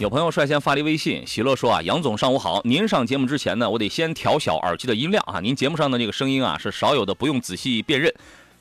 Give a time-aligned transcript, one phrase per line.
[0.00, 8.10] 有朋友率先发来微信，喜乐说啊，杨总上午好，您上节目之前呢，我得先调小耳机的音量啊，您节目上的这个声音啊，是少有的不用仔细辨认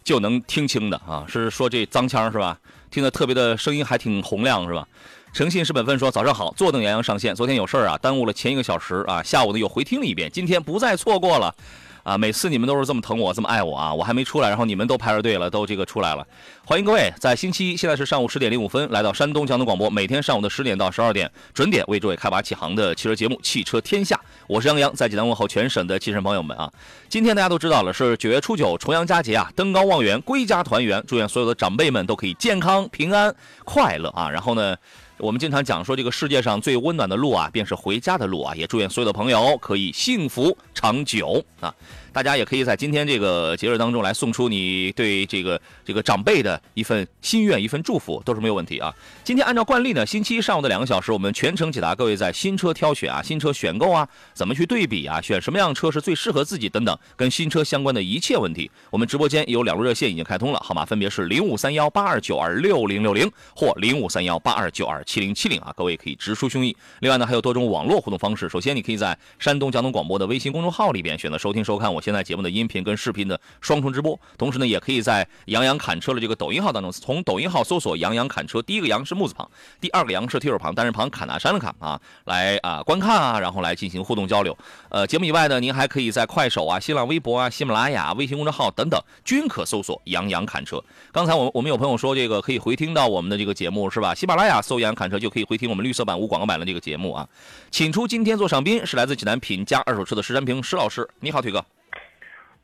[0.03, 2.59] 就能听清的啊，是说这脏腔是吧？
[2.91, 4.85] 听得特别的声音还挺洪亮是吧？
[5.31, 11.55] 诚信是本分说早上好，坐等杨洋上线，昨天有事儿啊，耽误了前一个小时啊，下午呢又回听了一遍，今天不再错过了。
[12.03, 13.93] 啊，每次你们都是这么疼我，这么爱我啊！
[13.93, 16.25] 我还没出来，然后你们都排着队了，都这个出来了。
[16.65, 24.15] 欢迎各位在星期一，现在是上午十点零五分，来到山东交通广播，每天上午的十点到十二点准点为诸位开拔启航的汽车节目《汽车天下》，
[24.47, 26.71] 我是杨洋，在济南问候全省的汽车朋友们啊！
[27.07, 34.29] 今天大家都知道了，是九月初九重阳佳节啊，登高望远，归家团圆，祝愿所有的长辈们都可以健康、平安、快乐啊！
[34.29, 34.75] 然后呢？
[35.19, 38.55] 我们经常讲说，这个世界上最温暖的路啊，便是回家的路啊！
[38.55, 41.75] 也祝愿所有的朋友可以幸福长久啊！
[42.11, 48.93] 大家也可以在今天这个节日当中来送出你对这个这个长辈的一份心愿、一份祝福，都是没有问题啊！
[49.23, 58.69] 今天按照惯例呢，星期一上午的两个小时，我们全程解答各位在新车挑选啊、新车选购啊、怎么去对比啊、选什么样车是最适合自己等等跟新车相关的一切问题。
[58.89, 65.03] 我们直播间有两路热线已经开通了，号码分别是零五三幺八二九二六零六零或零五三幺八二九二。
[65.03, 66.75] 七零七零啊，各位可以直抒胸臆。
[66.99, 68.49] 另外呢，还有多种网络互动方式。
[68.49, 74.19] 首先，你可以在山东交通广播的微信公众号里边选择收听收看我现在节目的音频跟视频的双重直播。
[74.37, 79.49] 同时呢，也可以在杨洋侃车的这个抖音号当中，从抖音号搜索“杨洋侃车”，第一个“杨”是木字旁，
[79.81, 84.55] 第二个“杨”是提手旁，单人旁，侃大山的侃啊，来啊观看啊，然后来进行互动交流。
[84.89, 90.79] 呃，节目以外呢，您还可以在快手啊、新浪微博啊、喜马拉雅、微信公众号等等均可搜索“杨洋侃车”。
[91.11, 94.13] 刚才我我们有朋友说这个可以回听到我们的这个节目是吧？
[94.13, 94.93] 喜马拉雅搜“杨”。
[94.99, 97.25] 侃车就可以回听我们绿色版无广告版的这个节目啊，
[97.71, 101.65] 请出今天做上宾是来自济南品家二手车的石山平石老师，你好，腿哥。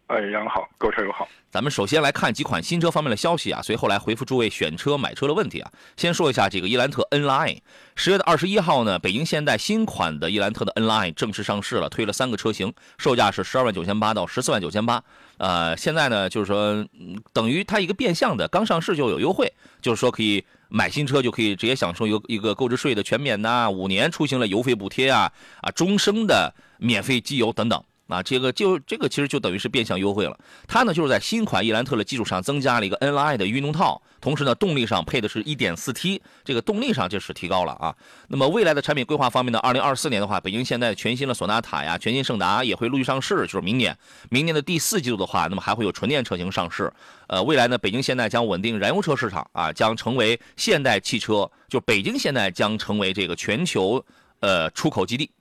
[0.08, 1.28] 哎，杨好，各位车友好。
[1.50, 5.72] 咱们首先来看几款新车方面的消息啊，随后来回复诸位选车买车的问题啊。
[5.98, 7.58] 先说一下这个伊兰特 N Line，
[7.96, 15.04] 十月的二十一号呢，北京现代新款的伊兰特的 N Line 正式上市了，推了三个车型，售价是十二万九千八到十四万九千八。
[15.38, 16.86] 呃，现在呢，就是说
[17.34, 19.52] 等于它一个变相的，刚上市就有优惠，
[19.82, 27.84] 就是说可以买新车就可以直接享受一个一个购置税的全免呐，五年出行的油费补贴啊，啊，终生的免费机油等等。
[28.08, 30.38] 啊，这个就这个其实就等于是变相优惠了。
[30.68, 37.96] 它呢就是在新款伊兰特的基础上增加了一个 NLI 的运动套，同时呢动力上配的是一点四 T，这个动力上就是提高了啊。
[38.28, 43.98] 那么未来的产品规划方面呢，二零二四年的话，北京现代全新的索纳塔呀、全新胜达也会陆续上市，就是明年，
[44.30, 46.92] 明年的第四季度的话，那么还会有纯电车型上市。
[47.28, 54.06] 呃，未来呢，北京现代将稳定燃油车市场啊，将成为现代汽车，就北京现代将成为这个全球
[54.42, 55.32] 呃出口基地。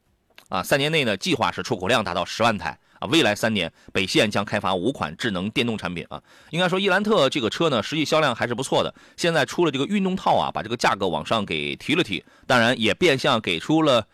[0.49, 3.09] 啊，三年内呢，计划是出口量达到十万台啊。
[3.09, 6.23] 未来三年，北线将开发五款智能电动产品啊。
[6.51, 8.95] 应该说，伊兰特这个车呢，实际销量还是不错的。
[9.17, 14.07] 现在出了这个运动套啊，把这个价格往上给提了提，当然也变相给出了，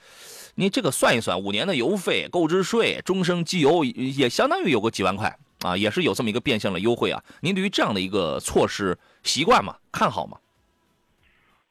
[0.54, 7.22] 您这个算一算，五年的油费、购置税、终生机油，也相当于有个几万块啊，也是有这么一个变相的优惠啊。
[7.40, 9.76] 您对于这样的一个措施习惯吗？
[9.92, 10.38] 看好吗？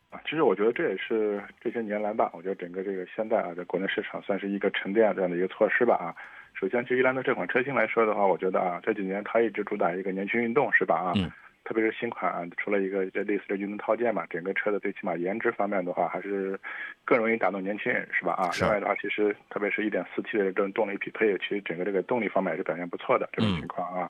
[0.10, 6.16] 啊，其实我觉得这也是这些年来吧，我觉得整个这个现代啊，在国内市场算是一个沉淀这样的一个措施吧啊。
[6.54, 11.14] 首先，就伊兰特这款车型来说的话，我觉得啊，这几年它一直主打一个年轻运动，是吧啊？
[11.16, 11.32] 嗯。
[11.66, 16.60] 特别是新款啊，除了一个这类似的运动套件嘛，整个车的最起码颜值方面的话，还是
[17.06, 18.50] 更容易打动年轻人，是吧啊？
[18.60, 24.10] 另外的话，其实特别是一点四 T 的这种动力匹配，其实整个这个动力方面也是表现不错的这种情况啊。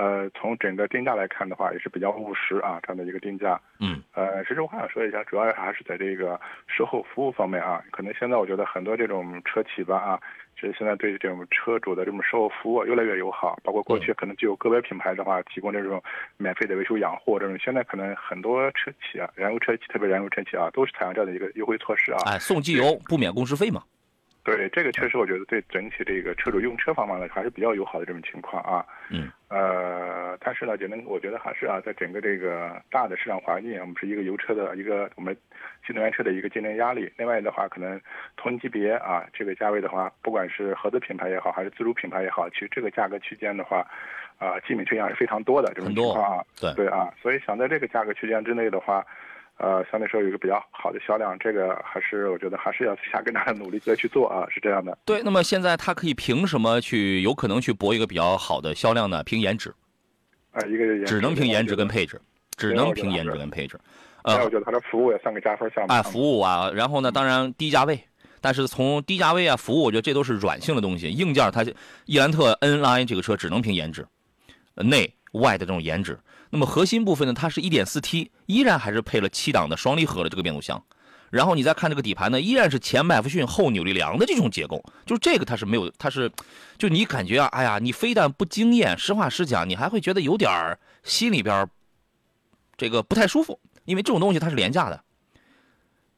[0.00, 3.60] 呃，从整个定价来看的话，也是比较务实啊，这样的一个定价。
[3.80, 4.02] 嗯。
[4.14, 7.84] 呃，其实我还想说一下，主要还是在这个售后服务方面啊。
[7.90, 10.20] 可能现在我觉得很多这种车企吧啊，
[10.54, 13.58] 其实现在对这种车主的这种售后服务越来越友好。
[13.62, 16.02] 包括过去可能只有个别品牌的话提供这种
[16.38, 22.18] 免费的维修养护这种，现在可能很多车企啊，燃油车企，特别燃油车企啊，都是采用这样的一个优惠措施啊。
[22.24, 23.82] 哎，送机油不免工时费嘛。
[24.42, 28.84] 对，这个确实我觉得对整体这个车主用车方面呢还是比较友好的这种情况啊。
[29.10, 29.30] 嗯。
[29.48, 35.36] 呃，但是呢，就能我觉得还是啊，在整个这个大的市场环境，我们是一个油车的一个我们
[35.84, 37.12] 新能源车的一个竞争压力。
[37.18, 38.00] 另外的话，可能
[38.36, 43.84] 同级别啊，这个价位的话，不管是合资品牌也好，还是自主品牌也好，其实这个价格区间的话，
[44.38, 46.44] 啊，竞品车型是非常多的这种情况啊。
[46.60, 49.04] 对对啊，所以想在这个价格区间之内的话。
[49.62, 54.96] 呃，相对说有一个比较好的销量，这个还是我觉得还是要下更大的努力再去做啊，是这样的。
[55.04, 59.22] 对，那么现在它可以凭什么去有可能去博一个比较好的销量呢？
[59.22, 59.68] 凭颜值，
[60.52, 62.18] 啊，一个只能凭颜值跟配置，
[62.56, 63.78] 只能凭颜值跟配置。
[64.22, 65.92] 呃，我觉得它的服务也算个加分项目。
[65.92, 68.02] 啊，服务啊，然后呢，当然低价位，
[68.40, 71.62] 但是从低价位啊，服务，我觉得这都是软性的东西，硬件它
[72.06, 74.06] 伊兰特 N Line 这个车只能凭颜值，
[74.76, 76.18] 内外的这种颜值。
[76.50, 80.82] 那么核心部分呢，它是一点四 T，依然还是配了七档的双离合的这个变速箱，
[81.30, 86.30] 然后你再看这个底盘呢，依然是前麦弗逊后扭力梁的这种结构，就是这个它是没有，它是，
[86.76, 91.68] 就你感觉啊，哎呀，你非但不惊艳，实话实讲，你还会觉得有点儿心里边
[92.76, 95.04] 这个不太舒服，因为这种东西它是廉价的。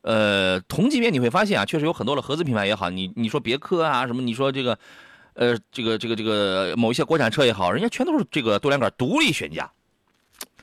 [0.01, 4.79] 呃，同级别你会发现啊，确实有很多的合资品牌也好，你你说别克啊什么，你说这个，
[5.35, 9.71] 呃，这个这个这个某一些国产车也好，人家全都是这个多连杆独立悬架。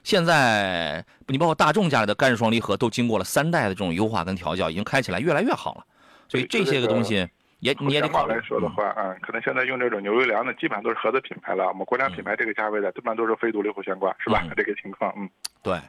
[0.04, 5.86] 现在你包括大众家里的干式双离合都经过了三代的这种优化跟调教，已经开起来越来越好了。
[6.28, 7.28] 所以这些个东西
[7.60, 8.34] 也你也得考虑。
[8.34, 11.68] 来说的话，嗯，可能现在用这种牛油梁的基本上都是合资品牌了。
[11.68, 14.44] 我们国产品牌这个价位的，基本上都是非独立后悬挂，是吧？
[14.56, 15.30] 这个情况，嗯，
[15.62, 15.80] 对，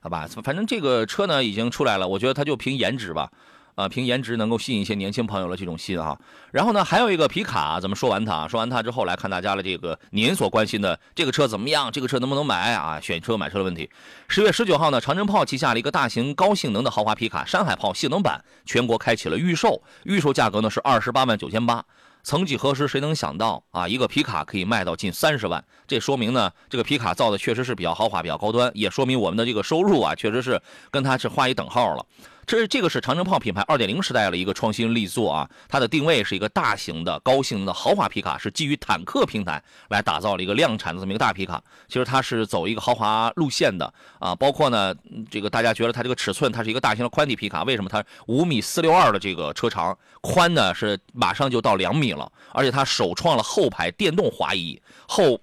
[0.00, 3.30] 好吧，反正这个车呢已经出来了，我觉得它就凭颜值吧。
[3.78, 6.18] 啊，凭颜值能够吸引一些年轻朋友的这种心哈。
[6.50, 11.92] 然后呢，还有一个皮卡，咱们说完它，说完它之后，来看大家的这个您所关心的这个车怎么样？
[11.92, 12.98] 这个车能不能买啊？
[13.00, 13.88] 选车买车的问题。
[14.26, 21.84] 十月十九号呢，长城炮旗下的一个大型高性能的豪华皮卡山海炮性能版全国开启了预售，预售价格呢是二十八万九千八。
[22.24, 25.64] 曾几何时，谁能想到啊，一个皮卡可以卖到近三十万？
[25.86, 30.60] 这说明呢，这个皮卡造的确实是比较豪华、比较高端，也说明我们的这个收入啊，确实是
[30.90, 32.04] 跟它是画一等号了。
[32.48, 41.62] 这这个是长城炮品牌二点零时代的一个创新力作啊，它的定位是一个大型的高性能的豪华皮卡，是基于坦克平台来打造了一个量产的这么一个大皮卡。
[41.88, 44.94] 其实它是走一个豪华路线的啊，包括呢，
[45.30, 55.38] 这个大家觉得它这个尺寸，它是一个大型的宽体皮卡，为什么它五米四六二的这个车长，宽呢是马上就到两米了，而且它首创了后排电动滑移，后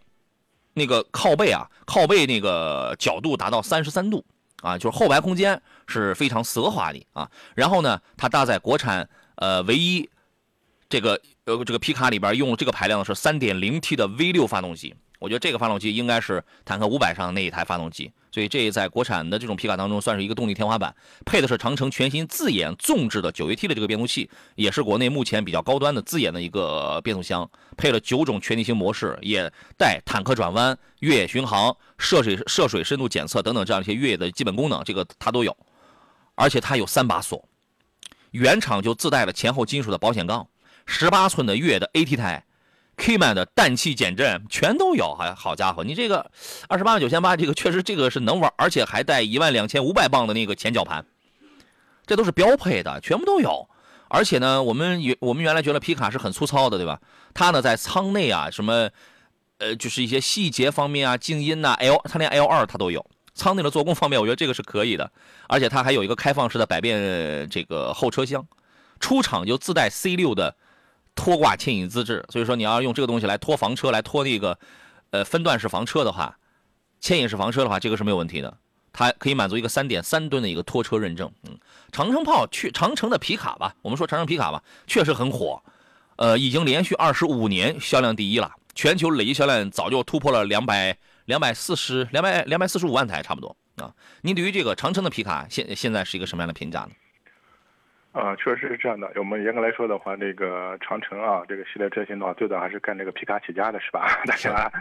[0.74, 4.26] 那个靠背啊，靠背那个角度达到三十三度。
[4.66, 7.30] 啊，就是后排空间是非常奢华的啊。
[7.54, 10.10] 然后呢，它搭载国产呃唯一
[10.90, 14.96] 这个呃这个皮卡里边用这个排量的是 3.0T 的 V 六发动机。
[15.26, 20.96] 我觉得这个发动机应该是坦克500上那一台发动机，所以这在国产的这种皮卡当中算是一个动力天花板。
[21.26, 27.50] 配的是长城全新自研纵置的 9AT 的这个变速器，也是国内目前比较高端的自研的一个变速箱。
[27.76, 35.58] 配了九种全地形模式，也带坦克转弯、越野巡航、涉水涉水深度检测等等这样一些越野的基本功能，这个它都有。
[36.36, 37.50] 而且它有三把锁，
[38.30, 40.48] 原厂就自带了前后金属的保险杠，
[40.86, 42.45] 十八寸的越野的 AT 胎。
[42.98, 46.32] Kman 的氮气减震全都有，还好家伙，你这个
[46.70, 51.06] 二十八万九千八，这个确实这个是能玩，而且还带一万两千五百磅的那个前绞盘，
[52.06, 53.68] 这都是标配的，全部都有。
[54.08, 57.02] 而且呢，我们原我们原来觉得皮卡是很粗糙的，对吧？
[57.34, 58.90] 它呢在舱内啊，什么
[59.58, 63.06] 呃，就是一些细节方面啊，静音呐，L 它连 L 二它都有。
[63.34, 65.12] 舱内的做工方面，我觉得这个是可以的。
[65.48, 68.48] 而且它还有一个开放式的百变这个后车厢，
[69.02, 70.56] 出厂就自带 C 六的。
[71.16, 74.60] 拖挂牵引资质，所以说你要用这个东西来拖房车，来拖那个，
[75.12, 76.38] 呃，分段式房车的话，
[77.00, 78.58] 牵引式房车的话，这个是没有问题的，
[78.92, 81.32] 它可以满足一个三点三吨的一个拖车认证。
[81.44, 81.58] 嗯，
[81.92, 85.64] 长城炮去长城的皮卡吧，我们说长城皮卡吧，确实很火，
[86.18, 93.94] 呃，已经连续二十五年销量第一了，全球累计销量早就突破了两百两百四十两百两百四十五万台，差不多啊。
[94.22, 96.90] 您对于这个长城的皮卡现现在是一个什么样的评价呢？
[98.16, 99.12] 啊，确实是这样的。
[99.16, 104.08] 我们严格来说的话，这个长城啊，这个系列车型的话，最早还是干这个皮卡起家的，是吧？
[104.26, 104.72] 大家，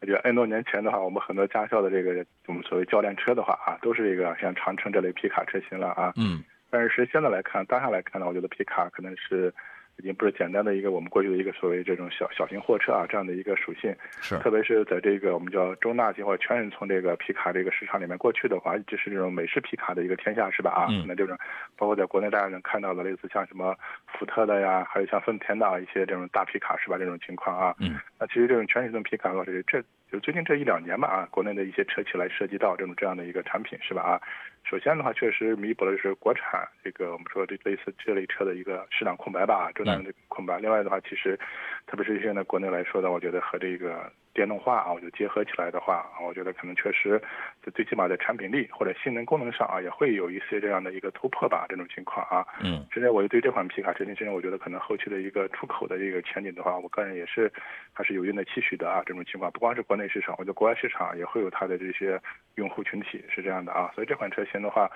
[0.00, 6.12] 我觉得 N 多年前的话，我们很多驾校的这个我们所谓教练车的话啊，都是一个像长城这类皮卡车型了啊。
[6.16, 6.44] 嗯。
[6.70, 9.52] 但是现在来看，当下来看呢，我觉得皮卡可能是。
[9.98, 20.86] 已经不是简单的一个我们过去的一个所谓这种小小型货车啊这样的一个属性，是特别是在这个我们叫中大型或者全是从这个皮卡这个市场里面过去的话，一直是这种美式皮卡的一个天下是吧啊？
[21.06, 21.36] 那这种
[21.76, 23.74] 包括在国内大家能看到的类似像什么
[24.06, 26.98] 福特的呀，还有像丰田的一些这种大皮卡是吧？
[26.98, 34.20] 这种情况啊，嗯，那其实这种全尺寸皮卡的话，这这就最近这一两年吧啊，国内的一些车企来涉及到这种这样的一个产品是吧啊？
[34.68, 40.58] 首先的话，确实弥补了就是国产这个我们说这类似这类车的一个市场空白吧，中大型的空白。
[40.58, 41.38] 另外的话，其实
[41.86, 44.10] 特别是现在国内来说的，我觉得和这个。
[44.36, 47.18] 电动化啊，我觉得结合起来的话啊，我觉得可能确实，
[47.64, 51.64] 在最起码在产品力或者性能功能上啊，也会有一些这样的一个突破吧。
[51.70, 57.50] 这种情况啊，嗯，现在我就对这款皮卡车型，现在我觉得可能后期的一个出口的这个前景的话，我个人也是
[57.94, 59.02] 还是有一定的期许的啊。
[59.06, 62.20] 这种情况不光是国内市场，我觉得国外市场也会有它的这些
[62.56, 63.90] 用户群体是这样的啊。
[63.94, 64.90] 所以这款车型的话。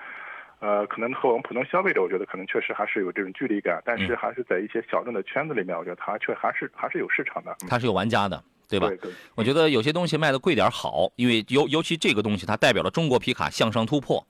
[0.63, 7.55] 呃，可能和我们普通消费者，我觉得可能确实还是有这种距离感，但是还是在一些小众的圈子里面，我觉得它却还是还是有市场的。
[7.67, 8.87] 它是有玩家的，对吧？
[9.33, 14.23] 我觉得有些东西卖的贵点好，因为尤尤其这个东西，它代表了中国皮卡向上突破，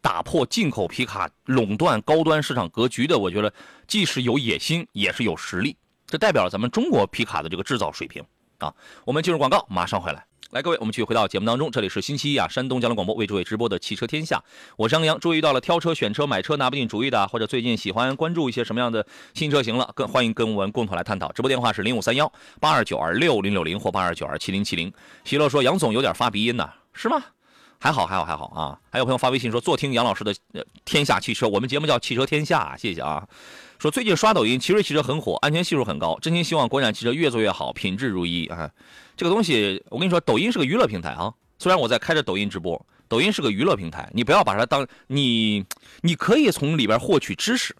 [0.00, 3.18] 打破进口皮卡垄断高端市场格局的。
[3.18, 3.52] 我觉得
[3.86, 5.76] 既是有野心，也是有实力，
[6.06, 8.24] 这代表了咱们中国皮卡的这个制造水平
[8.60, 8.72] 啊。
[9.04, 10.24] 我们进入广告，马上回来。
[10.50, 11.70] 来，各位，我们继续回到节目当中。
[11.70, 14.42] 这里是星期一啊，山东交通广播为诸位直播的汽车天下，
[14.76, 15.20] 我是杨洋。
[15.20, 21.30] 注意到了挑车、选车、买车拿不定主意的，或者最近喜欢关注一些什么样的新车型了，更欢迎跟我们共同来探讨。
[21.30, 24.92] 直播电话是零五三幺八二九二六零六零或八二九二七零七零。
[25.24, 27.22] 席乐说杨总有点发鼻音呢，是吗？
[27.78, 28.76] 还好，还好，还好啊。
[28.90, 30.34] 还有朋友发微信说坐听杨老师的
[30.84, 33.24] 天下汽车，我们节目叫汽车天下，谢谢啊。
[33.80, 38.70] 说最近刷抖音，奇瑞汽车很火，安全系数很高，真心希望国产汽车越做越好，品质如一啊。
[39.16, 41.32] 这个东西，我跟你说，抖音是个娱乐平台啊。
[41.58, 45.64] 虽然我在开着抖音直播，抖音是个娱乐平台，你不要把它当你，
[46.02, 47.74] 你可以从里边获取知识，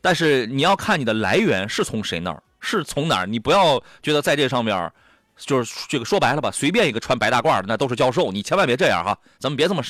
[0.00, 3.26] 但是你要看你的来源是从谁那儿，是从哪儿。
[3.26, 4.90] 你不要觉得在这上面，
[5.36, 9.82] 就是这个说白了吧，随便一个穿白大褂的那都是教授，你千万别这样哈，咱们别这么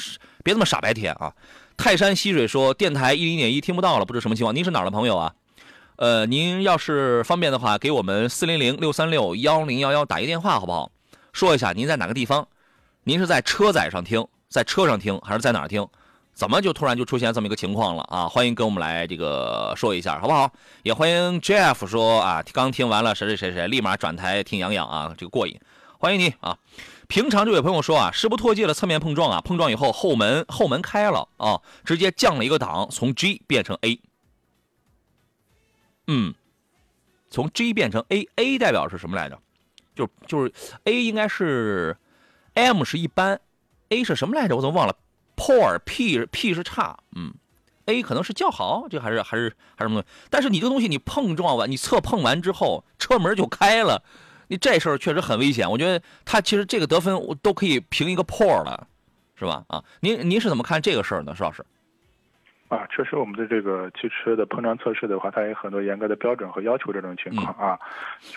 [0.43, 1.33] 别这么傻白甜啊。
[1.77, 4.55] 泰山溪水说电台一零点一听不到了，不知什么情况。
[4.55, 5.35] 您是哪儿的朋友啊？
[5.97, 10.91] 呃，您要是方便的话，给我们四零零六三六幺零幺幺打一电话，好不好？
[11.33, 12.47] 说一下您在哪个地方？
[13.05, 15.87] 您是在车载上听，在车上听，还是在哪儿听？
[16.35, 18.29] 怎么就突然就出现这么一个情况了啊？
[18.29, 20.53] 欢迎跟我们来这个说一下，好不好？
[20.83, 25.59] 也欢迎 Jeff 说啊，刚听完了谁谁谁谁，立马转台听杨洋啊，这个过瘾。
[25.99, 26.59] 欢迎你啊！
[27.09, 34.01] 平常这位朋友说啊，时不脱界的侧面碰撞啊，碰撞以后后门后门开了啊，直接降了一个档，从 G 变成 A。
[36.09, 36.35] 嗯，
[37.31, 39.39] 从 G 变成 A，A 代表是什么来着？
[39.95, 40.53] 就就是
[40.85, 41.97] A 应该是
[42.55, 43.41] M 是一般
[43.89, 44.55] ，A 是什么来着？
[44.57, 44.95] 我怎么忘了
[45.37, 47.33] ？Poor，P P 是差，嗯
[47.87, 50.29] ，A 可能是较好，这还是还是还是什么东西？
[50.31, 54.05] 但是你这东西你碰撞完，你侧碰完之后，车门就开了，
[54.49, 55.71] 你这事儿确实很危险。
[55.71, 58.87] 我觉得他其实这个得分我都可以评一个 Poor 了，
[59.35, 59.65] 是吧？
[59.69, 61.65] 啊，您您是怎么看这个事儿呢，石老师？
[62.69, 66.93] 啊，确实，我们的这个汽车的碰撞测试的话，它有很多严格的标准和要求。
[66.93, 67.79] 这种情况啊，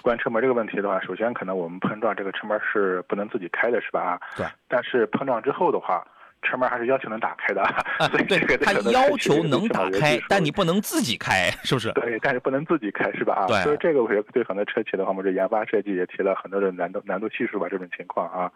[0.03, 4.01] 关于车门这个问题的话，首先可能我们碰撞这个车门是不能自己开的，是吧？
[4.01, 4.45] 啊，对。
[4.67, 6.05] 但是碰撞之后的话，
[6.41, 7.61] 车门还是要求能打开的。
[7.61, 11.91] 啊， 对，它要求能打开，但你不能自己开，是不是？
[11.93, 13.33] 对，但是不能自己开，是吧？
[13.33, 13.61] 啊，对。
[13.63, 18.51] 所以这个我觉得对很多车企的话，我们这研发设计也提了很多的难度难度系数吧，这种情况啊。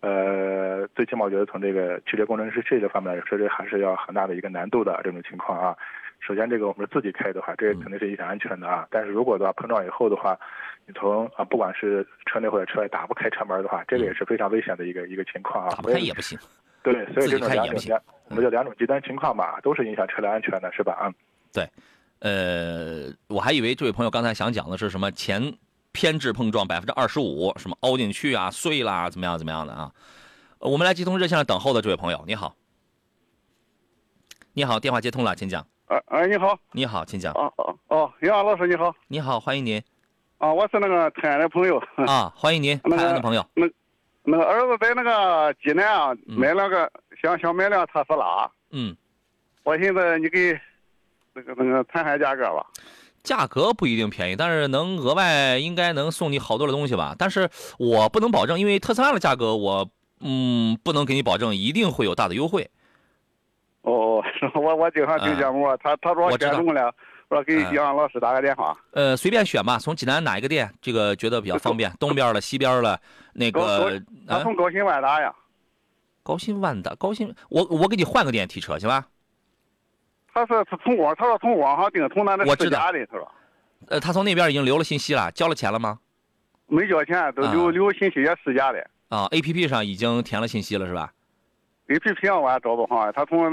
[0.00, 5.76] 呃，最起码我觉得从这个汽车工程师设计方面来说，这还是要很大的一个难度的这种情况啊。
[6.20, 8.86] 首先，这个我们自己开的话，这肯定是影响安全的啊。
[8.90, 10.38] 但是如果的话碰撞以后的话，
[10.86, 15.70] 你从啊不管是车内或者车外打不开车门的话，这个也是非常危险的一个一个情况啊。
[15.70, 16.38] 打不开也不行。
[16.82, 20.92] 对，所以这种两种两，我们叫两种极端情况吧，都是影响车辆安全的，是吧？
[20.94, 21.12] 啊。
[21.52, 21.68] 对，
[22.20, 25.52] 呃，我还以为这位朋友刚才想讲的是什么前。
[25.92, 29.90] 偏置碰撞百分之二十五，什么凹进去啊、碎啦，怎么样怎么样的啊？
[30.60, 32.54] 我们来接通热线上等候的这位朋友，你好，
[34.52, 35.66] 你好，电话接通了，请讲。
[35.86, 37.32] 哎哎，你好，你好，请讲。
[37.34, 39.82] 哦哦哦，杨老师你好，你好，欢迎您。
[40.38, 41.82] 啊，我是那个泰安的朋友。
[42.06, 43.44] 啊，欢迎您， 泰安的朋友。
[43.54, 43.66] 那
[44.22, 48.50] 那个儿子在那个济南啊，买了个想想买辆特斯拉。
[48.70, 48.96] 嗯。
[49.62, 50.58] 我寻思你给
[51.34, 52.66] 那个那个谈谈价格吧。
[53.22, 57.14] 价格不一定便宜，但是能额外应该能送你好多的东西吧？
[57.18, 57.48] 但是
[57.78, 59.86] 我不能保证，因为特斯拉的价格我
[60.20, 62.70] 嗯不能给你保证一定会有大的优惠。
[63.82, 64.22] 哦，
[64.54, 66.94] 我我经常听节目，他他说选中了，
[67.30, 68.76] 我说给杨老师打个电话。
[68.90, 73.00] 呃，随便选吧，从济南哪一个店，这个觉得比较方便， 东边了、西边了，
[73.32, 74.02] 那个。
[74.26, 75.32] 啊从高新万达呀。
[76.24, 79.06] 高新万达，高新，我我给你换个店提车行吧？
[80.34, 83.32] 他是他从网，他说从网上订，从咱那私家的，他说。
[83.86, 86.00] 呃，他从那边已经留了信息了，交了钱了吗？
[86.66, 88.84] 没交钱，都留留信息也私家的。
[89.08, 91.12] 啊，A P P 上已经填了信息了是吧
[91.88, 93.50] ？A P P 上我还找不着，他从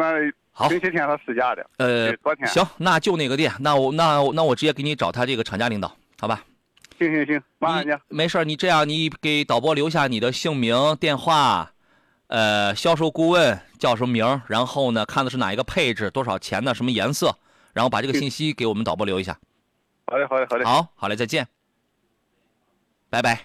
[0.59, 1.69] 那星期天他试驾的。
[1.77, 2.47] 呃，昨天。
[2.47, 6.43] 行，那就那个店，那我那那我直接给你找他这个厂家领导，好吧？
[6.97, 7.91] 行行行，麻烦你。
[8.07, 11.71] 没事，你这样你给导播留下你的姓名、电话。
[12.27, 14.41] 呃，销售顾问叫什么名？
[14.47, 17.33] 然后呢，看的是哪一个配置，多少钱的，什么颜色？
[17.73, 19.37] 然后把这个信息给我们导播留一下。
[20.07, 20.65] 好嘞，好嘞，好嘞。
[20.65, 21.47] 好，好嘞，再见。
[23.09, 23.39] 拜拜啊！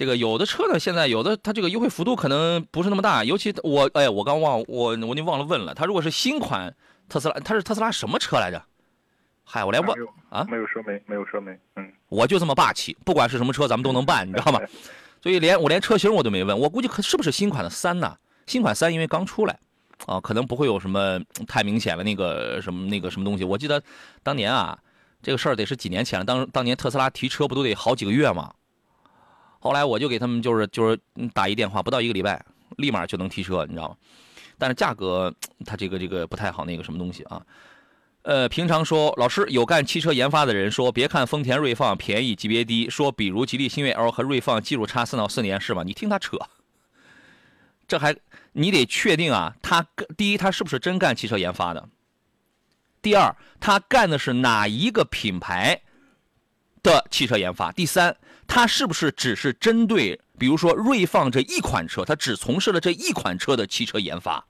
[0.00, 6.74] 这个有的车呢，现在有的它这个优惠幅度可能不是那么大，尤其我哎，我刚忘我我就忘了问了，它如果是新款
[7.06, 8.64] 特斯拉，它是特斯拉什么车来着？
[9.44, 9.94] 嗨，我连问
[10.30, 14.58] 啊，没有说没，没有说没，嗯，我就这么霸气，不管是什么车，咱们都能办，你知道吗？
[15.20, 18.16] 所以连我连车型我都没问，我估计可是不是新款的三呢？
[18.46, 19.58] 新款三因为刚出来，
[20.06, 23.44] 啊，可能不会有什么太明显的那个什么那个什么东西。
[23.44, 23.82] 我记得
[24.22, 24.78] 当年啊，
[25.20, 28.50] 这个事儿得是几年前了，当当年特斯拉提车不都得好几个月吗？
[29.60, 30.98] 后来我就给他们就是就是
[31.32, 32.42] 打一电话，不到一个礼拜，
[32.78, 33.96] 立马就能提车，你知道吗？
[34.58, 35.32] 但是价格
[35.64, 37.40] 它这个这个不太好，那个什么东西啊？
[38.22, 45.82] 呃，平常说老师有干汽车研发的人说，别看丰田锐放便宜级别低，说比如吉利星越 L 和锐放技术差四到四年是吧？
[45.82, 46.38] 你听他扯，
[47.86, 48.16] 这还
[48.52, 49.86] 你得确定啊，他
[50.16, 51.88] 第一他是不是真干汽车研发的？
[53.02, 55.80] 第二他干的是哪一个品牌
[56.82, 57.70] 的汽车研发？
[57.72, 58.16] 第三。
[58.52, 64.44] 他是不是只是针对，比如说锐放这一款车，他只从事了这一款车的汽车研发？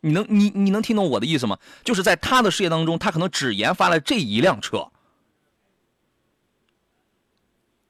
[0.00, 1.56] 你能你你能听懂我的意思吗？
[1.84, 4.90] 就是在他的事业当中，他可能只研发了这一辆车。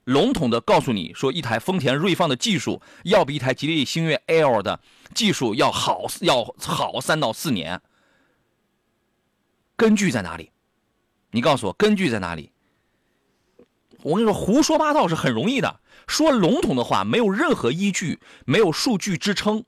[0.04, 4.78] 笼统的告诉你说，一台丰田锐放的技术要比一台吉利星越 L 的
[5.14, 7.80] 技术要好，要好三到四年。
[9.74, 10.52] 根据在哪里？
[11.30, 12.52] 你告诉我，根据在哪里？
[14.02, 15.80] 我跟你说，胡说八道是很容易的。
[16.06, 19.64] 说笼统的话，没有任何依据，没有数据支撑，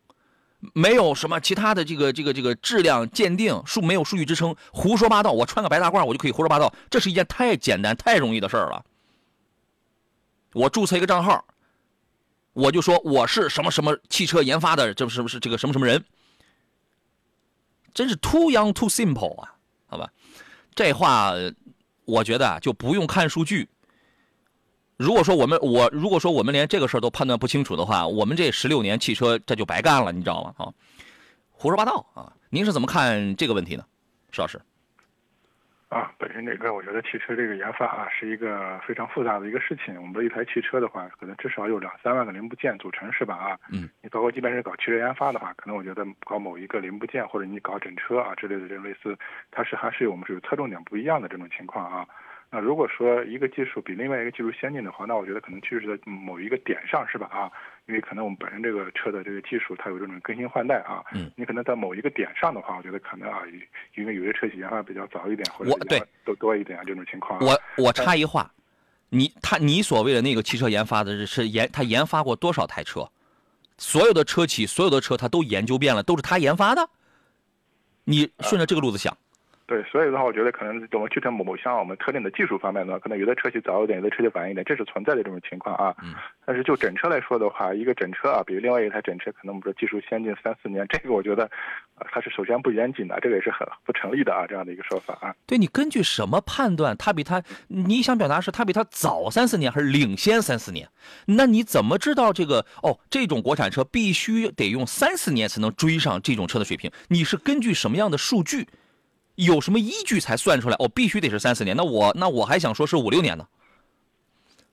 [0.73, 5.33] 没有什么其他的这个这个这个质量鉴定数，没有数据支撑，胡说八道。
[5.33, 8.85] 我穿个白大褂，我就可以胡说八道，这是一件太简单、太容易的事儿了。
[10.53, 11.45] 我注册一个账号，
[12.53, 16.03] 我就说我是什么什么汽车研发的，这是不是这个什么什么人？
[17.93, 19.53] 真是 too young too simple 啊！
[19.89, 20.09] 好吧，
[20.75, 21.33] 这话
[22.05, 23.69] 我觉得，就不用看数据。
[25.01, 30.55] 如果说我们我如果说我们连这个事儿都判断不清楚的话，我们这十六年汽车这就白干了，你知道吗？
[30.59, 30.69] 啊，
[31.51, 32.31] 胡说八道啊！
[32.51, 33.83] 您是怎么看这个问题呢，
[34.31, 34.61] 石老师？
[35.89, 39.97] 啊，本身这个我觉得汽车这个研发啊是一个非常复杂的一个事情。
[39.97, 43.35] 我们的一台汽车的话，可能至少有两三万个零部件组成，是吧？
[43.37, 49.17] 啊，嗯，你包括即便是搞汽车研发的话，可能我觉得搞某一个零部件或者你搞整车啊之类的这种类似，
[49.51, 52.07] 它是还是我们是有侧重点不一样的这种情况啊。
[52.53, 57.29] 那如果说一个技术比另外一个技术先进的话，那我觉得可能确实在某一个点上是吧？
[57.31, 57.51] 啊，
[57.87, 61.05] 因为可能我们本身这个车的这个技术它有这种更新换代啊。
[61.15, 61.31] 嗯。
[61.37, 63.43] 你可能在某一个点上的话，我觉得可能啊，
[63.95, 67.39] 因为有些车企研发比较早一点或者对都多一点啊这种情况。
[67.41, 68.51] 我我插一话，
[69.11, 73.09] 你他你所谓的那个汽车研发的是研他研发过多少台车？
[73.79, 76.91] 所有的车企所有的车他都研究遍了，都是他研发的？
[78.05, 79.17] 你顺着这个路子想。
[79.71, 85.95] 对，所以的话，我觉得可能我们去成某某像我们特定的技术方面呢，可能有的车企早一点，有的车企晚一点，这是存在的这种情况啊。
[86.03, 86.13] 嗯。
[86.45, 91.49] 但是就整车来说的话，一个整车啊，比如另外一台整车，可能我们说技术先进三四年，这个我觉得，
[92.11, 95.33] 它是首先不严谨的，这个也是很不成立的啊，这样的一个说法啊。
[95.47, 97.41] 对你根据什么判断它比它？
[97.69, 100.89] 你想表达是它比它早三四年，还是领先三四年？
[101.27, 102.67] 那你怎么知道这个？
[102.83, 106.91] 哦，这种国产车必须得用三四年才能追上这种车的水平？
[107.07, 108.67] 你是根据什么样的数据？
[109.45, 110.77] 有什么依据才算出来？
[110.79, 111.77] 哦，必须得是三四年。
[111.77, 113.47] 那我那我还想说是五六年呢，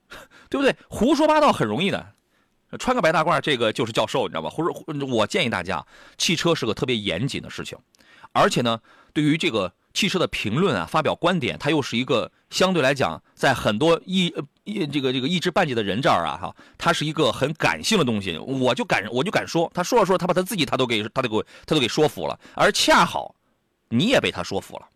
[0.49, 0.75] 对不对？
[0.89, 2.13] 胡说八道很容易的，
[2.77, 4.49] 穿个白大褂，这个就是教授，你知道吧？
[4.49, 5.85] 胡说，我建议大家，
[6.17, 7.77] 汽车是个特别严谨的事情，
[8.33, 8.79] 而且呢，
[9.13, 14.33] 对于这个汽车的评论啊，发表观点，它又是一个相对来讲，在很多一
[14.65, 18.37] 一这个这个一知半解的人这儿啊，哈，它是一个很感性的东西。
[18.37, 23.33] 我就敢我就敢说，他说着说着，他把他自己他都给他都给他都给说服了，而恰好。
[23.89, 24.87] 你也被他说服了，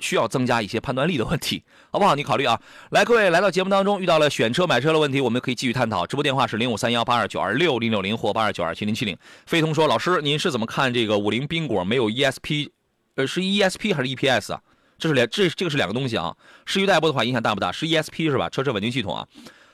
[0.00, 2.14] 需要增加一些判断力的问题，好不好？
[2.16, 2.60] 你考虑啊。
[2.90, 6.04] 来，各位来到节目当中，遇到了选车买车的问题，我们可以继续探讨。
[6.06, 9.16] 直播电话是零五三幺八二九二六零六零或八二九二七零七零。
[9.46, 12.70] 飞通说：“老师，您是怎么看这个五菱缤果没有 ESP？
[13.14, 14.60] 呃，是 ESP 还是 EPS 啊？
[14.98, 16.36] 这是两这这个是两个东西啊。
[16.66, 17.70] 市区代步的话影响大不大？
[17.70, 18.48] 是 ESP 是吧？
[18.50, 19.26] 车身稳定系统啊。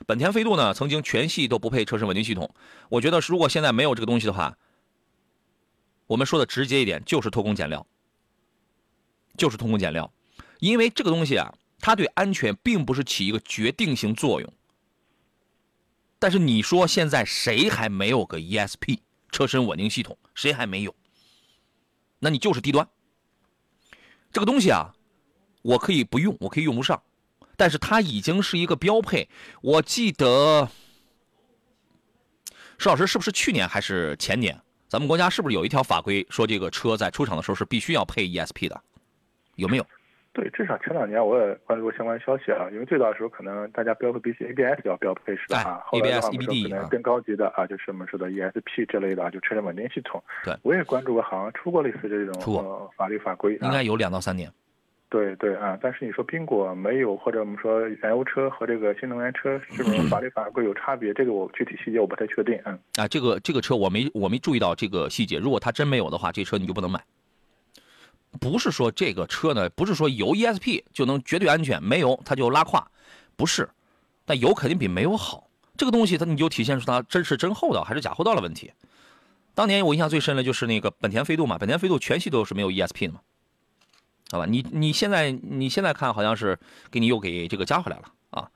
[0.07, 2.49] 本田飞度呢，曾经全系都不配车身稳定系统。
[2.91, 4.55] 我觉得如果现在没有这个东西的话。”
[6.11, 7.87] 我们说的直接一点，就是偷工减料，
[9.37, 10.13] 就是偷工减料，
[10.59, 14.53] 因为这个东西啊，它对安全并不是起一个决定性作用。
[16.19, 18.99] 但是你说现在谁还没有个 ESP
[19.31, 20.19] 车身稳定系统？
[20.35, 20.93] 谁还没有？
[22.19, 22.89] 那你就是低端。
[24.33, 24.93] 这个东西啊，
[25.63, 27.01] 我可以不用，我可以用不上，
[27.57, 29.29] 但是它已经是一个标配。
[29.63, 30.69] 我记得，
[32.79, 34.61] 石老师是不是去年还是前年？
[34.91, 38.81] 咱们国家是不是有一条法规说这个车在出厂的时候是必须要配 ESP 的？
[39.55, 39.87] 有没有？
[40.33, 42.67] 对，至少前两年我也关注过相关消息啊。
[42.73, 45.61] 因为最早的时候可能大家标配必须 ABS 要标配是吧？
[45.61, 50.21] 啊，后来的话我们说可能更高级的啊，就是我们说的 ESP 这类的啊，就车辆稳定系统。
[50.43, 53.57] 对，我也关注过，好像出过类似这种法律法规。
[53.63, 54.53] 应该有两到三年。
[55.11, 61.13] 对对啊，但是你说宾果没有，或者我们说燃油车和这个新能源车是不是法律法规有差别？
[61.13, 62.57] 这个我具体细节我不太确定。
[62.65, 65.39] 嗯啊，这个这个车我没我没注意到这个细节。
[65.39, 67.03] 如果它真没有的话，这车你就不能买。
[68.41, 72.89] 不是说这个车呢，不是说有 ESP 就能绝对安全，没有它就拉胯，
[73.35, 73.69] 不是。
[74.25, 75.49] 但有肯定比没有好。
[75.77, 78.71] 这个东西它你就体现出它真是真厚道还是假厚道的问题。
[79.57, 83.21] 当年我印象最深的就是那个本田飞度嘛，本田飞度全系都是没有 ESP 的嘛。
[84.33, 86.57] 好吧，你你现在你现在看好像是
[86.89, 88.49] 给你又给这个加回来了啊！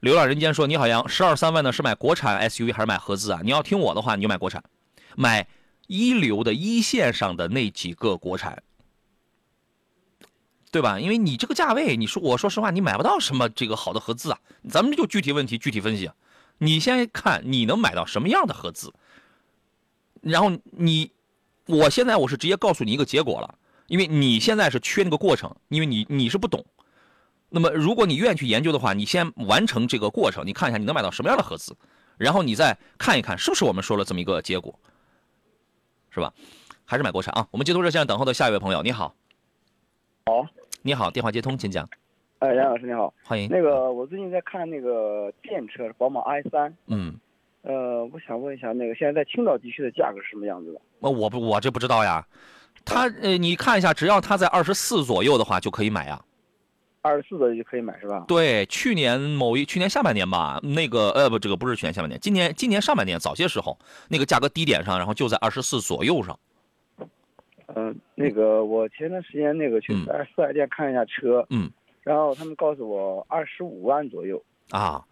[0.00, 3.40] 流浪人间说：“你好杨，十二三万呢是买国产 SUV 还是买合资啊？
[3.44, 4.64] 你要听我的话，你就买国产，
[5.16, 5.46] 买
[5.88, 8.62] 一流的一线上的那几个国产，
[10.70, 10.98] 对吧？
[10.98, 14.38] 因为你这个价位，你说我说实话，你买不到什么这个好的合资啊。
[14.70, 16.10] 咱们就具体问题具体分析，
[16.56, 18.90] 你先看你能买到什么样的合资，
[20.22, 21.10] 然后你，
[21.66, 23.54] 我现在我是直接告诉你一个结果了。”
[23.90, 26.64] 因为你现在是缺那个过程，因为你你是不懂。
[27.48, 31.76] 那么，如果你愿意去研究的话，你先完成这个过程，你看一下你能买到什么样的合资，
[32.16, 34.72] 然后你再看一看是不是我们说了这么一个结果，
[36.10, 36.32] 是吧？
[36.84, 37.48] 还是买国产啊？
[37.50, 39.12] 我们接通热线等候的下一位朋友，你好。
[40.26, 40.46] 好，
[40.82, 41.90] 你好，电话接通，请讲。
[42.38, 43.48] 哎，杨老师你好，欢迎。
[43.50, 46.72] 那个我最近在看那个电车，宝马 i 三。
[46.86, 47.18] 嗯。
[47.62, 50.80] 呃，我想问一下，那个现在在青岛地区的价格是什么样子的？
[51.00, 52.24] 那我不，我这不知道呀。
[52.90, 56.20] 它呃，你看一下，只要它在二十四左右的话，就可以买呀。
[57.02, 58.24] 二十四左右就可以买是吧？
[58.26, 66.36] 对，去年某一去年下半年吧，那个呃不，这个不是去年下半年，今年今年上半年早些时候，那个价格低点上，然后就在二十四左右上。
[67.76, 71.70] 嗯，那个我前段时间那个去四 S 店看一下车，嗯，
[72.02, 74.42] 然后他们告诉我二十五万左右。
[74.70, 75.04] 啊。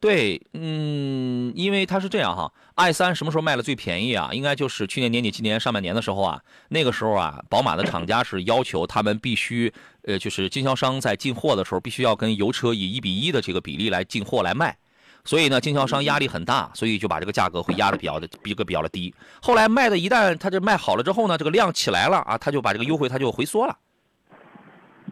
[0.00, 4.30] 对，嗯，因为它是这样哈，i 三什么时候卖的最便宜啊？
[4.32, 6.40] 应该就是去年年底、今年上半年的时候啊。
[6.68, 14.76] 那个时候啊，宝马的厂家是要求他们必须，呃，就是经销商在进货的时候，必须要跟油车以一比一的这个比例来进货来卖。
[15.24, 19.12] 所以呢，经销商压力很大，所以就把这个价格会压的比较的比个比较的低。
[19.42, 23.76] 后来卖的一旦它这卖好了之后呢，这个量起来了啊，他就把这个优惠他就回缩了。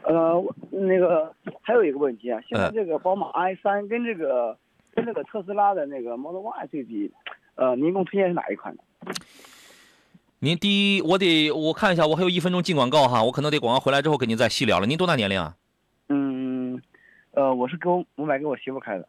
[0.05, 4.57] 呃，那个还有一个问题啊，现在这个宝马 i 三跟这个。
[4.97, 7.13] 跟那个特斯拉的那个 Model Y 对比，
[7.57, 8.81] 呃，您更推荐是哪一款呢？
[10.39, 14.87] 您第一，我得我看一下，我还有一分钟进广告哈，我可能得广告回来之后跟您再细聊了。
[14.87, 15.55] 您多大年龄啊？
[16.09, 16.81] 嗯，
[17.33, 19.07] 呃，我是给我我买给我媳妇开的。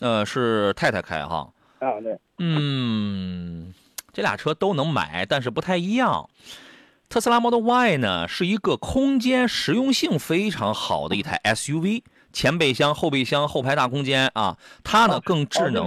[0.00, 1.50] 呃，是太太开哈。
[1.78, 2.18] 啊，对。
[2.38, 3.72] 嗯，
[4.12, 6.28] 这俩车都能买，但是不太一样。
[7.08, 12.02] 特斯拉 Model Y 呢，是一个空间实用性非常好的一台 SUV。
[12.32, 15.86] 前备箱、后备箱、后排大空间啊，它呢更智能。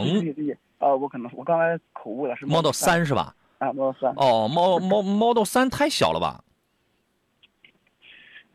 [0.77, 3.33] 啊，我可能我刚才口误了，是 Model 三是吧？
[3.57, 4.13] 啊，Model 三。
[4.17, 6.41] 哦，Model Model 三太小了吧？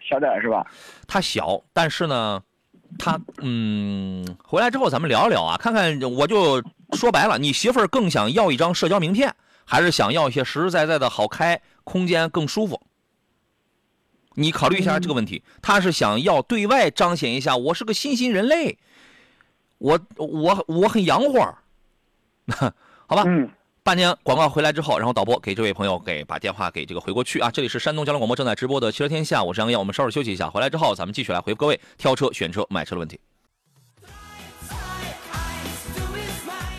[0.01, 0.67] 小点是吧？
[1.07, 2.43] 它小，但是呢，
[2.99, 12.81] 它嗯，回来之后咱们聊一聊啊，看看我就说白了，你媳妇儿更想要一张社交名片，还是想要一些实实在在的好开，空间更舒服？
[14.41, 18.79] 你考虑一下这个问题，他是想要对外彰显一下，我是个新型人类，
[19.79, 21.55] 我我我很洋货，
[23.07, 23.25] 好吧？
[23.27, 23.51] 嗯。
[23.83, 27.51] 半年广告回来之后，然后导播给这位朋友给把电话给这个回过去啊。
[27.51, 33.19] 这里是山东交通广播正在直播的汽车天下，我是杨洋，我们稍事休息一下，回来之后咱们继续来回复各位挑车、选车、买车的问题。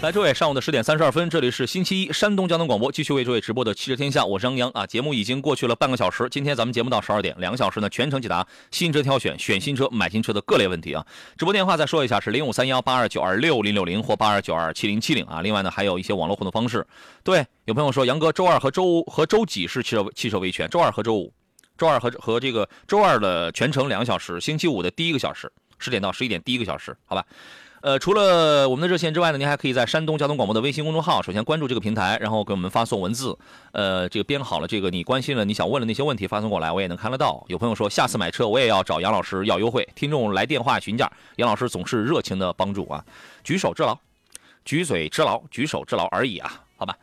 [0.01, 4.83] 来，诸位，上午的十点三十二分，这里是星期一，山东交通广播继续为诸位直播的汽车天下，我是杨洋啊。
[4.87, 11.05] 节目已经过去了半个小时，今天咱们节目到十二点，两个小时呢，全程解答新车挑选、选新车、买新车的各类问题啊。
[11.37, 15.43] 直播电话再说一下是零五三幺八二九二六零六零或八二九二七零七零啊。
[15.43, 16.83] 另外呢，还有一些网络互动方式。
[17.23, 20.67] 对，有朋友说杨哥，周二和周和周几是汽车汽车维权？
[20.67, 21.31] 周二和周五，
[21.77, 27.23] 周二和和这个周二的全程两个小时，星期五的第一个小时，十点到十一点第一个小时，好吧？
[27.81, 33.35] 呃，除了我们的热线之外呢，您还可以在山东交通广播的微信公众号，首先关注这个平台，然后给我们发送文字，
[33.71, 37.43] 呃，这个编好了这个你关心了、你想问的那些问题发送过来，我也能看得到。
[37.47, 43.03] 有朋友说下次买车我也要找杨老师要优惠，听众来电话询价，杨老师总是热情的帮助啊，
[43.43, 43.97] 举手之劳，
[44.63, 46.95] 举嘴之劳，举手之劳而已啊，好吧。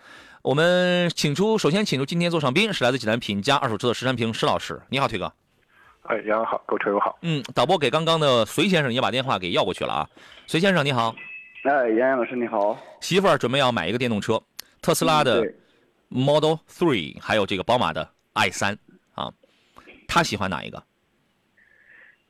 [0.43, 5.33] 我们请出，首先请出今天座上宾是来自济南品家二手车的石山平石老师，你好，腿哥。
[6.09, 7.19] 哎，杨好，各位车友好。
[7.21, 10.09] 嗯，导播给刚刚的隋先生也把电话给要过去了啊。
[10.47, 11.15] 隋先生你好。
[11.65, 12.79] 哎，杨洋老师你好。
[13.03, 14.43] 媳妇儿准备要买一个电动车，
[14.81, 15.53] 特斯拉的
[16.09, 18.79] Model Three，还有这个宝马的 i 三
[19.15, 19.31] 啊，
[20.07, 20.83] 他喜欢哪一个？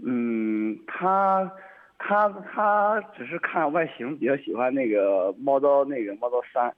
[0.05, 1.49] 嗯，他
[1.99, 6.75] 他他只是看外形比较喜欢那个 Model 那个 Model 三，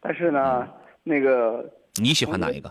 [0.00, 0.68] 但是呢，
[1.02, 2.70] 那个你喜欢哪一个？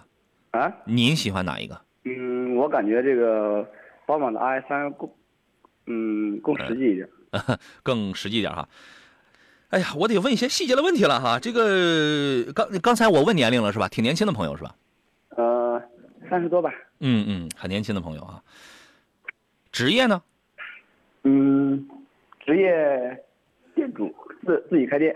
[0.52, 0.72] 啊？
[0.86, 1.82] 您喜欢哪一个？
[2.04, 3.68] 嗯，我感觉这个
[4.06, 5.10] 宝马的 i 三更，
[5.88, 7.10] 嗯，更实际一点，
[7.82, 8.68] 更实际一点哈。
[9.70, 11.40] 哎呀，我得问一些细节的问题了哈。
[11.40, 13.88] 这个刚刚才我问年龄了是吧？
[13.88, 14.76] 挺年轻的朋友是吧？
[15.30, 15.82] 呃，
[16.30, 16.72] 三十多吧。
[17.00, 18.44] 嗯嗯，很年轻的朋友啊。
[19.72, 20.22] 职业呢？
[21.24, 21.88] 嗯，
[22.46, 23.24] 职业
[23.74, 24.14] 店主，
[24.46, 25.16] 自自己开店。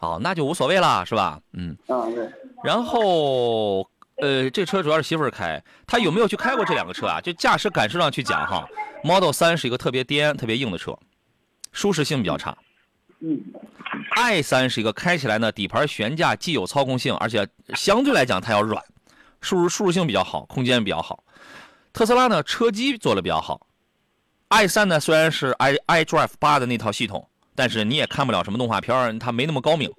[0.00, 1.40] 哦，那就无所谓了，是吧？
[1.54, 1.74] 嗯。
[1.86, 2.28] 啊，对。
[2.62, 3.88] 然后，
[4.22, 7.20] 呃，这车主要是媳妇儿开，他有没有去开过这两个车啊？
[7.20, 8.64] 就驾驶感受上去讲哈
[9.02, 10.96] ，Model 三是一个特别颠、特别硬的车，
[11.72, 12.56] 舒适性比较差。
[13.18, 13.40] 嗯。
[14.14, 18.80] i 三是一个开起来呢，底盘悬架既有操控性，而且相对来讲它要软，
[19.40, 21.24] 舒舒适性比较好，空间比较好。
[21.92, 23.66] 特斯拉呢，车机做的比较好。
[24.50, 29.90] i 三呢，虽然是 i iDrive 八的那套系统，但是你也看不了什么动画片它没那么高明。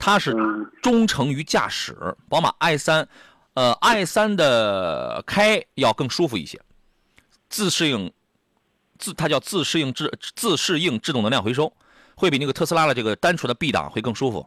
[0.00, 0.34] 它是
[0.82, 1.94] 忠诚于驾驶。
[2.28, 3.06] 宝马 i 三，
[3.54, 6.58] 呃，i 三的开要更舒服一些，
[7.48, 8.10] 自适应，
[8.98, 11.72] 自它叫自适应制自适应制动能量回收。
[12.16, 14.46] 会比那个特斯拉的这个单纯的 B 档会更舒服。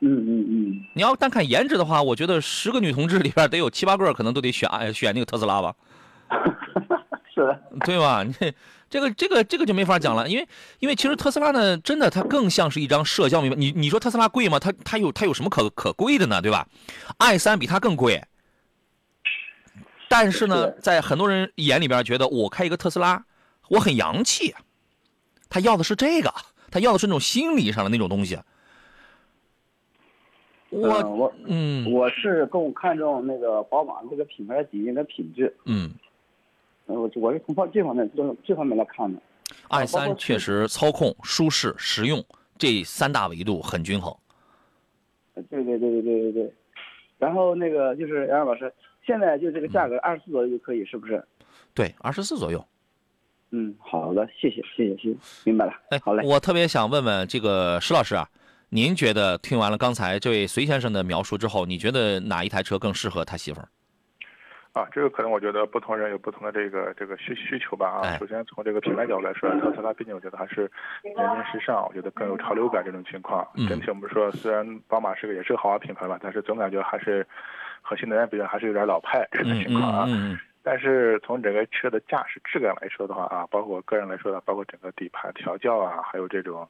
[0.00, 0.84] 嗯嗯嗯。
[0.94, 5.74] 你要单看颜值的话，我觉得十个女同志里边得有七八个可能都得选选那个特斯拉吧。
[7.34, 7.62] 是的。
[7.86, 8.22] 对吧？
[8.22, 8.34] 你
[8.96, 13.60] 这个这个这个就没法讲了，因为因为其实特斯拉呢，真的它更像是一张社交名片。
[13.60, 14.58] 你你说特斯拉贵吗？
[14.58, 16.40] 它它有它有什么可可贵的呢？
[16.40, 16.66] 对吧
[17.18, 18.22] ？i 三比它更贵。
[20.08, 23.22] 但是呢，在很多人眼里边觉得我开一个特斯拉，
[23.68, 24.54] 我很洋气。
[25.50, 26.32] 他要的是这个。
[26.70, 28.38] 他要的是那种心理上的那种东西。
[30.70, 35.54] 我我嗯，我是更看重那个宝马这个品牌底蕴跟品质。
[35.64, 35.90] 嗯，
[36.86, 39.20] 我我是从方这方面这这方面来看的。
[39.68, 42.24] i 三确实操控、舒适、实用
[42.58, 44.14] 这三大维度很均衡。
[45.34, 46.54] 对对对对对对对。
[47.18, 48.72] 然后那个就是杨老师，
[49.06, 51.22] 现在就这个价格二十四左右就可以，是不是？
[51.74, 52.64] 对，二十四左右。
[53.50, 55.72] 嗯，好的，谢谢，谢谢，谢谢，明白了。
[55.90, 56.26] 哎，好嘞。
[56.26, 58.28] 我特别想问问这个石老师啊，
[58.70, 63.68] 您觉得听完了刚才这位隋先生的描述之后，你觉得哪一台车更适合他媳妇儿？
[64.76, 68.18] 啊，这个可能我觉得不同人有不同的这个这个需需求吧啊。
[68.18, 70.70] 首先从这个品牌角度来说，特斯拉毕竟我觉得还是
[71.02, 73.48] 年轻时尚，我觉得更有潮流感这种情况。
[73.70, 77.26] 整体我们说，虽然宝马是个也是个豪华品牌吧，但是总感觉还是
[77.80, 80.06] 和新能源比较还是有点老派这种情况啊。
[80.62, 86.68] 但是从整个车的驾驶质感来说的话啊，包括我个人来说的，包括整个底盘调教啊，还有这种，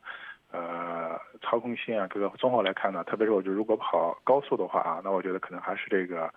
[0.53, 6.33] 呃，操控性啊，各个综合来看呢，特别是我觉得如果跑高速的话啊，那我觉得可能还是这个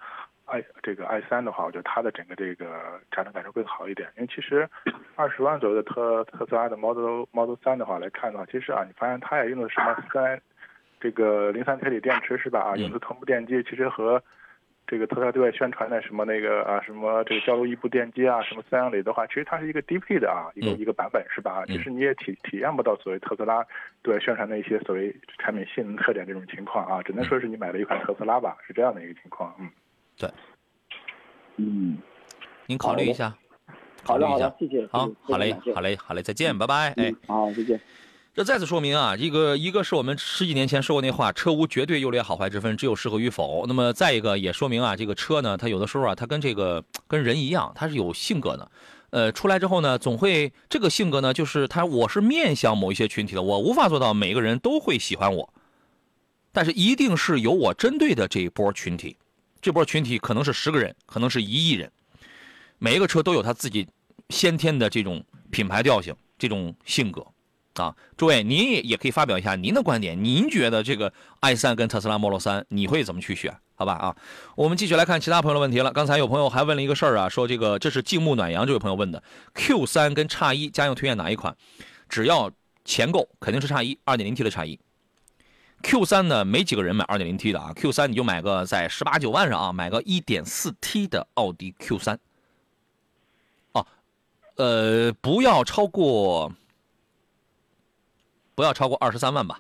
[0.52, 4.10] ，i 这个 i 三的话，我觉得它的整个这个驾乘感受更好一点。
[4.18, 4.68] 因为其实
[5.16, 10.40] 二十万左右的特特斯拉的 Model Model 三的话来看的话，其实啊，你发现它也用的什么三，
[11.00, 12.60] 这个磷酸铁锂电池是吧？
[12.60, 14.22] 啊，用的同步电机，其实和
[14.88, 21.64] 这个特斯拉对外宣传的什么那个啊什么这个交流异步电机啊什么三阳锂的话，其实它是一个低配的啊一个一个版本是吧？
[21.68, 23.64] 其实你也体体验不到所谓特斯拉
[24.02, 29.54] 对外宣传的一些所谓产品性能特点这种情况啊，只能说是你买了一款特斯拉吧，是这样的一个情况。
[29.60, 29.70] 嗯，
[30.20, 30.30] 对，
[31.56, 31.98] 嗯，
[32.68, 33.36] 您考虑一下，
[34.04, 34.86] 考虑一下，谢谢。
[34.92, 36.94] 好，好嘞，好嘞，好嘞，再见，拜拜。
[36.98, 37.80] 哎，好，再见。
[38.34, 43.66] 这再次说明啊，一个一个是我们十几年前说过那话，车无绝对优劣好坏之分，只有适合与否。
[43.66, 48.72] 那么再一个也说明啊，这个车呢，它有的时候啊，它跟这个 跟人一样，它是有性格的。
[49.12, 55.54] 呃，出来之后呢，总会这个性格呢，就是它我是面向某一些群体的，我无法做到每个人都会喜欢我，
[56.52, 59.18] 但是一定是有我针对的这一波群体，
[59.62, 61.92] 这波群体可能是十个人，可能是一亿人，
[62.78, 63.88] 每一个车都有它自己
[64.30, 67.26] 先天的这种品牌调性，这种性格。
[67.76, 70.22] 啊，诸位，您也也可以发表一下您的观点。
[70.22, 73.56] 您觉得这个 i 三跟特斯拉 Model 三，你会怎么去选？
[73.76, 74.18] 好吧啊，
[74.58, 75.94] 我们继续来看其他朋友的问题了。
[75.94, 81.56] 刚才有朋友还问了一个事儿啊，说这个这是静沐暖阳这位朋友问的，Q 三跟叉一家用推荐哪一款？
[82.10, 82.52] 只要
[82.84, 84.78] 钱够，肯定是叉一，二点零 T 的叉一。
[85.84, 87.74] Q 三呢，没几个人买二点零 T 的啊。
[87.76, 92.20] Q 三你就买个在十八九万上啊，买个一点四 T 的奥迪 Q 三。
[93.74, 93.86] 哦，
[94.56, 96.52] 呃，不要超过。
[98.56, 99.58] 不要超过二十三万吧，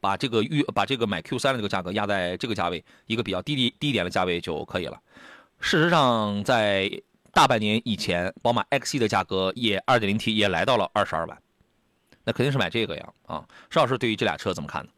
[0.00, 5.00] 把这个预把这个买 Q 三的这个价格压在这个价位，一个比较低低低一点的价位就可以了。
[5.60, 6.90] 事实上，在
[7.32, 11.40] 大半年以前，宝马 X 的价格也二点零 T 也来到了二十二万，
[12.24, 13.46] 那肯定是买这个呀啊！
[13.70, 14.90] 邵老师对于这俩车怎么看呢？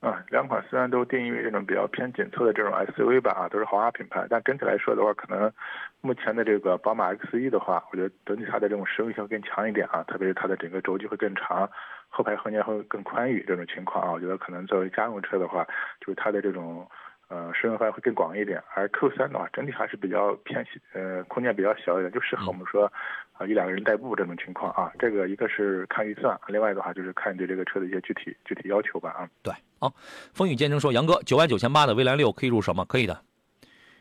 [0.00, 5.52] 啊，两款虽然都定义为这种比较偏紧凑的这种 SUV 吧，啊，都是豪华品牌，但整体来说的话，可能
[6.00, 11.68] 目前的这个宝马 X1 的话，我觉得整体它的这种实用性更强一点啊，特别是它的整个轴距会更长，
[12.08, 15.64] 后排空间会更宽裕这种情况啊，我觉得可能作为家用车的话，
[16.00, 16.88] 就是它的这种
[17.28, 18.62] 呃，适用范围会更广一点。
[18.74, 22.90] 而 Q 三的话，整体还是比较偏呃，空间比较小一点，就适合我们说
[23.38, 24.92] 啊一两个人代步这种情况啊。
[24.98, 29.28] 这个一个是看预算，另外的话就是看你对这个车的一些具体具体要求吧啊。
[29.42, 29.94] 对，好，
[30.34, 32.84] 风雨兼程说，杨哥，九万九千八的蔚蓝六可以入手吗？
[32.86, 33.18] 可以的。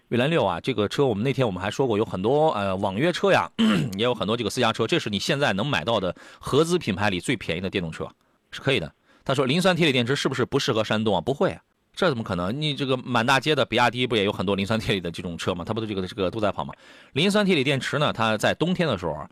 [0.10, 3.50] 蔚蓝六啊，这个车我们那天我们还说过，有很多呃网约车呀，
[3.98, 8.10] 也有很多这个私家车，这是你现在能买到的合资品牌里最便宜的电动车，
[8.52, 8.90] 是可以的。
[9.26, 11.20] 他说磷酸铁锂电池是不是不适合山东啊？
[11.20, 11.60] 不会，
[11.98, 12.62] 这怎么可能？
[12.62, 15.66] 你这个满大街的比亚迪不也有很多磷酸铁锂的这种车吗？
[15.66, 16.74] 它不都这个这个都在跑吗？
[17.14, 19.28] 磷酸铁锂电池呢，它在冬天的时候。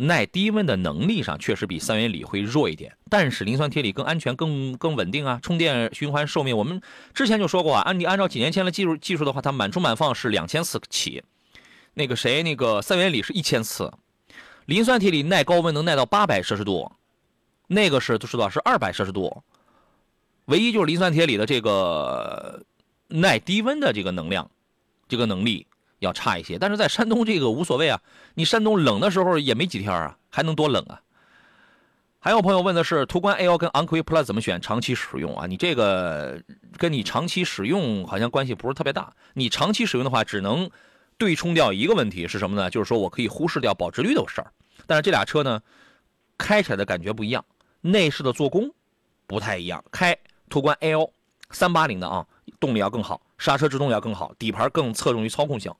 [0.00, 5.40] 耐低温的能力上确实比三元锂会弱一点，但是磷酸铁锂更安全、更更稳定啊！
[5.42, 6.80] 充电循环寿命，我们
[7.12, 11.20] 之前就说过啊，按你按照几年前的技术技术的话，它满充满放是两千次起，
[11.94, 13.92] 那个谁，那个三元锂是一千次，
[14.66, 16.92] 磷酸铁锂耐高温能耐到八百摄氏度，
[17.66, 19.42] 那个是都知道是二百摄氏度，
[20.48, 22.62] 唯一就是磷酸铁锂的这个
[23.06, 24.50] 耐低温的这个能量，
[25.08, 25.66] 这个能力。
[26.00, 28.00] 要差一些，但是在山东这个无所谓啊，
[28.34, 31.02] 你山东冷的时候也没几天啊，还能多冷啊？
[32.20, 35.48] 还有朋友问的是途观 L 跟昂科威 Plus 怎么选长期使用啊？
[35.48, 36.40] 你这个
[36.76, 39.12] 跟你长期使用好像关系不是特别大。
[39.34, 40.70] 你长期使用的话，只能
[41.16, 42.70] 对冲掉一个问题是什么呢？
[42.70, 44.52] 就是说我可以忽视掉保值率的事儿。
[44.86, 45.60] 但是这俩车呢，
[46.38, 47.44] 开起来的感觉不一样，
[47.80, 48.72] 内饰的做工
[49.26, 49.84] 不太一样。
[49.90, 50.16] 开
[50.48, 51.10] 途观 L
[51.50, 52.26] 三八零的啊，
[52.58, 55.72] 动力要更好，刹车制动要更好，底盘更侧重于操控性。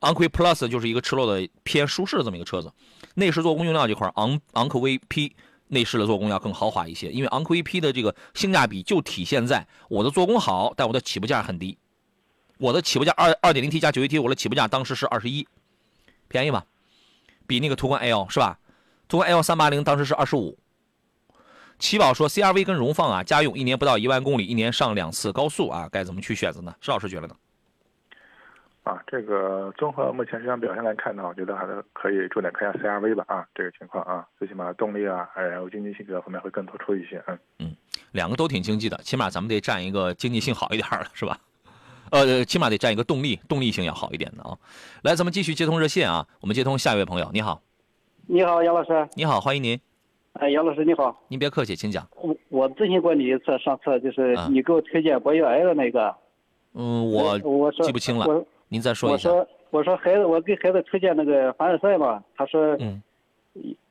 [0.00, 2.72] 昂科威 Plus 就是一个赤裸的偏舒适的这么一个车子，
[3.14, 5.34] 内饰做工用料这块，昂昂科威 P
[5.68, 11.76] 内饰的做工要更豪华一些，因为昂科威 P 的这个性价比就体现在我的做工好，但我的起步价很低。
[12.58, 15.46] 我的起步价二二点零 T 加九 AT，我的起步价当时是二十一，
[16.28, 16.64] 便宜吧？
[17.46, 18.58] 比那个途观 L 是吧？
[19.08, 20.58] 途观 L 三八零当时是二十五。
[21.80, 26.72] 奇宝说 CRV 跟荣放啊，家用一年不到一万公里，一年上两次高速啊，该怎么去选择呢？
[26.80, 27.34] 石老师觉得呢？
[28.82, 33.24] 啊，这个综合目前市场表现来看呢，我觉得还是可以重点看一下 CRV 吧。
[33.28, 37.22] 啊，这个情况啊，最起码动力啊，还有经济性这个方面会更突出一些。
[37.26, 37.76] 嗯嗯，
[38.12, 41.38] 两个都挺经济的，起码咱们得占一个经济性好一点的，是吧？
[42.10, 44.56] 呃，起码得占一个动力，动力性要好一点的啊。
[45.02, 47.62] 来，咱们继续接通热线啊，我们接通下一位朋友，你好。
[48.26, 49.08] 你好，杨老师。
[49.14, 49.80] 你好，欢迎您。
[50.34, 51.24] 哎，杨老师你好。
[51.28, 52.06] 您别客气，请讲。
[52.16, 56.14] 我我咨询过你一次，上次就是你给我推荐博越 L 的那个。
[56.74, 58.44] 嗯，我我记不清了。
[58.68, 59.28] 您再说一下。
[59.28, 63.02] 我说我说孩子，我给孩子推荐那个凡尔赛嘛，他说嗯，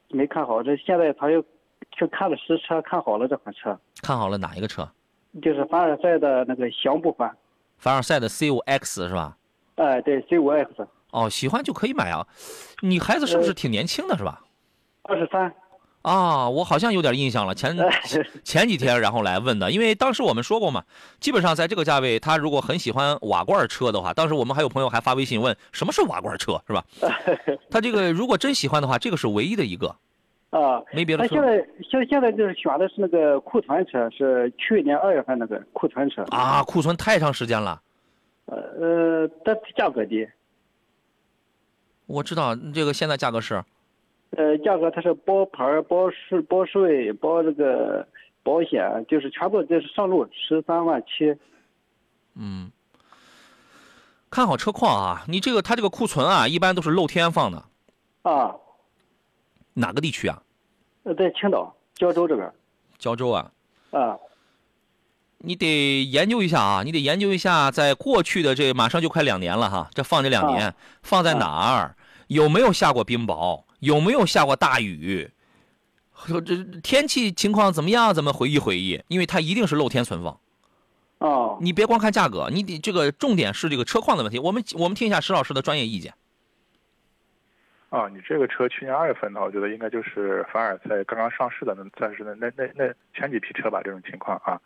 [0.08, 0.64] 没看好。
[0.64, 1.44] 这现在他又
[1.92, 3.78] 去看了实车，看好了这款车。
[4.02, 4.90] 看好了哪一个车？
[5.42, 7.36] 就是凡尔赛的那个翔部款。
[7.78, 9.38] 凡尔赛的 C 五 X 是吧？
[9.76, 10.88] 哎，对，C 五 X。
[11.12, 12.26] 哦，喜欢就可以买啊。
[12.82, 14.42] 你孩子是不是挺年轻的，是吧？
[15.04, 15.54] 二十三。
[16.10, 17.78] 啊，我好像有点印象了，前
[18.44, 20.84] 前几天然后来问的，因为当时我们说过嘛，
[21.20, 26.84] 基本上在这个价位，他如果很喜欢瓦罐车的话，当时我们还有朋友还发微信问什么是瓦罐车，是吧？
[27.70, 29.96] 他这个如果真喜欢的话，这个是唯一的一个
[30.50, 31.36] 啊，没别的车。
[31.36, 37.80] 他现在现现在就是选的是那个库存车，是去年二月份那个库存车啊，库存太长时间了。
[38.46, 40.28] 呃呃，但价格低。
[42.08, 43.64] 我知道这个现在价格是。
[44.38, 48.08] 呃，价格它是包牌、包税、包税、包这个
[48.44, 51.36] 保险，就是全部就是上路十三万七。
[52.36, 52.72] 嗯，
[54.30, 55.26] 看好车况啊！
[55.28, 57.64] 你这个它这个库存啊，一般都是露天放的。
[58.22, 58.56] 啊。
[59.74, 60.42] 哪个地区啊？
[61.04, 62.52] 呃，在青岛胶州这边。
[62.98, 63.52] 胶州啊。
[63.92, 64.18] 啊。
[65.40, 66.84] 你得研究一下啊！
[66.84, 71.96] 你得研究一下，在过去的这马上就快两年了哈，这放这两年放在哪儿？
[72.28, 73.64] 有没有下过冰雹？
[73.80, 75.30] 有没有下过大雨？
[76.46, 78.14] 这天气情况怎么样？
[78.14, 80.38] 咱们回忆回忆，因为它一定是露天存放。
[81.20, 84.38] 哦，你别光看价格，你得这个重点是这个车况的问题。
[84.40, 86.14] 我们我们听一下石老师的专业意见。
[87.90, 94.60] 啊，你这个车去年二月份呢，我觉得应该就是凡尔赛刚刚上市的那算是那那那那前几批车吧，这种情况啊。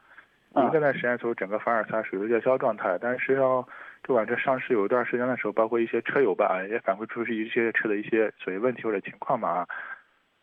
[0.56, 3.66] 应该在实验时候，整个凡尔赛属于热销状态，但是实际上。
[4.06, 9.66] 这款车上市有一段时间的时候，包括一些车友吧，也反馈出是一些车的一些所谓问题或者情况嘛。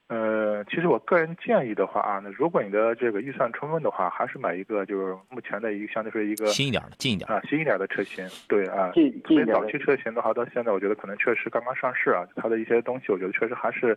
[0.09, 8.27] 呃，其实我个人建议的话啊，那如果你的这个预算充分的话，还是买一个就是目前的一个相对说一个新一点的、近一点啊，新一点的车型。
[8.49, 13.95] 对啊，近近早期车型的话，到现在我觉得可能确实刚刚上市啊，它的一些东西我觉得确实还是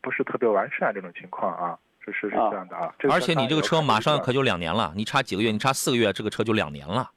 [0.00, 2.94] 不是特别完善这种情况啊，是是是这样的啊。
[3.10, 5.50] 而且你这个车马上可就两年了，你差几个月？
[5.50, 7.10] 你差四个月，这个车就两年了。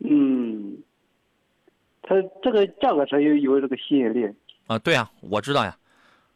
[0.00, 0.76] 嗯
[2.02, 4.32] 它这个价格上有有这个吸引力
[4.66, 5.76] 啊，对啊，我知道呀，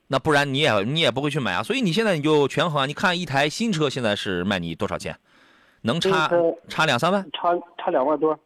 [0.08, 5.18] 那不然你也你也不会去买啊，所以你现在你就权衡啊，你看一台新车现在是卖你多少钱，
[5.82, 6.30] 能差
[6.68, 7.22] 差两三万？
[7.32, 8.38] 差差两万多，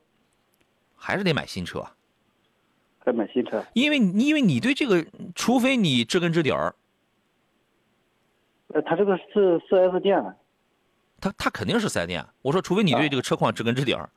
[0.94, 1.84] 还是得买新车。
[3.04, 3.64] 再买新车？
[3.72, 5.04] 因为因为你对这个，
[5.34, 6.74] 除非你知根知底儿。
[8.68, 10.22] 呃，他这个是四 S 店。
[11.20, 12.24] 他他肯定是四 S 店。
[12.42, 14.10] 我说，除非你对这个车况知根知底儿。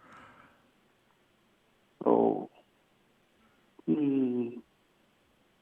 [2.00, 2.50] 哦。
[3.86, 4.62] 嗯。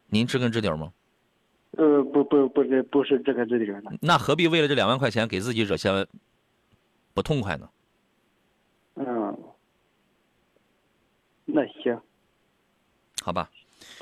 [0.08, 0.92] 您知根知底儿吗？
[1.72, 3.92] 呃，不不不是不是知根知底儿的。
[4.02, 6.08] 那何必为了这两万块钱给自己惹些
[7.14, 7.70] 不痛快呢？
[8.96, 9.38] 嗯。
[11.46, 12.00] 那行。
[13.22, 13.50] 好吧。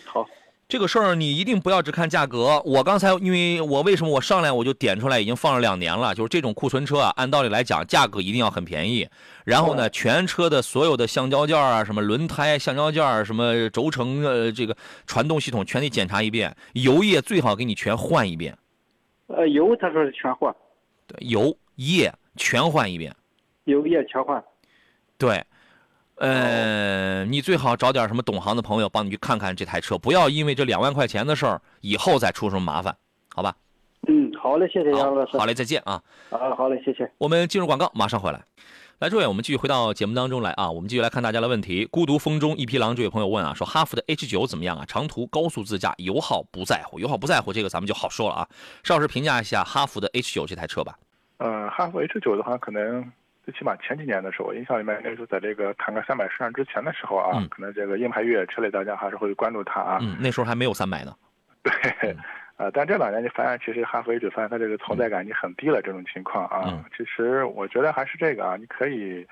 [0.05, 0.25] 好。
[0.67, 2.59] 这个事儿你一定不要只看价格。
[2.65, 9.07] 我刚才因为我为什么我上来我就点出来，已经放了两年了，就是这种库存车啊，按道理来讲价格一定要很便宜。
[9.43, 18.57] 然后呢，全车的所有的橡胶件啊，什么轮胎、橡胶件什么轴承呃，这个传动系统全得检查一遍，油液最好给你全换一遍。
[19.27, 20.51] 呃，油他说是全换。
[21.05, 23.15] 对，油液全换一遍。
[23.65, 24.43] 油液全换。
[25.19, 25.45] 对。
[26.17, 32.95] 呃，你最好找点什么懂行的朋友帮你去看看这台车，不要因为这两万块钱的事儿以后再出什么麻烦，
[33.33, 33.55] 好吧？
[34.07, 35.37] 嗯，好嘞，谢谢杨老师。
[35.37, 36.01] 好嘞，再见啊。
[36.29, 37.11] 啊，好嘞，谢谢。
[37.17, 38.41] 我们进入广告，马上回来。
[38.99, 40.71] 来，诸位，我们继续回到节目当中来啊。
[40.71, 41.85] 我们继续来看大家的问题。
[41.91, 44.85] 孤独风中一匹狼，这位朋友问啊，说哈弗的 H 九怎么样啊？
[44.87, 48.47] 长途高速自驾，油耗不在乎，油耗不在乎，这个咱们就好说了啊。
[48.83, 50.97] 邵老师评价一下哈弗的 H 九这台车吧。
[51.39, 53.11] 呃，哈弗 H 九的话，可能。
[53.45, 59.99] 最起码前几年的时候，我印象里面那时候在这个坦克三百上市之前的时候啊，可能这个硬派越野车类大家还是会关注它啊。
[60.01, 61.15] 嗯，那时候还没有三百呢。
[61.61, 62.11] 对，
[62.57, 66.83] 啊，但这两年你发现，其实哈弗 H 发现它这个存在感已经很低了，这种情况啊。
[66.97, 69.25] 其实我觉得还是这个啊，你可以，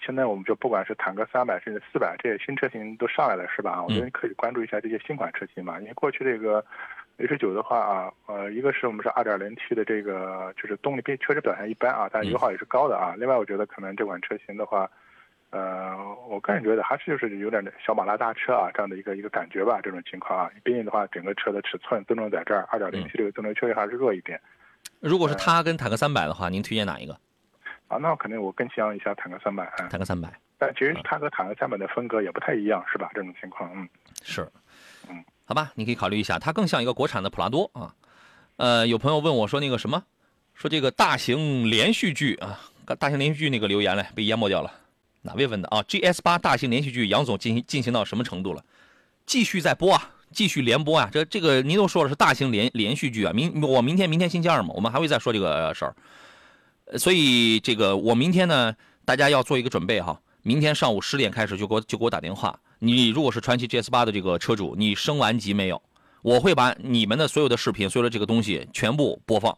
[0.00, 3.82] 现在我们就不管是坦克三百甚至四百这些新车型都上来了是吧？
[3.82, 6.64] 我觉得你可以关注一下这些新款车型嘛，因为过去这个。
[7.26, 13.14] H 九的话啊，呃，一个是我们是 2.0T 的这个，就是动力确实表现一般啊，但油耗也是高的啊。
[13.16, 14.90] 另外，我觉得可能这款车型的话，
[15.50, 15.96] 呃，
[16.28, 19.80] 我个人觉得还是就是有点小马拉大车啊这样的一个一个感觉吧。
[19.82, 24.40] 这种情况啊，毕竟的话，整个车的尺寸增重在这儿，2.0T 这个增重确实还是弱一点。
[25.00, 27.12] 如果是它跟坦克三百的话，您推荐哪一个？
[27.88, 29.70] 啊，那肯定我更倾向一下坦克三百。
[29.90, 30.32] 坦克三百。
[30.58, 33.10] 但其实它和坦克三百的风格也不太一样，是吧？
[33.14, 33.88] 这种情况，嗯，
[34.22, 34.61] 是，嗯。
[35.44, 37.94] 好吧，你可以考虑一下，它更像一个国产的普拉多啊。
[38.56, 40.02] 呃，有朋友问我说那个什么，
[40.54, 42.60] 说这个大型连续剧啊，
[42.98, 44.72] 大型连续剧那个留言嘞被淹没掉了。
[45.22, 48.64] 哪位问的啊？GS 八大型连续剧杨总进行进行到什么程度了？
[49.26, 51.08] 继续在播啊，继续连播啊。
[51.12, 55.94] 这这个您都说了是大型连连续剧啊，明我明天明天星期二嘛，我们还会再说这个事儿。
[56.98, 58.74] 所以这个我明天呢，
[59.04, 62.58] 大家要做一个准备哈，明天上午十点开始就给我就给我打电话。
[62.84, 65.80] 你如果是传祺 GS 八的这个车主，你升完级没有？
[66.20, 69.56] 我会把你们的所有的视频、所有的这个东西全部播放。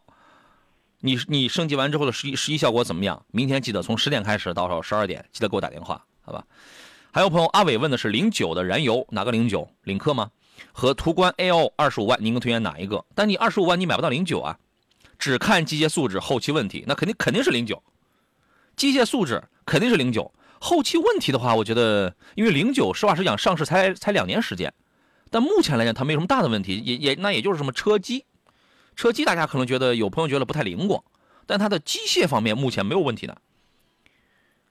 [1.01, 3.25] 你你升级完之后的实实际效果怎么样？
[3.31, 6.45] 明天记得从十点开始到时候十二点，记得给我打电话，好吧？
[7.13, 9.67] 还有朋友阿伟问的是零九的燃油，哪个零九？
[9.85, 10.31] 领克吗？
[10.73, 13.03] 和途观 L 二十五万，您更推荐哪一个？
[13.15, 14.59] 但你二十五万你买不到零九啊，
[15.19, 17.83] 只看机械素质、后期问题，那肯定肯定是零九。
[18.77, 20.31] 机械素质肯定是零九。
[20.65, 24.73] 后期问题的话，我觉得，因为零九实话实讲上市才才两年时间，
[25.31, 28.25] 但目前来讲它没什么大的问题，也也那也就是什么车机，
[28.97, 31.05] 车机大家可能觉得有朋友觉得不太灵光，
[31.45, 33.37] 但它的机械方面目前没有问题的。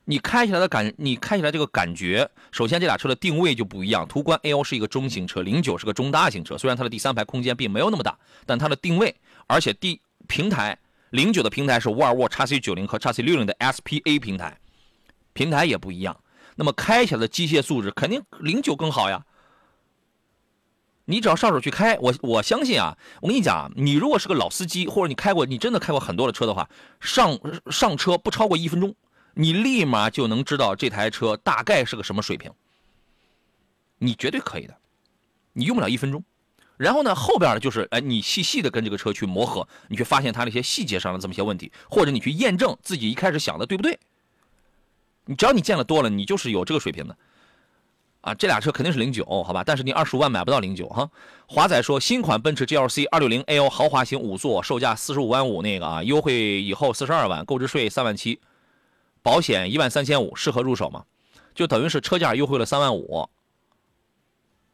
[0.06, 8.18] 你开起来的感，你开起来这个感觉，首先这俩车的定位就不一样，途观 L 是一个中型车，零九是个中大型车，虽然它的第三排空间并没有那么大，
[8.48, 9.16] 但它的定位，
[9.46, 10.76] 而且第平台
[11.12, 14.58] 零九的平台是沃尔沃 x C 九零和 x C 六零的 SPA 平台。
[15.34, 16.20] 平台也不一样，
[16.56, 19.26] 那么开起来的机械素质肯定零九更好呀。
[21.06, 26.70] 你只要上手去开，我我相信啊，我跟你讲，你如果是个老司机，或者你开过，你真的开过很多的车的话，
[27.02, 27.38] 上
[27.70, 28.96] 上车不超过一分钟，
[29.34, 32.50] 你立马就能知道这台车大概是个什么水平。
[33.98, 34.78] 你绝对可以的，
[35.52, 36.24] 你用不了一分钟。
[36.78, 44.00] 然后呢，后边呢就是，哎，你细细的跟这个车去磨合，你去发现它那些细节上的这么些问题，或者你去验证自己一开始想的对不对。
[45.26, 47.16] 你只要你见了多了，你就是有这个水平的，
[48.22, 49.64] 啊，这俩车肯定是零九，好吧？
[49.66, 51.10] 但是你二十五万买不到零九哈。
[51.48, 58.40] 华仔说，新款奔驰 GLC 二六零 L 豪华型五座，售价四十五万五那个啊，优惠以后四十二万，购置税三万七，
[59.22, 61.06] 保险一万三千五，适合入手吗？
[61.54, 63.30] 就等于是车价优惠了三万五。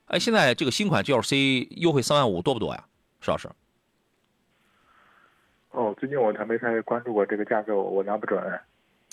[0.06, 2.86] 哎，现在这个新款 GLC 优惠三万五多不多呀，
[3.22, 3.50] 石老师？
[5.72, 8.41] 哦，最近我才没太关注过这个价格，我拿不准。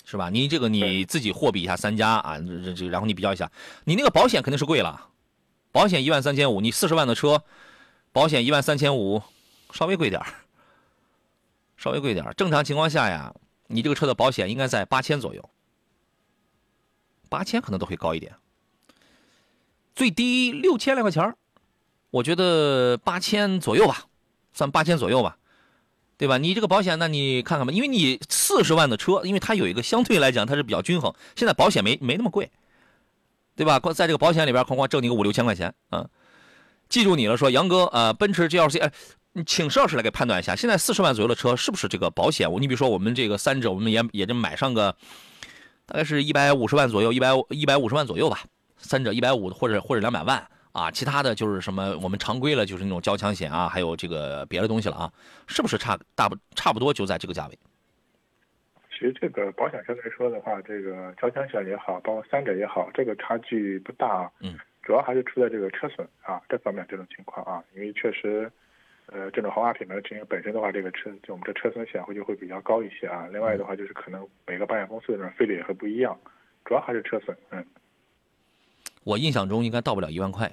[0.09, 0.30] 是吧？
[0.30, 3.50] 你这个你自己货比一下三家啊，这这然后你比较一下，
[3.84, 5.09] 你那个保险肯定是贵了，
[5.72, 7.42] 保险一万三千五，你四十万的车，
[8.12, 9.20] 保险一万三千五，
[9.72, 10.22] 稍微贵点
[11.76, 13.34] 稍微贵点正常情况下呀，
[13.66, 15.50] 你这个车的保险应该在八千左右，
[17.28, 18.32] 八千可能都会高一点。
[19.96, 21.34] 最低六千来块钱
[22.11, 24.04] 我觉得八千左右吧，
[24.52, 25.36] 算八千左右吧，
[26.18, 26.38] 对吧？
[26.38, 32.50] 你这个保险，那你看看吧，因为你四十万的车，因为它有一个相对来讲它是比较均衡，现在保险没没那么贵，
[33.54, 33.78] 对吧？
[33.78, 36.08] 光在这个保险里边，哐哐挣你个五六千块钱，嗯，
[36.88, 38.90] 记住你了，说杨哥，呃，奔驰 GLC，哎，
[39.34, 42.50] 你请石老师来给判断一下，现在四十万左右的车是不是这个保险？
[42.50, 44.96] 我你比如说我们这个三者，我们也也就买上个，
[45.84, 48.40] 大概是一百五十万左右，一百一百五十万左右吧，
[48.78, 50.48] 三者一百五或者或者两百万。
[50.77, 55.12] 啊，其他的就是什么我们常规了，就是那种交强险啊，还有这个别的东西了啊，
[55.47, 57.59] 是不是差大不差不多就在这个价位？
[58.91, 64.31] 其实这个保险相对来说的话，这个交强险也好，包括三者也好，这个差距不大。
[64.41, 68.51] 嗯，主要还是出在这个车损啊这方面这种情况啊，因为确实，
[69.07, 73.27] 呃，这种豪华品牌的车型本身的话，这个车就我们这车损险会就会比较高一些啊。
[73.33, 76.18] 另外的话，就是可能每个保险公司的这种费率也会不一样，
[76.66, 77.35] 主要还是车损。
[77.51, 77.64] 嗯，
[79.05, 80.51] 我印象中应该到不了一万块。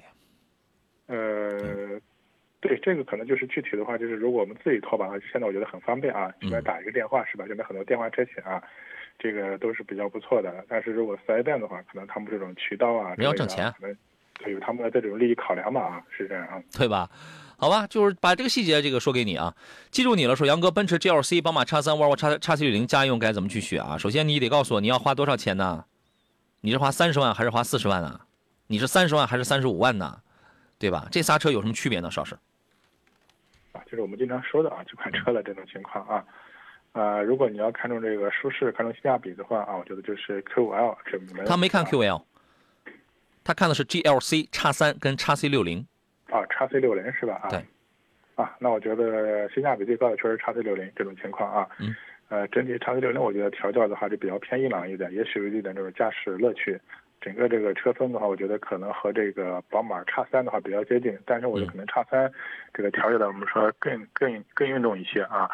[1.06, 2.00] 呃，
[2.60, 7.44] 对，这个可能就是具体的话，就是如果我们自己投保的话，现在我觉得很方便啊，随便打一个电话是吧？
[7.46, 8.62] 现在很多电话车险啊，
[9.18, 10.64] 这个都是比较不错的。
[10.68, 13.96] 但是如果四 S 店的话，可能他们这种渠道啊，要挣钱，可能
[14.52, 17.08] 有他们的这种利益考量吧啊，是这样啊，对吧？
[17.56, 19.54] 好吧，就是把这个细节这个说给你啊，
[19.90, 20.34] 记住你了。
[20.34, 23.96] 说杨哥，奔驰 GLC、宝马叉三、沃尔沃叉叉 C 六零家用该怎么去选啊？
[23.96, 25.84] 首先你得告诉我你要花多少钱呢？
[26.62, 28.20] 你是花三十万还是花四十万呢？
[28.66, 30.20] 你是三十万还是三十五万呢？
[30.84, 31.08] 对吧？
[31.10, 32.10] 这仨车有什么区别呢？
[32.10, 32.36] 邵师
[33.72, 36.22] 啊，就是我们经常说的啊，这款车的这种情况啊，
[36.92, 41.42] 啊，如果你要看中这个舒适、看中性价比的话啊，我觉得就是 Q 五 L，这没。
[41.46, 42.26] 他没看 Q 五 L，
[43.42, 45.86] 他看的是 GLC 叉三跟叉 C 六零。
[46.26, 47.40] 啊，叉 C 六零是吧？
[47.42, 47.64] 啊，对。
[48.34, 51.66] 啊，那我觉得性价比最高的确实叉 C 六零这种情况啊。
[51.78, 51.96] 嗯。
[52.28, 56.78] 呃，整体叉 C 六零我觉得调教的话就比较偏硬朗一点，也许有一点这种驾驶乐趣。
[57.24, 62.30] 整个这个车风的话，我觉得可能和这个宝马叉三的话比较接近，但是我觉得可能叉三
[62.74, 65.50] 这个调教的我们说更更更运动一些啊。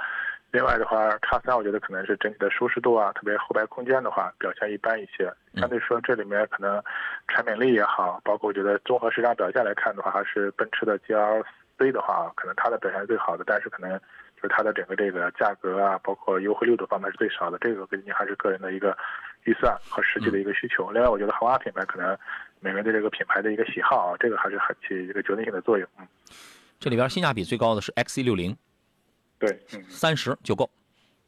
[0.51, 5.33] 另外的话，叉三我觉得可能是整体的舒适度啊，特别后排空间的话表现一般一些。
[5.55, 6.83] 相对说这里面可能
[7.29, 14.01] 产品力也好，包括我觉得综合市场表现来看的话，还是奔驰的 GLC 的话，可能它的表现是最好的，但是可能。
[14.43, 18.97] 就是它的整个这个价格啊，包括优惠力度方面是最少的，这个根据还是个人的一个
[19.45, 20.91] 预算和实际的一个需求。
[20.91, 22.17] 另外，我觉得豪华品牌可能
[22.61, 25.89] 每个人对这个品牌的一个喜好啊，这个还是很起一个决定性的作用。
[25.99, 26.07] 嗯，
[26.79, 28.57] 这里边性价比最高的是 XC 六零
[29.39, 30.69] 对，三十就够，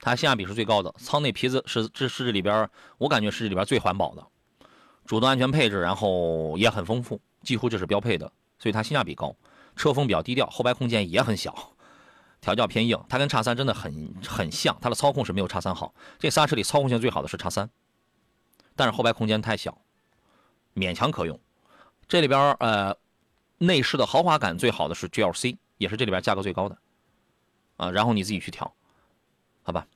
[0.01, 0.93] 它性价比是最高的。
[0.99, 4.27] 舱内皮子是这是这里边我感觉是这里边最环保的，
[5.07, 9.35] 主动安全配置，然后也很丰富，几乎就是标配的，所以它性价比高。
[9.75, 11.73] 车风比较低调，后排空间也很小。
[12.43, 15.95] 调教偏硬，它跟叉三真的很很像，它的操控是没有叉三好。
[16.19, 17.71] 这仨车里操控性最好的是叉三，
[18.77, 19.77] 但是后排空间太小，
[20.75, 21.39] 勉强可用。
[22.09, 22.97] 这里边呃，
[23.59, 26.77] 内饰的豪华感最好的是 GLC，也是这里边价格最高的
[27.77, 27.91] 啊。
[27.91, 28.75] 然后你自己去调，
[29.63, 29.87] 好吧？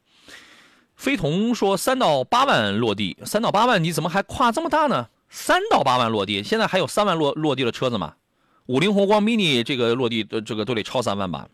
[0.94, 5.10] 飞同说三到八万落地，三到八万你怎么还跨这么大呢？
[5.28, 8.14] 三到八万落地，现在还有三万落落地的车子吗？
[8.66, 11.48] 五菱宏光 mini 这个落地的这个都得超三万吧？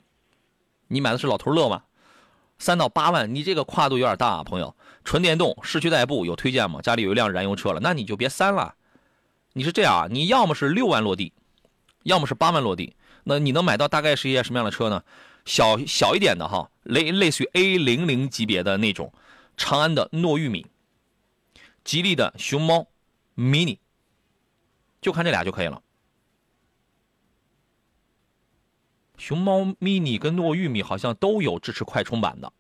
[0.87, 1.83] 你买的是老头乐吗？
[2.59, 4.77] 三到八万，你这个跨度有点大啊，朋友。
[5.05, 6.81] 纯电动市区代步有推荐吗？
[6.81, 8.75] 家里有一辆燃油车了，那你就别三了。
[9.53, 10.09] 你是这样啊？
[10.11, 11.33] 你要么是六万落地，
[12.05, 12.97] 要么是八万落地。
[13.25, 15.05] 那你能买到大概是一些什么样的车呢？
[15.45, 19.13] 小小一点的哈，类类似于 A 零零级别的那种，
[19.57, 20.67] 长安的糯玉米，
[21.85, 22.87] 吉利的熊猫
[23.37, 23.79] mini，
[25.01, 25.83] 就看这俩就可以了。
[29.19, 32.53] 熊猫 mini 跟糯玉米好像都有支持快充版的，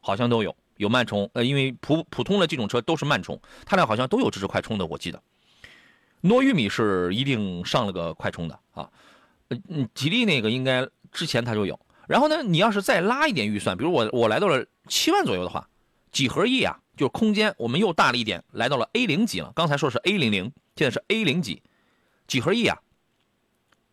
[0.00, 1.28] 好像都有有慢充。
[1.34, 5.22] 呃，因为普普通的这种车都是慢充，它俩好像都有支持快充的，我记得。
[6.22, 8.90] 糯玉米是一定上了个快充的啊。
[9.68, 11.78] 嗯，吉利那个应该之前它就有。
[12.08, 15.68] 然后呢，你要是再拉一点预算，比如我我来到了七万左右的话，
[16.12, 19.52] 几何 E 啊，就是空间我们又大了一点，来到了 A 零级了。
[19.54, 21.62] 刚才说是 A 零零，现在是 A 零级，
[22.26, 22.78] 几何 E 啊，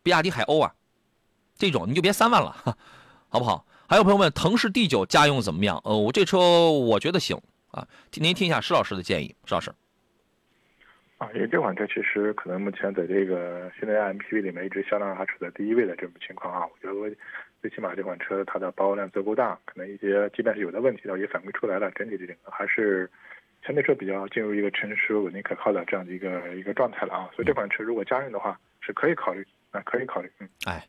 [0.03, 0.73] 比亚迪海鸥啊。
[1.57, 2.55] 这种你就别三万了，
[3.29, 3.65] 好不好？
[3.91, 5.77] 还有朋友问腾势 D 九家用怎么样？
[5.83, 7.35] 呃，我这车我觉得行
[7.71, 7.85] 啊。
[8.13, 9.69] 您听一下施老师的建议，施老师。
[11.17, 16.65] 啊，因为这款车其实可能目前在这个现在 MPV 里面一直销量还处在第一位的这种情况啊。
[16.65, 17.15] 我觉得
[17.61, 23.11] 最起码这款车它的保有量足够大，可能一些即便是有的问题呢也反馈出来了，整体的这个还是
[23.61, 27.29] 相对说比较进入一个成熟、稳定、可靠的这样的一个一个状态了啊。
[27.35, 30.31] 所以这款车如果家用的话是可以考虑啊，可以考虑。
[30.39, 30.81] 嗯，哎。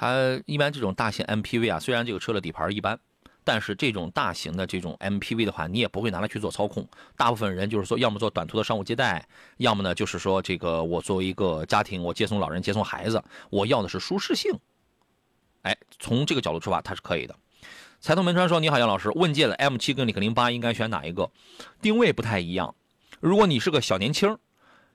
[0.00, 2.98] 它一般这种大型 MPV 啊，虽然这个车的底盘一般，
[3.44, 6.88] 但是这种大型的这种 MPV 的话，你也不会拿来去做操控。
[7.18, 9.28] 大部分人就是说，要么做短途的商务接待，
[9.58, 14.50] 要么呢就是说，这个我作为一个家庭，我接送老人、接送孩子，我要的是舒适性。
[15.60, 17.36] 哎，从这个角度出发，它是可以的。
[18.00, 21.30] 财通门川说：“你好，杨老师，问界的 M7 跟领克零八应该选哪一个？
[21.82, 22.74] 定位不太一样。
[23.20, 24.38] 如果你是个小年轻。”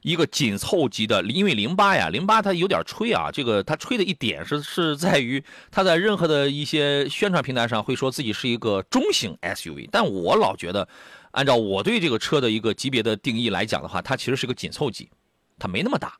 [0.06, 10.88] 一个紧凑级的，因为零八呀，零八它有点吹啊，这个它吹的一点是是在于它在任何的一些宣传平台上会说自己是一个中型 SUV，但我老觉得，
[11.32, 15.10] 按照我对这个车的一个级别的定义来讲的话，它其实是个紧凑级，
[15.58, 16.14] 它没那么大。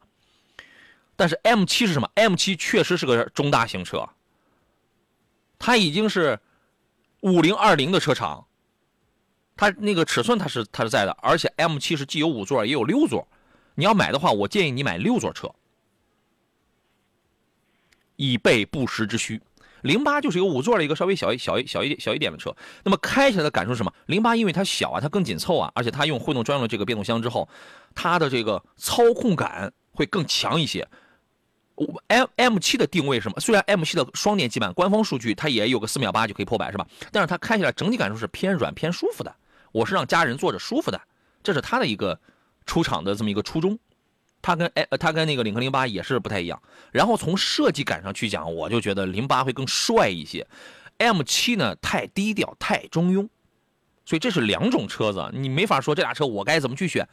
[1.16, 4.10] 但是 M 七是什么？M 七确实是个中大型车，
[5.60, 6.40] 它已经是
[7.22, 8.48] 五零二零的车长，
[9.56, 13.28] 它那个尺寸它是它是在的，而且 M 七是既有五座也有六座。
[13.76, 15.54] 你要买的话，我建议你买六座车，
[18.16, 19.42] 以备不时之需。
[19.82, 22.56] 零八就是有五座的一个稍微小一小一小一小一点的车。
[22.84, 23.94] 那么开起来的感受是什么？
[24.08, 27.48] 零八因为它小啊，它更紧凑啊，而且它用混动专用的这个变速箱之后，
[27.94, 30.88] 它的这个操控感会更强一些。
[32.08, 33.40] M M 七的定位是什么？
[33.40, 36.88] 虽然 M 七的双电机版官方数据它也有个四秒八就可以破百是吧？
[37.12, 39.36] 但是它开起来整体感受是偏软偏舒服的。
[39.72, 41.00] 我是让家人坐着舒服的，
[41.44, 42.18] 这是它的一个。
[42.66, 43.78] 出厂的这么一个初衷，
[44.41, 46.61] 它跟哎，它跟那个领克零八也是不太一样。
[46.91, 50.45] 然后从设计感上去讲，我就觉得零八会更帅一些
[50.97, 53.28] ，M 七呢太低调太中庸，
[54.05, 57.07] 所以这是两种车子，你没法说这俩车我该怎么去选。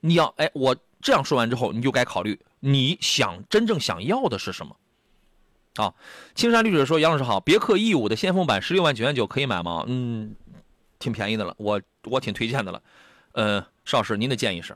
[0.00, 4.76] 你要哎，我这样说完之后，你就该考虑你想真正想要的是什么。
[5.76, 5.94] 啊，
[6.34, 9.84] 青山绿水说杨老师好，别克 E 五的先锋版十六万九千九可以买吗？
[9.86, 10.34] 嗯，
[10.98, 12.82] 挺便宜的了，我我挺推荐的了，
[13.32, 13.66] 呃。
[13.90, 14.72] 邵老师，您的建议是？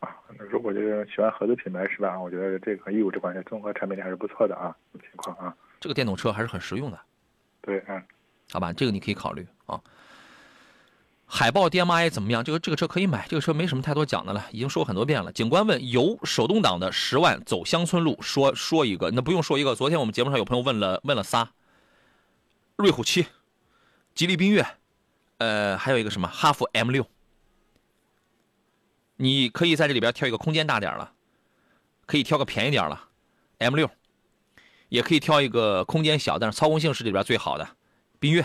[0.00, 0.16] 啊，
[0.50, 2.20] 如果这个喜欢合资品牌是吧？
[2.20, 4.74] 我觉得这个 E 五这款车综合产品力还是不错的啊。
[4.94, 6.98] 情况啊，这个电动车还是很实用的。
[7.60, 8.02] 对，嗯，
[8.50, 9.80] 好吧，这个你可以考虑啊。
[11.24, 12.42] 海豹 DMI 怎么样？
[12.42, 15.30] 这个这个车可以买，这个车没什么太多讲的了，已经说很多遍了。
[15.30, 19.76] 警官问有手动挡的十万走乡村路，说说一个，那不用说一个。
[19.76, 21.48] 昨天我们节目上有朋友问了问了仨，
[22.74, 23.24] 瑞虎七、
[24.16, 24.66] 吉利缤越，
[25.38, 27.06] 呃，还有一个什么哈弗 M 六。
[29.16, 31.12] 你可以在这里边挑一个空间大点了，
[32.06, 33.08] 可以挑个便宜点了
[33.58, 33.88] ，M 六，
[34.88, 37.68] 也可以挑一个空间小但是操控性是里边最好的，
[38.20, 38.42] 缤越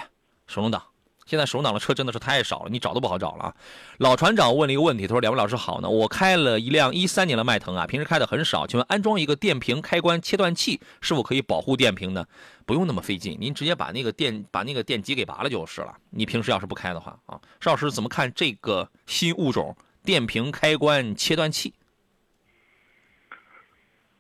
[0.48, 0.84] 手动挡。
[1.26, 3.56] 现在手动挡的车真的是太少了，你找都不好找了啊。
[3.98, 12.26] 老船长问了一个问题，他说：“两位老师好呢，我开了一辆一三年的迈腾啊，平时开的很少，请问安装一个电瓶开关切断器是否可以保护电瓶呢？
[12.66, 15.96] 不用那么费劲，您直接把那个电把那个电极给拔了就是了。
[16.10, 21.74] 你平时要是不开的话啊，邵老师怎么看这个新物种？”电瓶开关切断器。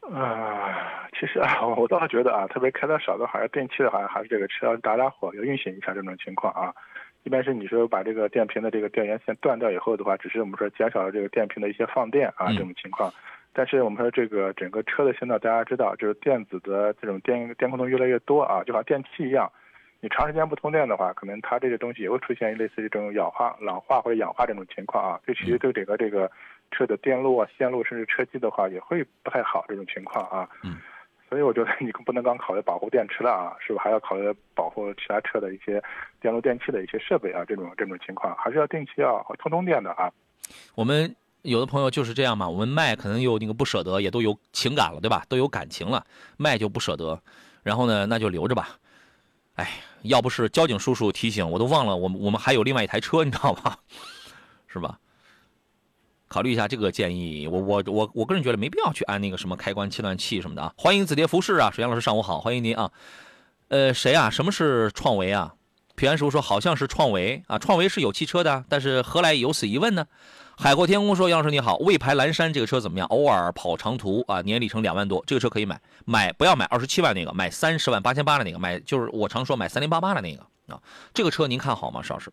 [0.01, 6.73] 啊，其实啊， 我倒是觉得啊，特别开的少的，好像电器的，好像还是这个车要打打火，要运行一下这种情况啊。
[7.23, 13.13] 一般是你说把这个电瓶的这个电源线断掉以后的话，只是我们说减少了这个电瓶的一些放电啊这种情况。
[13.51, 19.51] 但是我们说这个整个车的现在大家知道，就是电子的这种电电控动越来越多啊，就好像电器一样。
[20.01, 25.19] 你长时间不通电的话，可能它这个东西也会出现类似于这种氧化、老化或者氧化这种情况啊。
[25.25, 26.29] 这其实对整个这个
[26.71, 30.47] 车的电路啊、线路甚至车机的话，也会不太好这种情况啊。
[30.63, 30.77] 嗯。
[31.29, 35.79] 所以我觉得你不能光考虑保护电池了啊，是不是还要考虑保护其他车的一些
[36.19, 37.45] 电路电器的一些设备啊？
[37.47, 40.11] 这种这种情况还是要定期要通通电的啊。
[40.73, 45.23] 我们有的朋友就是这样嘛，我们卖可能又那个不舍得，也都有情感了，对吧？
[45.29, 46.03] 都有感情了，
[46.37, 47.21] 卖就不舍得，
[47.61, 48.69] 然后呢，那就留着吧。
[49.59, 49.69] 哎，
[50.03, 53.75] 要不是交警叔叔提醒，我都忘了我们我们还有另外一台车，你知道吗？
[54.71, 54.97] 是吧？
[56.29, 60.73] 考虑一下这个建议，我我我我个人觉得没必要去安那个什么开关切断器什么的啊。
[60.77, 62.89] 欢迎紫蝶服饰啊，水阳老师上午好，欢迎您啊。
[63.67, 64.29] 呃，谁啊？
[64.29, 65.53] 什么是创维啊？
[65.95, 70.07] 平安师傅说好像是创维啊，创维是有汽车的，但是何来有此一问呢？
[70.61, 73.07] 海阔天空说：“杨老师你好，魏牌蓝山这个车怎么样？
[73.07, 75.79] 偶尔跑长途啊，年里程两万多，这个车可以买。
[76.05, 80.77] 买不要买二十七万那个，买三十万八千八的那个，买就是我常说买三零八八的那个啊。
[81.13, 82.29] 这个车您看好吗，邵老师？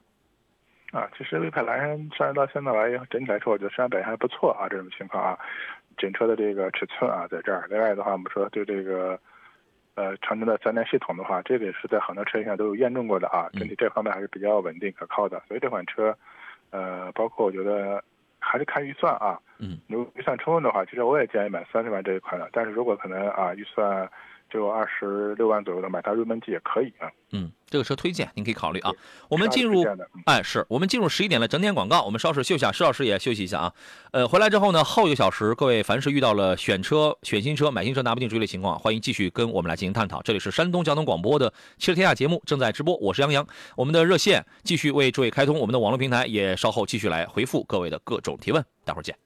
[0.90, 4.66] 啊，其实魏牌蓝山上市到现在来，整体来说，我觉得车表现还不错啊。
[4.68, 5.38] 这种情况啊，
[5.96, 7.68] 整车的这个尺寸啊，在这儿。
[7.70, 9.16] 另外的话，我们说对这个
[9.94, 13.48] 呃长城的三电系统的话，这个也是在很多车型上都有验证过的啊。
[13.52, 15.40] 整体这方面还是比较稳定可靠的。
[15.46, 16.12] 所以这款车，
[16.70, 18.02] 呃，包括我觉得。
[18.48, 22.48] 还是看预算啊，嗯，如果预算充分的话，其实我也建议买三十万这一款的。
[22.52, 24.08] 但是如果可能啊，预算
[24.50, 27.10] 就二十六万左右的买它入门级也可以啊。
[27.32, 28.90] 嗯，这个车推荐，您可以考虑啊。
[29.28, 29.84] 我们进入，
[30.26, 33.72] 哎，是我们进入十一点了整点广告，我们稍事休息下，施老师也休息一下啊。
[34.12, 40.22] 呃，回来之后呢，后一个小时，各位凡是遇到了选车、选新车、买新车拿不定主意的情况，欢迎继续跟我们来进行探讨。
[40.22, 43.44] 这里是山东交通广播的汽车天下节目正在直播，我是杨洋。
[43.76, 49.25] 我们的热线继续为诸位开通，我们的网络平台也稍后继续来回复各位的各种提问，待会儿见。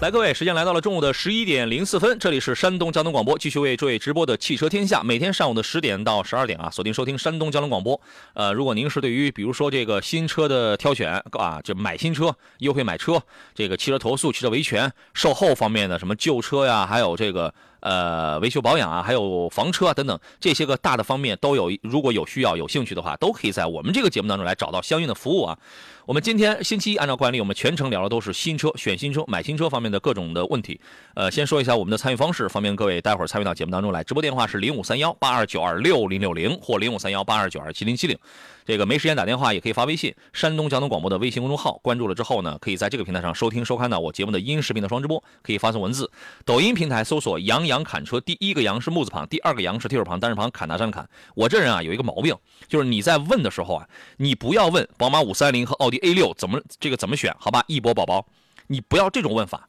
[0.00, 8.00] 来，各位，时间来到了中午的十一点零四分，这里是山东交通广播，继续为诸位直播的汽车天下，每天上午的十点到十二点啊，锁定收听山东交通广播。
[8.32, 13.20] 呃，如果您是对于比如说这个新车的挑选啊，就买新车、优惠买车、
[13.54, 17.52] 这个汽车投诉、汽车维权、售后方面的什么旧车呀，还有这个。
[17.82, 21.72] 呃，维修保养啊，还有房车啊等等这些个大的方面都有。
[21.80, 25.58] 如果有需要、有兴趣的话，都可以在我们这个节目当中来找到相应的服务啊。
[26.06, 30.80] 我们今天星期一，按照惯例，我们全程聊的都是新车、选新车、买新车方面的各种的问题。
[31.14, 34.02] 呃，先说一下我们的参与方式，方便各位待会儿参与到节目当中来。
[34.02, 38.18] 直播电话是零五三幺八二九二六零六零或零五三幺八二九二七零七零。
[38.66, 46.10] 这个没时间打电话也可以发微信，山东交通广播的微信公众号关注了之后呢，可以在这个平台上收听收看到我节目的音视频的双直播，可以发送文字。
[46.44, 51.08] 抖音平台搜索“杨洋侃车”，第一个“杨”是木字旁，第二个“杨”是提手旁，单人旁，侃大山砍。
[51.34, 52.36] 我这人啊有一个毛病，
[52.68, 53.88] 就是你在问的时候啊，
[54.18, 57.64] 你不要问宝马五三零和奥奥迪 A 六怎么这个怎么选，好吧？
[57.66, 58.24] 一博宝宝，
[58.68, 59.68] 你不要这种问法，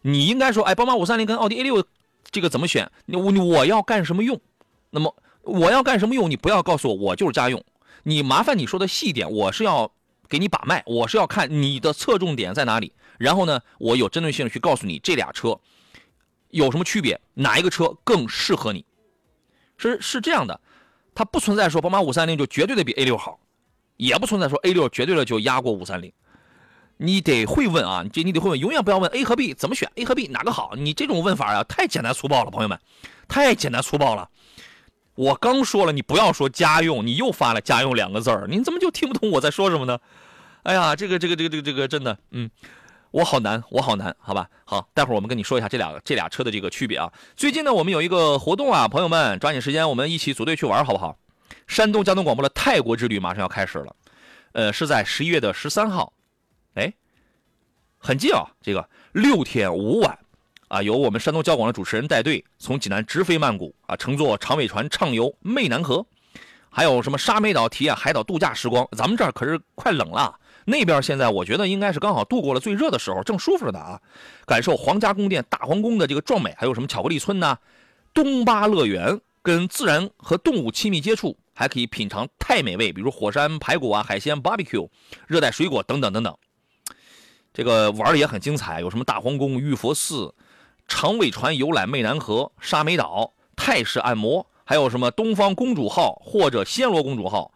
[0.00, 1.86] 你应该说，哎，宝马五三零跟奥迪 A 六
[2.32, 2.90] 这个怎么选？
[3.06, 4.40] 我我要干什么用？
[4.90, 6.28] 那么我要干什么用？
[6.28, 7.64] 你不要告诉我，我就是家用。
[8.02, 9.92] 你麻烦你说的细点，我是要
[10.28, 15.60] 给你把脉，我是要看你的侧重点在哪里，然后呢，我有针对性的去告诉你这俩车
[16.50, 18.84] 有什么区别，哪一个车更适合你，
[19.76, 20.60] 是是这样的，
[21.14, 23.38] 它不存在说宝马五三零就绝对的比 A 六好，
[23.96, 26.12] 也不存在说 A 六绝对的就压过五三零，
[26.96, 32.78] 你得会问啊，这你得会问，永远不要问 A 和 B 怎么选，A 和 B 哪个好，你这种问法啊太简单粗暴了，朋友们，
[33.28, 34.28] 太简单粗暴了。
[35.14, 39.98] 我刚说了，你不要说家用，你又发了家用两个字儿，你怎么就听不懂我在说什么呢？
[40.62, 42.50] 哎呀，这个这个这个这个这个真的，嗯，
[43.10, 44.48] 我好难，我好难，好吧？
[44.64, 47.12] 好，待会儿我们跟你说一下这俩这俩车的这个区别啊。
[47.36, 51.18] 最近呢，我们有一个活动啊，朋友们抓紧时间，我们一起组队去玩，好不好？
[51.72, 53.96] 山东交通广播的泰国之旅马上要开始了，
[54.52, 56.12] 呃，是在十一月的十三号，
[56.74, 56.92] 哎，
[57.96, 60.18] 很近啊，这个六天五晚。
[60.68, 66.04] 啊，由我们山东交广的主持人带队，从济南直飞曼谷啊，乘坐长尾船畅游湄南河，
[66.70, 68.86] 还有什么沙美岛体验海岛度假时光。
[68.96, 74.00] 咱们这儿可是快冷了，那边现在我觉得应该是刚好度过了最热的时候，正舒服着呢啊。
[74.46, 77.58] 感受皇家宫殿大皇宫的这个壮美，还有什么巧克力村呐，
[78.14, 84.88] 东巴乐园，跟自然和动物亲密接触，还可以品尝泰美味，比如火山排骨啊、海鲜 barbecue、
[85.26, 86.36] 热带水果等等等等。
[87.52, 90.34] 这个玩的也很精彩，有什么大皇宫、玉佛寺。
[90.88, 97.52] 长尾船游览湄南河、沙美岛、泰式按摩，还有什么东方公主号或者暹罗公主号，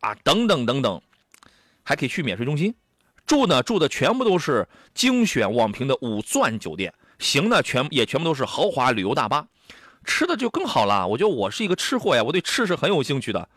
[0.00, 1.00] 啊，等等等等，
[1.84, 2.74] 还可以去免税中心
[3.26, 9.46] 住呢，住的全部都是精选网评的五钻酒店，行呢全也全部都是豪华旅游大巴，
[10.04, 11.06] 吃的就更好了。
[11.06, 13.48] 我觉得我是一个吃货呀，我对吃是很有兴趣的。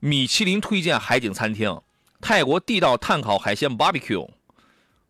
[0.00, 1.80] 米其林推荐海景餐厅，
[2.20, 4.28] 泰国地道炭烤海鲜 barbecue，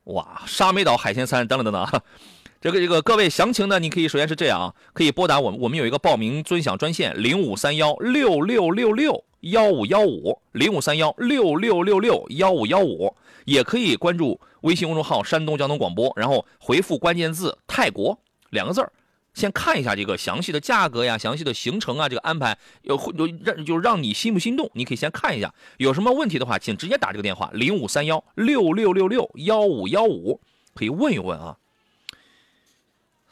[0.05, 2.03] 哇，沙美岛海鲜餐等等等等。
[2.61, 13.15] 这个这个各位详情呢，你可以首先是这样啊，可以拨打我们我们有一个报名尊享专线零五三幺六六六六幺五幺五零五三幺六六六六幺五幺五，
[13.45, 18.19] 也可以关注微信公众号山东交通广播，然后回复关键字泰国
[18.51, 18.93] 两个字儿，
[19.35, 24.69] 先看一下这个详细的价格呀、详细的行程啊，这个安排有有让就让你心不心动？
[24.75, 30.41] 你可以先看一下，有什么问题的话，请直接打这个电话零五三幺六六六六幺五幺五，
[30.75, 31.57] 可以问一问啊。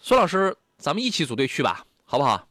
[0.00, 2.46] 孙老师，咱们一起组队去吧，好不好？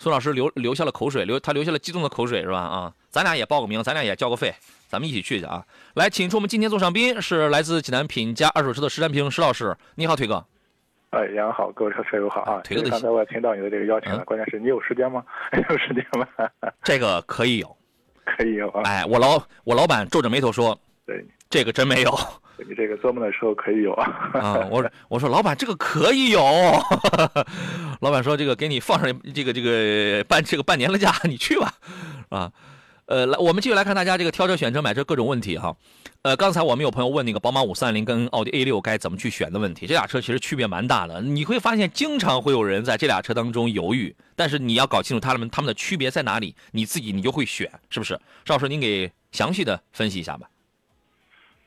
[0.00, 2.58] 孙老师流流下了口水，流他流下了激动的口水，是吧？
[2.58, 4.54] 啊，咱俩也报个名，咱俩也交个费，
[4.88, 5.64] 咱们一起去去啊！
[5.94, 10.44] 来，请出我们今天座上宾是来自济南品家二手车的石占平石老师，你好，腿哥。
[11.10, 12.60] 哎，杨好，各位车车友好啊！
[12.62, 15.24] 腿哥，刚才我也听到你的这个邀请了，关键是你有时间吗？
[15.70, 16.26] 有时间吗？
[16.84, 17.76] 这个可以有，
[18.24, 18.82] 可以有啊！
[18.84, 22.14] 哎，我老我老板皱着眉头说，对，这个真没有。
[22.68, 24.30] 你这个做梦的时候可以有啊！
[24.34, 26.42] 啊，我我说老板这个可以有，
[28.00, 31.72] 老板说这个给你放上这个这个半这个半年的假，你去吧，
[32.30, 32.52] 啊，
[33.08, 35.74] 呃，来我们继续来看大家这个挑车、选车、买车各种问题哈。
[36.20, 41.22] 呃，刚才我们有朋友问那个宝马五三零跟奥迪 A 六该怎么去选的问题，这俩车其实区别蛮大的。
[41.22, 48.12] 你会发现经常会有人在这俩车当中犹豫，但是你要搞清楚他们他们的区别在哪里，你自己你就会选，是不是？
[48.44, 50.46] 邵老师，您给详细的分析一下吧。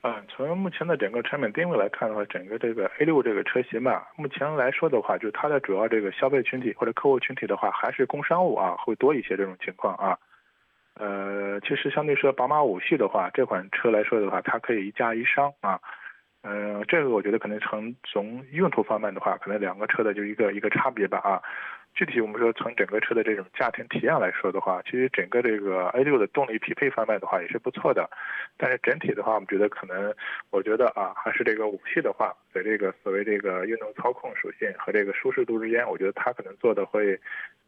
[0.04, 10.16] 嗯，从目前的整个产品定位来看的话，整个这个 A 六这个车型吧，目前来说的话，就是它的主要这个消费群体或者客户群体的话，还是工商务啊，会多一些这种情况啊。
[10.96, 15.80] 呃，其实相对说宝马五系的话，这款车来说的话，它可以一加一商啊。
[16.44, 21.42] 嗯，这个我觉得可能从从用途方面的话，可能两个车的就一个一个差别吧啊。
[21.94, 28.10] 具体我们说从整个车的这种驾乘体验来说的话，其实整个这个 A 六的动力匹配方面的话也是不错的，
[28.58, 30.16] 但是整体的话，我们觉得可能，
[30.52, 37.20] 我觉得啊，还是这个五系的话，在这个所谓这个运动操控属性和这个舒适度之间，我觉得它可能做的会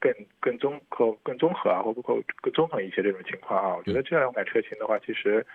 [0.03, 3.75] 更更综合、更综合啊，或不或更综合一些这种情况啊。
[3.77, 5.45] 我觉得这两款车型的话，其实。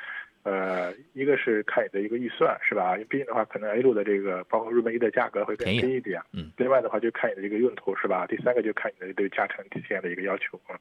[0.45, 2.93] 呃，一个是看你的一个预算是吧？
[2.93, 6.23] 因为毕竟的话，可能 A 六的这个包括入门一的价格会更低一点。
[6.33, 6.51] 嗯。
[6.57, 8.25] 另外的话，就看你的这个用途是吧？
[8.27, 10.59] 第三个就看你的对驾乘体验的一个要求。
[10.71, 10.79] 嗯。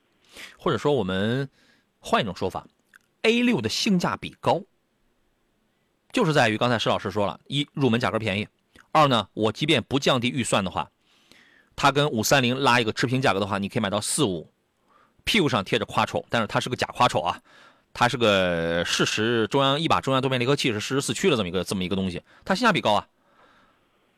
[0.58, 1.50] 或者说，我们
[2.00, 2.66] 换一种说法
[3.24, 4.64] ，A 六的性价比高，
[6.14, 8.48] 就是在于刚才施老师说了，一入门价格便宜，
[8.94, 10.90] 二呢，我即便不降低预算的话，
[11.78, 14.52] 它跟五三零拉一个持平价格的话，你可以买到四五，
[15.24, 17.40] 屁股上贴着夸丑，但是它是个假夸丑啊。
[17.94, 23.08] 它是个事实中央一把中央多面离合器是适时四驱的这么一个这么一个东西，它性价比高啊。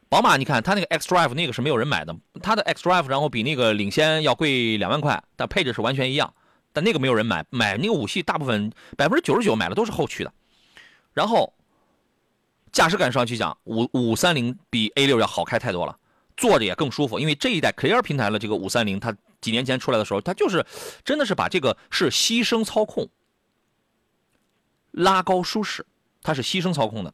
[0.10, 6.34] 宝马你看它那个 X Drive 那个是没有人买的，它的 X Drive 然后比那个领先要贵两万块，但配置是完全一样，
[6.74, 10.34] 但那个没有人买，买那个五系大部分百分之九十九买的都是后驱的。
[11.14, 11.53] 然后
[12.72, 15.95] 驾驶感上去讲，五五三零比 A 六要好开太多了，
[16.40, 20.66] 坐着也更舒服，因为这一代 Clear 平台的这个五三零，它几年前出来的时候，它就是
[21.04, 23.10] 真的是把这个是牺牲操控。
[24.92, 25.86] 拉高舒适，
[26.24, 27.14] 它是牺牲操控的，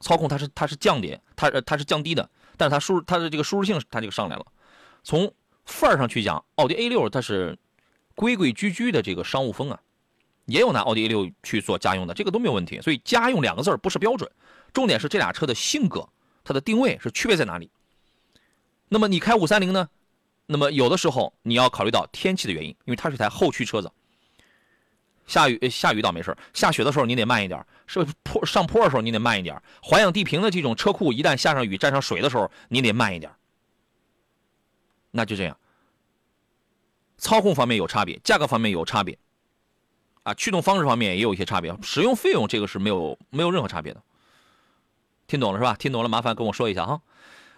[0.00, 4.44] 操控它是它是降点，它它是降低的，但是它舒它的这个舒适性它就上来了。
[5.04, 5.32] 从
[5.64, 7.56] 范儿上去讲，奥迪 A 六它是
[8.16, 9.80] 规规矩矩的这个商务风啊，
[10.46, 12.80] 也有拿奥迪 A 六去做家用的，这个都没有问题。
[12.80, 14.30] 所以家用两个字不是标准，
[14.72, 16.06] 重点是这俩车的性格，
[16.44, 17.70] 它的定位是区别在哪里。
[18.88, 19.88] 那么你开五三零呢？
[20.46, 23.90] 那么有的时候你要考虑到天气的原因，因为它是台后驱车子。
[25.26, 33.32] 下雨下雨倒没事下雪的时候你得慢一点，是坡上坡的时候你得慢一点，环氧地平的这种车库一旦下上雨沾上水的时候你得慢一点。
[35.10, 35.58] 那就这样，
[37.18, 39.18] 操控方面有差别，价格方面有差别，
[40.22, 44.00] 啊，驱动方式方面也有一些差别，使用费用这个是没有没有任何差别的。
[45.26, 45.74] 听懂了是吧？
[45.74, 47.02] 听懂了麻烦跟我说一下哈。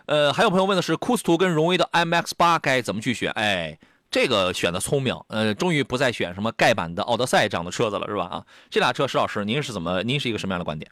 [0.09, 3.31] 呃，还有朋友问的是，库斯图跟荣威的 MX 八该怎么去选？
[3.33, 3.79] 哎。
[4.11, 8.25] 这个选的聪明，呃，终于不再选什么盖板的奥德赛这样的车子了，是吧？
[8.25, 10.03] 啊，这俩车，石老师，您是怎么？
[10.03, 10.91] 您是一个什么样的观点？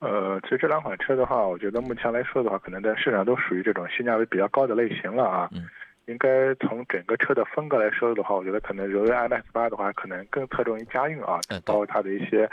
[0.00, 5.48] 呃，其实这两款车的话，我觉得目前来说的话，可能在市场都属于这种性价比比较高的类型了啊。
[5.52, 5.66] 嗯。
[6.04, 12.46] 应该从整个车的风格来说的话，我觉得可能荣威 MX 八的话，可能更侧重于家用啊，包括它的一些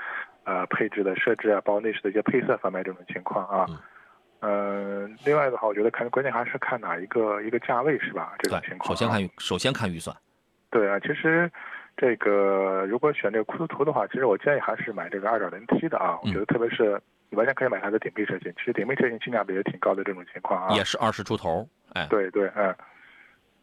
[0.46, 3.66] 呃配置的设置啊，包括内饰的一些配色方面这种情况啊。
[4.40, 8.36] 呃，另外的话，我觉得看关键还是看哪一个一个价位是吧？
[8.40, 8.90] 这种情况。
[8.90, 10.16] 首先看预，首先看预算。
[10.70, 11.52] 对啊，其实
[11.96, 16.20] 这个如果选这个库斯图的话，其实我建议还是买这个 2.0T 的啊。
[16.22, 20.76] 我觉得特别是你完全可以买它的顶配车型，其实顶配车型性价比也挺高的这种情况啊。
[20.76, 22.06] 也是二十出头，哎。
[22.08, 22.76] 对对，嗯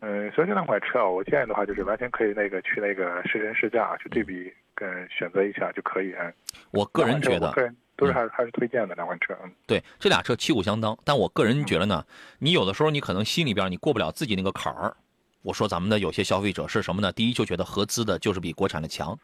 [0.01, 6.13] 嗯，所以这两款车啊，我建议的话就是完全可以那个去那个试乘试驾去对比跟选择一下就可以。
[6.19, 6.35] 嗯，
[6.73, 7.55] 我个人觉得。
[7.97, 12.05] 都是还是还是推荐的两款车，嗯，对，这俩车旗鼓相当，但我个人觉得呢，
[12.39, 14.97] 你有的时候你可能心里边你过不了自己那个坎儿。
[15.43, 17.13] 我说咱们的有些消费者是什么呢？
[17.13, 19.17] 第一就觉得合资的就是比国产的强，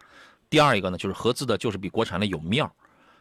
[0.49, 2.71] 第二一个呢就是合资的就是比国产的有面儿，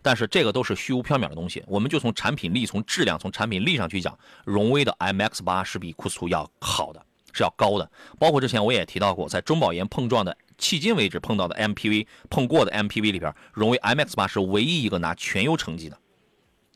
[0.02, 1.64] 但是这个都是虚无缥缈的东西。
[1.66, 7.90] 我们就从产品力、从质量、从产品力上去讲，荣威的 MX 八是比库斯图要好的，是要高的。
[8.20, 10.38] 包括之前我也提到过，在中保研碰撞的。
[10.60, 15.98] 迄今为止碰到的 MPV 碰过的 MPV 里边，荣威 MX 八是唯一一个拿全油成绩的，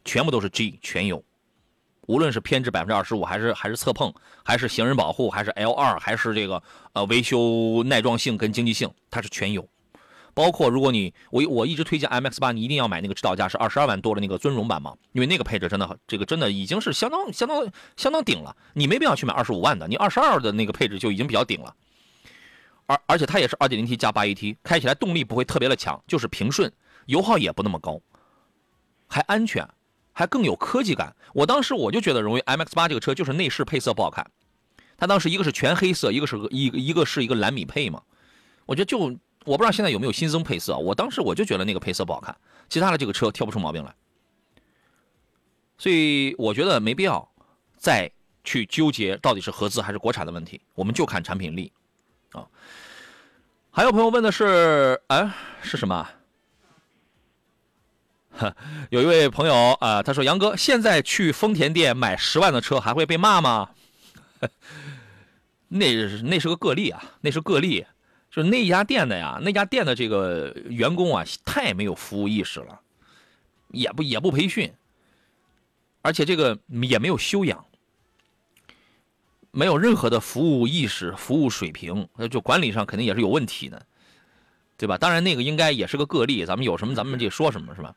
[0.06, 1.24] 全部都是 G 全油，
[2.08, 4.14] 无论是偏置百分之二十五，还是还是侧碰，
[4.44, 6.64] 还是行人保护，还是 L 二，还是这个
[6.94, 9.68] 呃维修耐撞性跟经济性，它是全油。
[10.36, 21.76] 包括如果你我我一直推荐 MX 八，你一定要买那个指导价是二十二万多的那个尊荣版嘛，因为那个配置真的这个真的已经是相当相当相当顶了，你没必要去买二十五万的，你二十二的那个配置就已经比较顶了。
[22.94, 26.72] 而而且它也是 2.0T 加 8AT，开起来动力不会特别的强，就是平顺，
[27.08, 28.00] 油耗也不那么高，
[29.08, 29.68] 还安全，
[30.12, 31.16] 还更有科技感。
[31.34, 34.30] 我当时我就觉得荣威 MX-8 这个车就是内饰配色不好看，
[34.98, 38.02] 它当时一个是全黑色，一个是一一个是一个蓝米配嘛，
[38.66, 42.36] 我觉得就我不知道现在有没有新增配色，我当时我就觉得那个配色不好看，
[42.70, 43.96] 其他的这个车挑不出毛病来，
[45.78, 47.28] 所以我觉得没必要
[47.78, 48.12] 再
[48.44, 51.72] 去纠结到底是合资还是国产的问题，我们就看产品力。
[53.76, 56.08] 还有朋友问的是，哎，是什么？
[58.92, 63.72] 有一位朋友啊，他说：“杨哥，现在去丰田店买十万的车还会被骂吗？”
[65.70, 67.84] 那那是个个例啊，那是个例，
[68.30, 72.80] 就是那家店的呀，那家店的这个员工啊，太没有服务意识了，
[73.70, 74.72] 也不也不培训，
[76.04, 77.66] 而且这个也没有修养，
[79.54, 83.80] 没有任何的服务意识、服务水平，那就管理上肯定也是有问题的，
[84.78, 84.98] 对吧？
[84.98, 87.94] 当然那个应该也是个个例，咱们有什么咱们就说什么，是吧？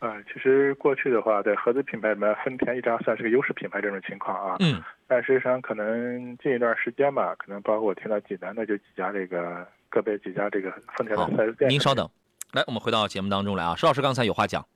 [0.00, 4.56] 啊，其实过去的话，在合资品牌里面，丰田一直算是个优势品牌这种情况啊。
[4.58, 4.82] 嗯。
[5.06, 11.70] 但实际上，可能近一段时间吧，可能包括我听到济南的就几家这个个别几家这个丰田的四 S 店。
[11.70, 12.10] 您稍等，
[12.50, 14.66] 来，我们回到节目当中来啊，石老师刚才有话讲。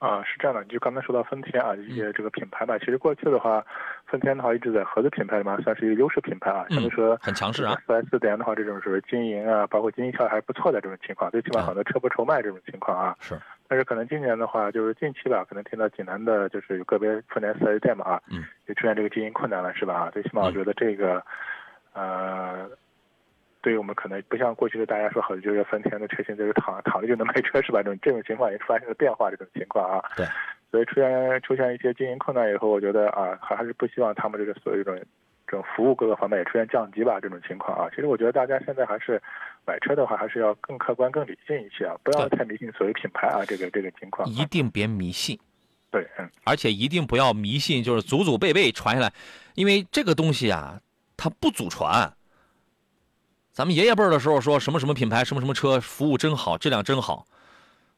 [0.00, 3.62] 啊，是这样的，就刚才说到丰田啊，一些这个品牌吧，其实过去的话，
[4.06, 7.76] 丰田的话一直在合资品牌里面算是一个优势品牌啊，相对说很强势啊。
[7.86, 13.14] 四 S 店的话，这种是经营啊，包括经营效益还不错的这种情况，最起码很多车不愁卖这种情况啊。
[13.20, 13.38] 是。
[13.68, 20.10] 但是可能今年的话，就是近期吧，可能听到济南的，就是有个别丰田四 S 店嘛啊，嗯，也出现这个经营困难了，是吧？
[20.14, 21.22] 最起码我觉得这个，
[21.92, 22.70] 呃。
[23.62, 27.82] 对于我们可能不像过去的大家说好的，就是丰田的车型就是躺躺着就能卖车是吧？
[27.82, 30.02] 这种这种情况也发生了变化，这种情况啊。
[30.16, 30.26] 对。
[30.70, 35.04] 所以出现出现一些经营困难以后，我觉得啊，还是不希望他们这个所有这种
[35.44, 37.90] 这种服务各个方面也出现降级吧，这种情况啊。
[37.90, 39.20] 其实我觉得大家现在还是
[39.66, 44.28] 买车的话，还是要更客观、更理性一些啊，不要太迷信所谓品牌啊，这个这个情况。
[44.28, 45.36] 一定别迷信。
[45.90, 46.30] 对，嗯。
[46.44, 49.12] 而且一定不要迷信，就是祖祖辈辈传下来，
[49.56, 50.80] 因为这个东西啊，
[51.16, 52.10] 它不祖传。
[53.52, 57.26] 咱们爷爷辈儿的时候说什么什么品牌什么什么车服务真好质量真好，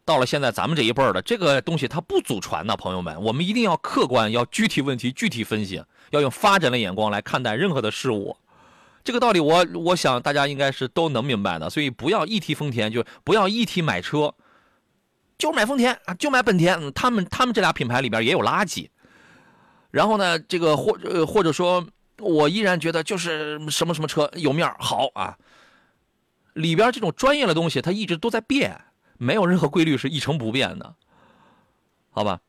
[0.05, 8.35] 到了现在咱们这一辈儿的这个东西它不祖传呐，朋友们，我们一定要客观，要具体问题具体分析，要用发展的眼光来看待任何的事物。
[9.05, 14.35] 这个道理我我想大家应该是都能明白的，所以不要一提丰田就不要一提买车，
[15.37, 18.89] 就买丰田啊，就买本田，他们他们这俩品牌里边也有垃圾。
[19.91, 21.87] 然后呢，这个或呃或者说。
[22.19, 25.37] 我依然觉得就是什么什么车有面好啊，
[26.55, 28.81] 里边这种专业的东西它一直都在变，
[29.19, 30.95] 没有任何规律是一成不变的，
[32.11, 32.41] 好吧？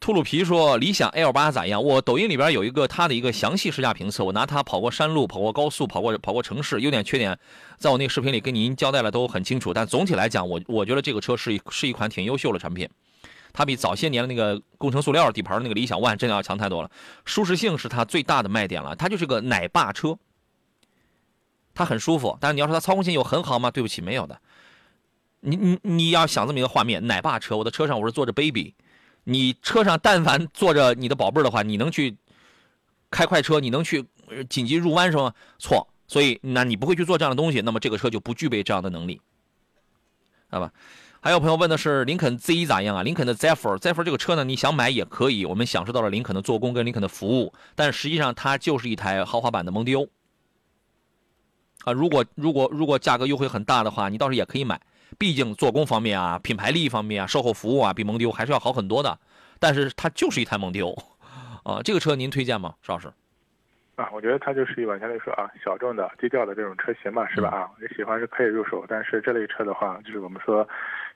[0.00, 1.84] 秃噜皮说理想 L 八咋样？
[1.84, 7.38] 我抖音里边有一个它的一个详细试驾评测，我拿它跑过山路，跑过高速，跑过跑过城市，优点缺点，
[7.76, 9.74] 在我那个视频里跟您交代了都很清楚。
[9.74, 12.88] 但总体来讲，我我觉得这个车是一是一款挺优秀的产品。
[13.52, 16.90] 它比早些年的那个工程塑料底盘的那个理想 ONE 真的要强太多了，
[17.24, 18.94] 舒适性是它最大的卖点了。
[18.96, 20.18] 它就是个奶爸车，
[21.74, 22.36] 它很舒服。
[22.40, 23.70] 但是你要说它操控性有很好吗？
[23.70, 24.40] 对不起，没有的。
[25.40, 28.74] 你你你要想这么一个画面，奶爸车，我的车上我是坐着 baby，
[29.24, 32.16] 你车上但凡坐着你的宝贝儿的话，你能去
[33.10, 34.04] 开快车，你能去
[34.48, 35.32] 紧急入弯是吗？
[35.58, 39.22] 错，所以那你不会去做这样的东西，那么这个车就不具备这样的能力，知
[40.50, 40.70] 道吧？
[41.22, 43.02] 还有朋友问的是林肯 Z 咋样啊？
[43.02, 45.44] 林肯的 Zephyr，Zephyr 这个车呢，你想买也可以。
[45.44, 50.08] 我们享受到了林肯的做工跟林肯的服务，但实际上它就是一台豪华版的蒙迪欧
[51.84, 51.92] 啊。
[51.92, 54.80] 如果如果如果价格优惠很大的话，你倒是也可以买。
[55.18, 59.18] 毕竟做工方面啊、品牌力方面啊、售后服务啊，比蒙迪欧还是要好很多的。
[59.58, 60.96] 但是它就是一台蒙迪欧
[61.64, 61.82] 啊。
[61.82, 63.12] 这个车您推荐吗，邵老师？
[64.00, 67.48] 啊，我觉得它就是一往相对说啊，小众的、低调的这种车型嘛，是吧？
[67.50, 70.66] 啊，你喜欢是可以入手，但是这类车的话，就是我们说。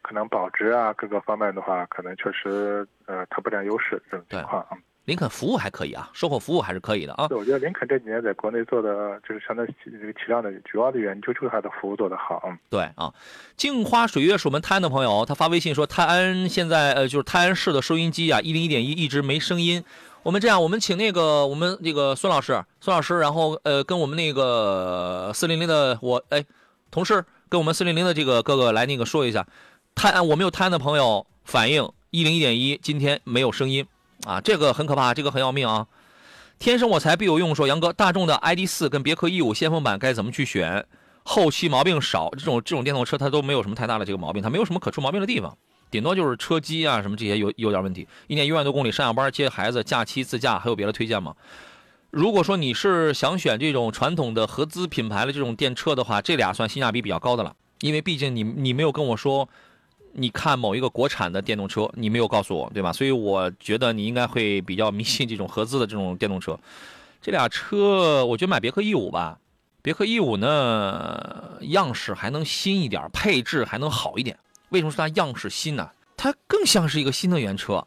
[0.07, 4.77] 可能保值啊，各个方面的话，可能确实，呃，它不占优势这种情况啊。
[5.07, 7.27] 林肯服务还可以啊，售后服务还是可以的啊。
[7.27, 12.53] 对，我觉得林肯这几年在国内做的，就是相当这个体量的主要的原因，就是它的服务做得好。
[12.69, 13.11] 对啊，
[13.57, 19.83] 镜花水月是我们泰安的朋友，他发微信说，泰安现在呃，就是泰安市的收音机啊，一零一点一一直没声音。
[20.25, 26.43] 我们这样，我们请那个我们那个孙老师，孙老师，然后呃，跟我们那个四零零的我哎
[26.91, 29.47] 同事，跟我们四零零的这个哥哥来那个说一下。
[29.95, 33.87] 泰安，我们有泰安的朋友反映一零一点一今天没有声音，
[34.25, 35.87] 啊，这个很可怕，这个很要命啊！
[36.59, 40.87] 天生我材必有用，说杨哥，大众的 ID 四跟别克 E 五先锋版该怎么去选？
[41.23, 45.59] 后期毛病少，这种这种电动车它都没有什么太大的这个毛病，它没有什么可出毛病的地方，
[45.95, 48.05] 顶多就是车机啊什么这些有有点问题。
[48.27, 51.37] 一年一万多公里上下班接孩子，假期自驾，还有别的推荐吗？
[52.11, 59.49] 如果说你是想选这种传统的合资品牌的这种电车的话，这俩算性价比比较高的了，因为毕竟你你没有跟我说。
[60.17, 62.93] 你看某一个国产的电动车，你没有告诉我，对吧？
[62.93, 66.59] 所以我觉得你应该会比较迷信这种合资的这种电动车。
[67.21, 69.39] 这俩车，我觉得买别克 E 五吧。
[69.83, 74.39] 别克 E 五呢，样式还能新一点，配置还能好一点。
[74.75, 75.89] 为什么说它样式新呢？
[76.17, 77.87] 它更像是一个新能源车。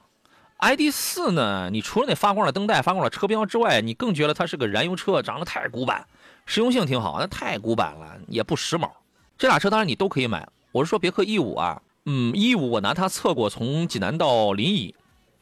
[0.59, 6.07] ID 四呢，你除了那发光的灯带、发光的车标之外，你更觉得它是个燃油车，长得太古板。
[6.45, 8.89] 实用性挺好，那太古板了，也不时髦。
[9.37, 10.47] 这俩车当然你都可以买。
[10.71, 11.81] 我是说别克 E 五啊。
[12.05, 14.93] 嗯，，E 五我拿它测过，从济南到临沂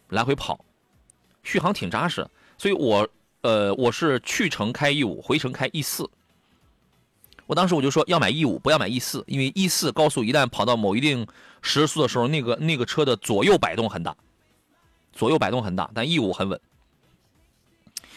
[0.09, 0.65] 来回跑，
[1.43, 2.27] 续航挺扎实，
[2.57, 3.07] 所以我
[3.41, 6.09] 呃我是去程开 E 五，回程开 E 四。
[7.47, 11.25] 我当时我就说要买 E 五，不要买 E 四，因为 E 四高速一旦跑到某一定
[11.61, 14.15] 时速的时候，那个那个车的左右摆动很大，
[15.11, 16.59] 左右摆动很大，但 E 五很稳。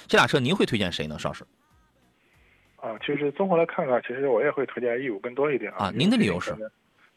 [0.06, 1.44] 这俩车您会推荐谁呢，邵师？
[2.80, 5.86] 啊，其实综合来看的话，其实我也会推荐 E 五更多一点啊。
[5.86, 6.56] 啊，您的理由是？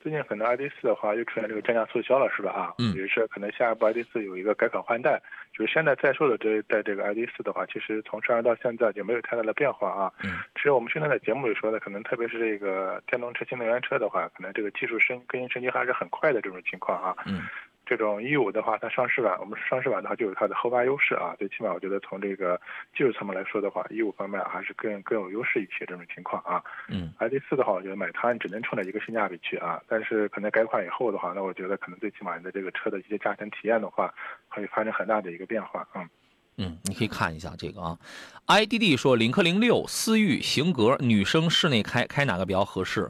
[0.04, 2.52] 最近很多 ID 四的话又出现这个降价促销了，是吧？
[2.52, 5.22] 啊，嗯，也是可能下一步 ID 四有一个改款换代，
[5.54, 10.12] 就是现在在售的这一代这个 ID 四的话，其实从上市到现在就没有太大的变化啊。
[10.24, 17.16] 嗯，其实我们现在在节目里说的，可能特别是这个电动车、新能源车的话，可能这个技术升更新升级还是很快的这种情况啊。
[17.26, 17.42] 嗯。
[17.98, 21.36] 这种一五的话，它上市版，我们上市版的话就有它的后发优势啊。
[21.38, 22.60] 最起码我觉得从这个
[22.96, 26.64] 技术层面来说的话，一五方面还是更更有优势一些这种情况啊。
[26.88, 29.82] 嗯，ID 四的话，我觉得买它只能冲着一个性价比去啊。
[29.88, 34.14] 但是可能改款以后的话，那我觉得可能最起码你的这个车的一些驾乘体验的话，
[34.48, 36.10] 会发生很大的一个变化嗯。
[36.58, 37.98] 嗯，你可以看一下这个啊。
[38.48, 43.10] IDD 说，领克零六、思域、型格，女生室内开开哪个比较合适？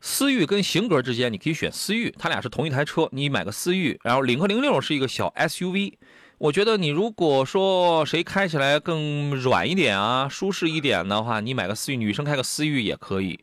[0.00, 3.98] 思域跟型格之间，你可以选思域，它俩是同一台车，你买个思域。
[4.02, 5.94] 然后领克零六是一个小 SUV，
[6.38, 13.38] 我觉得你如果说谁开起来更软一点啊，舒适一点的话，你买个思域，女生开个思域也可以。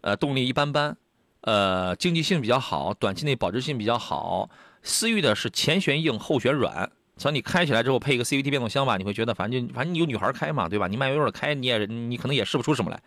[0.00, 0.96] 呃，动力一般般，
[1.42, 4.50] 呃，经济性比较好，短期内保值性比较好。
[4.82, 6.90] 思域的是前悬硬后悬软。
[7.18, 10.86] 所以你开起来之后配一个 CVT 变速箱吧，你会觉得反正反正你有女孩开嘛，对吧？
[10.86, 13.00] 你慢悠悠的开，你也你可能也试不出什么来。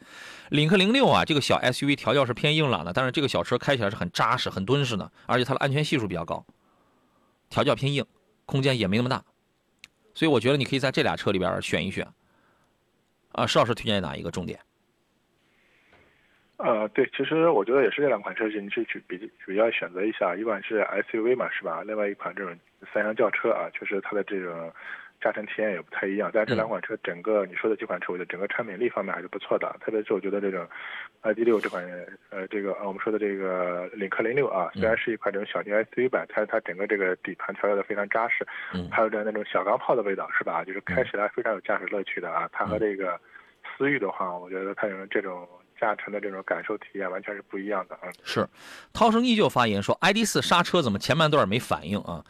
[0.49, 6.45] 领克零六啊，这个小 SUV 调教是偏硬朗的，但是这个小车开起来是很扎实、很敦实的，而且它的安全系数比较高。
[7.49, 8.05] 调教偏硬，
[8.45, 9.23] 空间也没那么大，
[10.13, 12.07] 所以我觉得你可以在这俩车里边选一选。
[13.31, 14.59] 啊，石老师推荐哪一个重点？
[16.57, 21.83] 呃，对，其实我觉得也是这两款车型，你是去比比较选择一下，一款是 SUV 嘛，是吧？
[21.83, 22.53] 另外一款这种
[22.91, 24.73] 三厢轿车啊，确实它的这种
[25.21, 26.31] 驾乘体验也不太一样。
[26.33, 29.75] 但这两款车整个你说的几款车，我觉得整个产品力方面还是不错的。
[29.81, 30.67] 特别是我觉得这种
[31.21, 31.83] ID 六这款，
[32.29, 38.45] 呃，这个我们说的这个领克零六啊，虽然是一款这种小型 SUV 版，但是它整个这个底盘调教的非常扎实，
[38.91, 40.63] 还有点那种小钢炮的味道，是吧？
[40.63, 42.49] 就是开起来非常有驾驶乐趣的啊。
[42.51, 43.19] 它和这个
[43.77, 45.47] 思域的话，我觉得它有这种。
[45.79, 48.11] 驾乘的这种感受体验完全是不一样的啊！
[48.25, 48.45] 是，
[48.91, 52.21] 涛声依旧发言说，ID 四刹车怎么前半段没反应啊？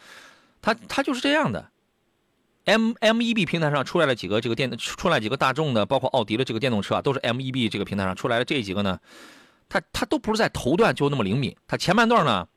[0.61, 1.71] 它它就是这样的。
[2.65, 8.99] M M E B 平台上出来了几个这个电，出来几个大众的，包括奥迪的这个电动车啊，都是 M E B 这个平台上出来的这几个呢，
[9.67, 12.47] 它它都不是在头段就那么灵敏，它前半段呢，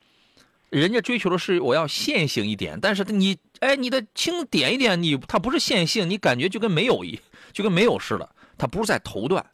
[0.70, 7.18] 人家追求的是我要线性一点，但是你哎你的轻点一点，你它不是线性，你感觉就跟没有一
[7.52, 8.28] 就跟没有似的，
[8.58, 9.44] 它不是在头段。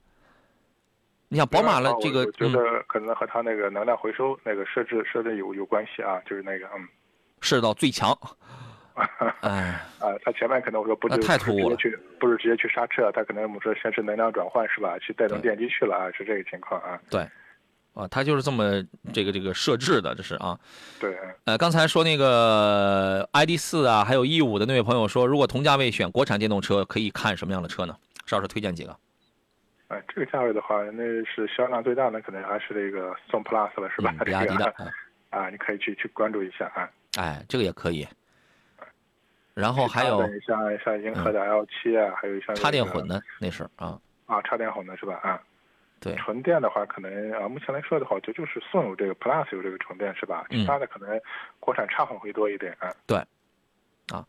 [1.29, 6.89] 你像宝马了，这个觉得可能和它那个能量回收那个设置设置有有关系啊，就是那个嗯，
[7.43, 8.19] 设到最强。
[9.41, 11.39] 哎，啊，它前面可能我说不是直接
[11.77, 14.99] 去，不是直接去刹车，他可能我们说先是能量转换是吧？
[14.99, 16.99] 去带动电机去了啊，是这个情况啊。
[17.11, 17.21] 对，
[17.95, 18.83] 啊，他就是这么
[19.13, 20.59] 这个这个设置的，这是啊。
[21.01, 21.17] 对。
[21.45, 27.97] 呃，刚才说那个 ID 四啊，还有 E 五的那位朋友说，如果同价位选国产电动车，可以看什么样的车呢？
[28.27, 28.97] 邵老师推荐几个？
[29.89, 34.15] 哎，这个价位的话，那是销量最大的，可能还是这个宋 PLUS 了，是吧？
[34.23, 34.75] 比亚迪的
[35.31, 36.89] 啊，你可以去去关注一下啊。
[37.17, 38.07] 哎，这个也可以。
[39.59, 45.19] 然后还有像像银河的 L 七啊，还有像插电混的那是啊啊，插电混的是吧？
[45.21, 45.41] 啊，
[45.99, 50.47] 对，纯电的话，可能啊，目前来说的话，就就是宋有这个 Plus 有这个纯电是吧？
[50.49, 51.21] 其他的可能
[51.59, 52.89] 国产插混会多一点啊。
[53.05, 53.19] 对，
[54.13, 54.25] 啊。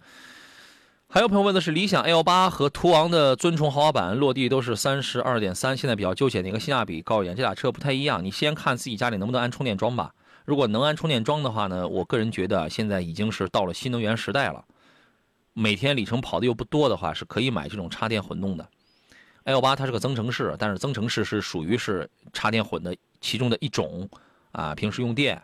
[1.12, 7.36] 还有朋友问的是，理想 L 八和途昂的尊崇豪华版落地都是三十二点三，现在比较纠结哪个性价比高一点？
[7.36, 10.12] 这俩车不太一样，你先看自己家里能不能安充电桩吧。
[10.46, 14.66] 如果能安充电桩的话呢，我个人觉得现在已经是到了新能源时代了。
[15.60, 18.65] 每天里程跑的又不多的话，是可以买这种插电混动的。
[19.44, 24.10] L 八它是个增程式，但是增程式是属于是插电混的其中的一种
[24.53, 24.73] 啊。
[24.73, 25.41] 平时用电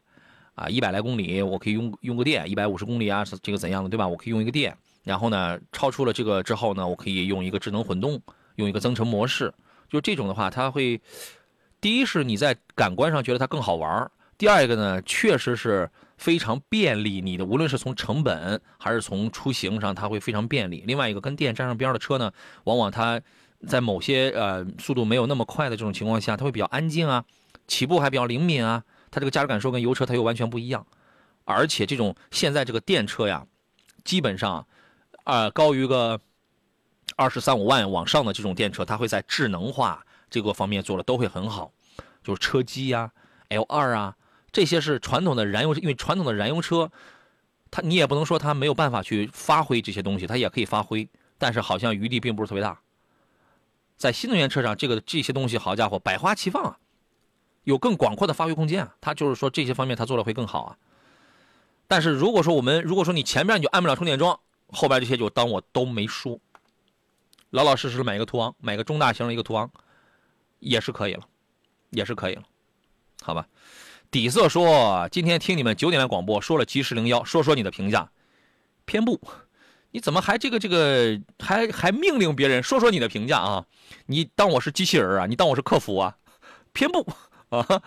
[0.53, 4.07] 啊，一百来公里我可以用用个电，一百五十公里啊，这个怎样的对吧？
[4.07, 4.73] 我可以用一个电。
[5.03, 8.21] 然后呢，超出了这个之后呢，我可以用一个智能混动，
[8.55, 9.53] 用一个增程模式。
[9.89, 11.01] 就这种的话，它会，
[11.81, 17.21] 第一是你在感官上觉得它更好玩第二一个呢，确实是非常便利。
[17.21, 20.83] 你的无论是从成本还是从出行上，它会非常便利。
[20.87, 22.31] 另外一个跟电沾上边的车呢，
[22.65, 23.21] 往往它
[23.67, 27.23] 在某些呃速度没有那么快的这种情况下，它会比较安静啊，
[27.67, 28.83] 起步还比较灵敏啊。
[29.11, 30.85] 它这个驾驶感受跟油车它又完全不一样。
[31.43, 33.45] 而且这种现在这个电车呀，
[34.03, 34.65] 基本上。
[35.23, 36.21] 啊，高于个
[37.15, 41.71] 二十三五万往上的这种电车，它会在智能化这个方面做的都会很好，
[42.23, 43.11] 就是车机呀、
[43.49, 44.15] L 二啊，
[44.55, 46.89] 这些是传统的燃油，因为传统的燃油车，
[47.69, 52.79] 它你也不能说它没有办法去发挥这些东西，它也可以发挥，但是好像余地并不是特别大。
[53.97, 56.79] 在新能源车上，这个这些东西，好家伙，百花齐放啊，
[57.65, 58.95] 有更广阔的发挥空间啊。
[59.01, 60.77] 它就是说这些方面它做的会更好啊。
[61.89, 66.39] 但是如果说我们如果说你前边你就安不了充电桩，后边这些就当我都没说，
[67.49, 69.69] 老老实实买一个途昂，买个中大型的一个途昂，
[70.59, 71.27] 也是可以了，
[71.89, 72.43] 也是可以了，
[73.21, 73.45] 好吧？
[74.15, 78.09] 底色说今天听你们九点的广播说了及时零幺，说说你的评价，
[78.85, 79.19] 偏不？
[79.91, 83.65] 你怎么还这个这个还还命令别人说说你的评价啊？
[84.05, 85.25] 你当我是机器人啊？
[85.25, 86.15] 你当我是客服啊？
[86.71, 87.05] 偏不
[87.51, 87.83] 啊？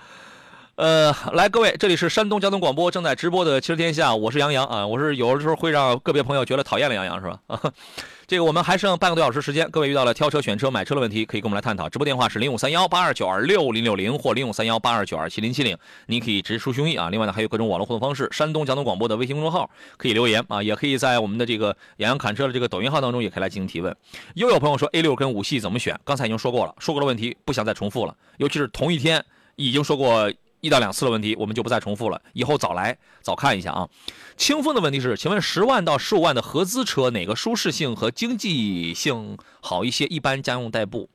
[0.78, 4.86] 呃，来，各位，这里是山东交通广播正在直播的《汽车天下》，我是杨洋啊。
[4.86, 7.40] 我是有的时候会让个别朋友觉得讨厌了杨洋，是吧？
[7.48, 7.60] 啊，
[8.28, 11.88] 这个我们还剩半个多小时时间，各位遇到了挑车、选车、买车的问题，可以跟我们来探讨。
[11.88, 15.76] 直播电话是零五三幺八二九二六零六零或零五三幺八二九二七零七零，
[16.06, 17.10] 您可以直抒胸臆啊。
[17.10, 23.92] 另外呢，还有各种网络互动方式，山东交通广播的微信公众号可以留言啊，也可以在我们的这个杨洋侃车的这个抖音号当中也可以来进行提问。
[24.34, 25.98] 又有朋友说 A 六跟五系怎么选？
[26.05, 29.24] 刚才已经说过了，说过的问题不想再重复了，尤其是同一天
[29.56, 30.32] 已经说过。
[30.60, 32.20] 一到两次的问题，我们就不再重复了。
[32.32, 33.89] 以后早来早看一下啊。
[34.36, 40.06] 清风的问题是，请问十万到十五万的合资车，哪个舒适性和经济性好一些？
[40.06, 41.09] 一般家用代步。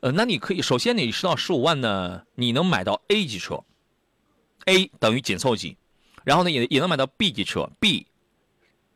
[0.00, 3.64] 呃，那你可以首先你十到十五万呢，你能买到 A 级车
[4.66, 5.76] ，A 等于紧凑级，
[6.24, 8.06] 然后呢也也能买到 B 级车，B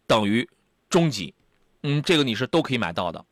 [0.06, 0.48] 等于
[0.88, 1.34] 中级，
[1.82, 3.24] 嗯，这个你是都可以买到的。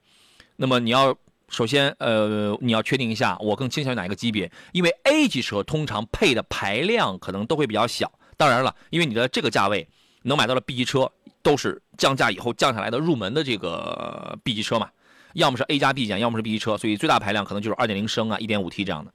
[0.57, 1.17] 那么你要。
[1.49, 4.51] 首先，呃，你要确定一下，我更倾向于哪一个级别？
[4.73, 8.13] 因为 A 级车通常配的排量可能都会比较小。
[8.37, 9.89] 当然了，因为你的这个价位
[10.23, 11.11] 能买到的 B 级车
[11.43, 14.91] 都是降价以后降下来的入门的这个 B 级车嘛，
[15.33, 19.13] 要么是 A 加 B 减，要么是 B 级车，所以最大排量可能就是2.0升啊、1.5T 这样的，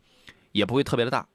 [0.51, 1.27] 也不会特别的大。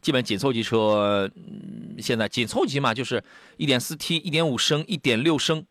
[0.00, 3.22] 基本紧凑级车嗯现在紧凑级嘛，就是
[3.58, 5.66] 1.4T、1.5升、1.6升，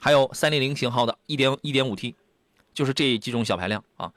[0.00, 2.14] 还有3.0型号的1.1 1.5T。
[2.72, 4.12] 就是这几种小排量啊，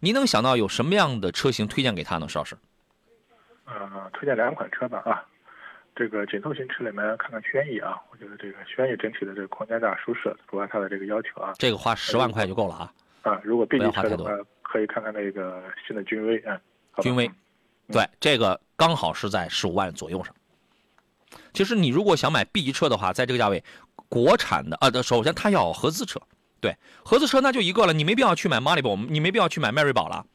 [0.00, 2.28] 您能想到有什么样的车型推荐给他呢？
[2.28, 2.56] 邵老师？
[3.66, 5.24] 呃，推荐两款车吧啊，
[5.94, 11.52] 这个紧凑型车里面看看轩逸啊，我觉得这个轩逸整体的这个空间大、舒适，符合它的这个要求啊。
[11.58, 12.92] 这个花十万块就够了啊。
[13.22, 14.30] 啊，如果 B 级车的话，
[14.62, 16.58] 可以看看那个新的君威啊。
[17.02, 17.30] 君威，
[17.88, 20.34] 对，这个刚好是在十五万左右上。
[21.52, 23.62] 其实你如果想买 B 级车的话，在这个价位，
[24.08, 26.20] 国产的啊，首先它要合资车。
[26.60, 30.26] 对，合资车那就一个了，你没必要去买 Malibu，你没必要去买迈锐宝了，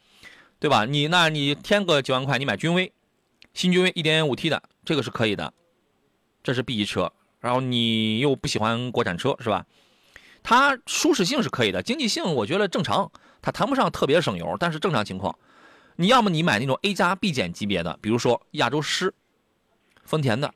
[0.59, 0.85] 对吧？
[0.85, 2.93] 你那你添个几万块，你买君威，
[3.53, 5.53] 新君威 1.5T 的，这个是可以的，
[6.41, 7.11] 这是 B 级车。
[7.39, 9.65] 然后你又不喜欢国产车是吧？
[10.43, 15.37] 它舒适性是可以的，经济性我觉得正常，它谈不上特别省油，但是正常情况。
[15.97, 19.13] 你要么你买那种 A 加 B 减级别的，比如说亚洲狮，
[20.05, 20.53] 丰田的。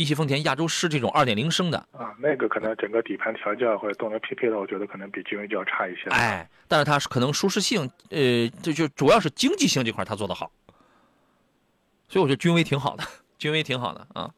[0.00, 6.08] 一汽丰田亚洲狮这种二点零升的啊，那个可能整个底盘调教或者动力匹配的，我觉得可能比君威就要差一些。
[6.08, 10.50] 哎，但是它可能舒适性，呃，这就主要是经济性这块它做得好，
[12.08, 13.04] 所以我觉得君威挺好的，
[13.36, 14.30] 君威挺好的啊。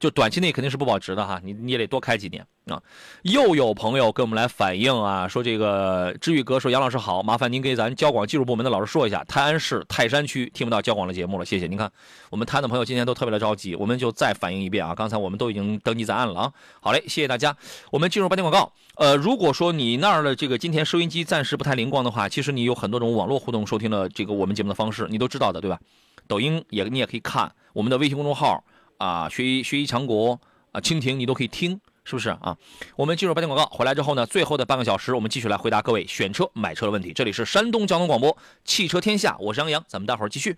[0.00, 2.82] 就短期内肯定是不保值的哈，你你也得多开几年啊。
[3.22, 11.66] 又有朋友跟我们来反映啊，说这个知遇哥说杨老师好，麻烦您给咱交广技术部门的老师说一下，泰安市泰山区听不到交广的节目了，谢谢。
[11.66, 11.92] 您看
[12.30, 14.94] 我们泰安的朋友今天都特别的着急，我们就再反映一遍啊。
[14.94, 16.52] 刚才我们都已经登记在案了啊。
[16.80, 17.54] 好嘞，谢谢大家。
[17.92, 18.72] 我们进入半天广告。
[18.96, 25.78] 呃，如果说你那儿的这个今天收音机暂时不太灵光的话，其实你有很多种网络互动收听的这个我们节目的方式，你都知道的对吧？
[26.26, 28.64] 抖音也你也可以看我们的微信公众号。
[29.00, 30.38] 啊，学习学习强国
[30.72, 32.54] 啊，蜻蜓你都可以听，是不是啊？
[32.96, 37.14] 我们进入半天广告，回来之后呢，最后的半个小时，我们继续来回答各位选车买车的问题。
[37.14, 40.54] 这里是山东交通广播汽车天下，我是杨洋，咱们待会儿继续。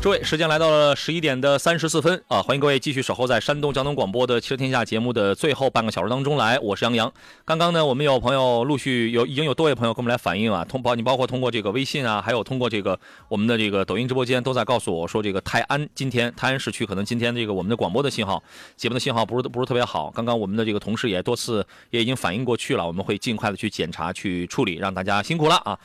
[0.00, 2.40] 诸位，时间来到了十一点的三十四分啊！
[2.40, 7.12] 欢迎各位继续守候在山东交通广播的《汽车天下》节目的最后半个小时当中来，我是杨洋。
[7.44, 12.96] 刚刚呢，我们有朋友陆续有已经有多位朋友跟我们来反映啊，通包你包括通过这个微信啊，还有通过这个
[13.28, 18.40] 我们的这个抖音直播间，都在告诉我说，这个泰安今天泰安市区可能今天这个我们的广播的信号
[18.76, 20.12] 节目的信号不是不是特别好。
[20.12, 25.76] 刚刚我们的这个同事也多次也已经反映过去了，我们会尽快的去检查去处理，让大家辛苦了啊！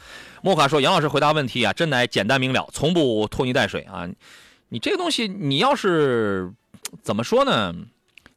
[0.45, 4.05] 莫卡说，杨老师回答问题啊，真乃简单明了，从不拖泥带水啊。
[4.67, 6.51] 你这个东西，你要是
[7.01, 7.73] 怎么说呢？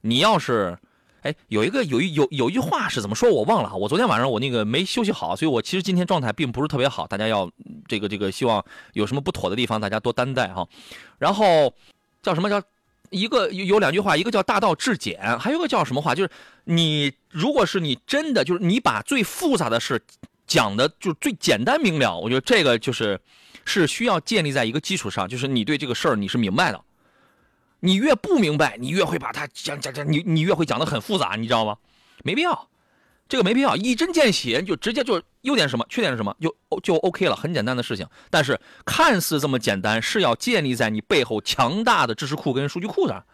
[0.02, 0.78] 你要是，
[1.22, 3.28] 哎，有一个有一有有一句话是怎么说？
[3.28, 3.74] 我忘了。
[3.74, 7.08] 我昨天晚上我那个没休息好，所以我其实今天状态并不是特别好。
[7.08, 7.50] 大家要
[7.88, 10.64] 这个这个，希望有什么不妥的地方，大家多担待哈。
[11.18, 11.74] 然后
[12.22, 12.62] 叫什么叫
[13.10, 16.14] 一个有有两句话，一个叫大道至简，还有个叫什么话？
[16.14, 16.30] 就是
[16.62, 20.00] 你如果是你真的就是你把最复杂的事
[20.46, 23.20] 讲的就最简单明了，我觉得这个就是。
[23.68, 26.80] 是需要建立在一个基础上，就是你对这个事儿你是明白的。
[27.80, 31.76] 你越不明白，你越会把它讲讲讲，你你越会讲的很复杂，你知道吗？
[32.22, 32.68] 没必要，
[33.28, 38.06] 这个没必要，一针见血，就直接就优点什么，缺点是什么，就就 OK 了，很简单的事情。
[38.30, 43.24] 但是看似这么简单，是要建立在你背后强大的知识库跟数据库的。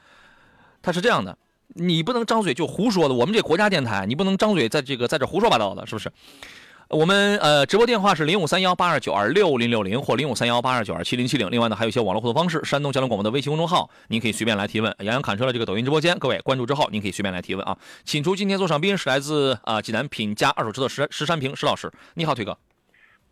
[0.80, 1.36] 它是这样的，
[1.74, 3.14] 你不能张嘴就胡说的。
[3.14, 6.10] 我们这国家电台，你不能张嘴在这个在这胡说八道的，是不是？
[6.92, 11.50] 我们呃，直播电话是零五三幺八二九二六零六零或零五三幺八二九二七零七零。
[11.50, 14.94] 另外呢，还有一些网络互动方式，山东交通广播的微信公众号，您可以随便来提问。
[14.98, 17.74] 杨洋侃车的这个抖音直播间，各位关注之后，您可以随便来提问啊。
[18.04, 22.58] 请出今天座上宾是来自啊济南品家二手车的石石山平石老师，你好，腿哥。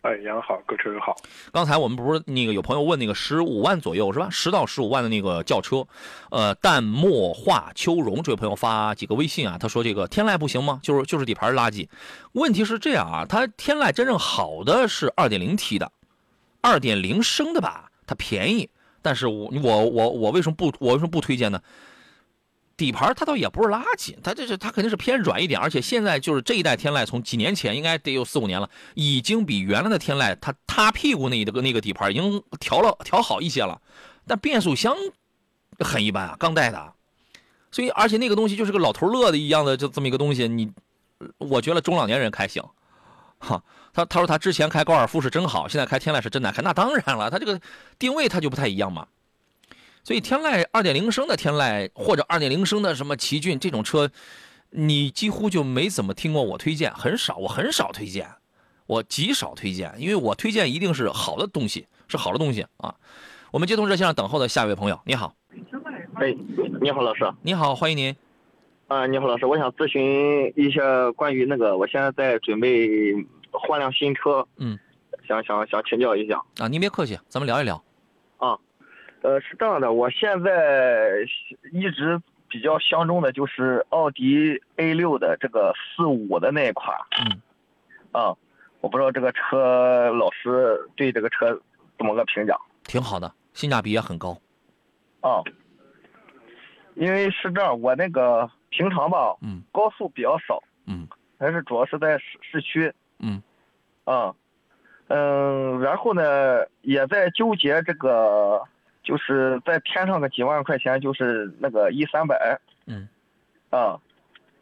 [0.02, 1.14] 哎，杨好，各车友好。
[1.52, 4.28] 刚才我们不是那个有朋友问那个十五万左右是吧？
[4.30, 5.86] 十到十五万的那个轿车，
[6.30, 10.80] 呃，淡墨画秋荣这位朋友发几个微信啊，他说这个天籁不行吗？
[10.82, 11.86] 就是就是底盘垃圾。
[12.32, 15.92] 问题是这样啊，它天籁真正好的是二点零 T 的，
[16.62, 18.70] 二点零升的吧，它便宜。
[19.02, 21.60] 但是我我我我为什么不我为什么不推荐呢？
[22.80, 33.78] 底盘它倒也不是垃圾，它这是它肯定是偏软一点，而且现在就是这一代天籁，从几年前应该得有四五年了，已经比原来的天籁它塌屁股那个那个底盘已经调了调好一些了，
[34.26, 34.96] 但变速箱
[35.80, 36.94] 很一般啊，刚带的，
[37.70, 40.72] 所以而且那个东西就是个老头乐的一样的就这么一个东西，你
[41.36, 42.64] 我觉得中老年人开行，
[43.38, 43.62] 哈，
[43.92, 47.60] 他他说他之前开高尔夫是真好，现在开天籁是真难开，那当然了，他这个
[47.98, 49.06] 定位它就不太一样嘛。
[50.10, 54.10] 所以天籁二点零升的天籁或者二点零升的什么奇骏这种车，
[54.70, 58.28] 你几乎就没怎么听过我推荐，很少，我很少推荐，
[58.88, 62.92] 我极少推荐，因为我推荐一定是好的东西，是好的东西啊。
[63.52, 65.32] 我们接通热线上等候的下一位朋友，你好。
[66.14, 66.34] 哎，
[66.80, 67.32] 你好，老师。
[67.42, 68.16] 你好，欢迎您。
[68.88, 73.14] 啊，你好，老师，我想咨询一下关于那个，我现在在准备
[73.52, 74.76] 换辆新车，嗯，
[75.28, 76.42] 想想想请教一下。
[76.58, 77.80] 啊，您别客气，咱们聊一聊。
[79.22, 79.22] 啊。
[79.22, 81.18] 呃，是这样的，我现在
[81.72, 86.96] 一直比较相中的就是奥迪 A 六的这个四五的那一款。
[87.20, 87.40] 嗯。
[88.12, 88.34] 啊，
[88.80, 91.60] 我不知道这个车老师对这个车
[91.98, 92.58] 怎么个评价？
[92.84, 94.36] 挺好的，性价比也很高。
[95.20, 95.42] 啊。
[96.94, 101.06] 因为是这样，我那个平常吧，嗯，高速比较少，嗯，
[101.38, 103.40] 还是主要是在市市区，嗯，
[104.04, 104.34] 啊，
[105.06, 108.62] 嗯，然后呢，也在纠结这个。
[109.02, 113.08] 就是再添上个几万块钱，就是那个一三百，嗯，
[113.70, 113.98] 啊，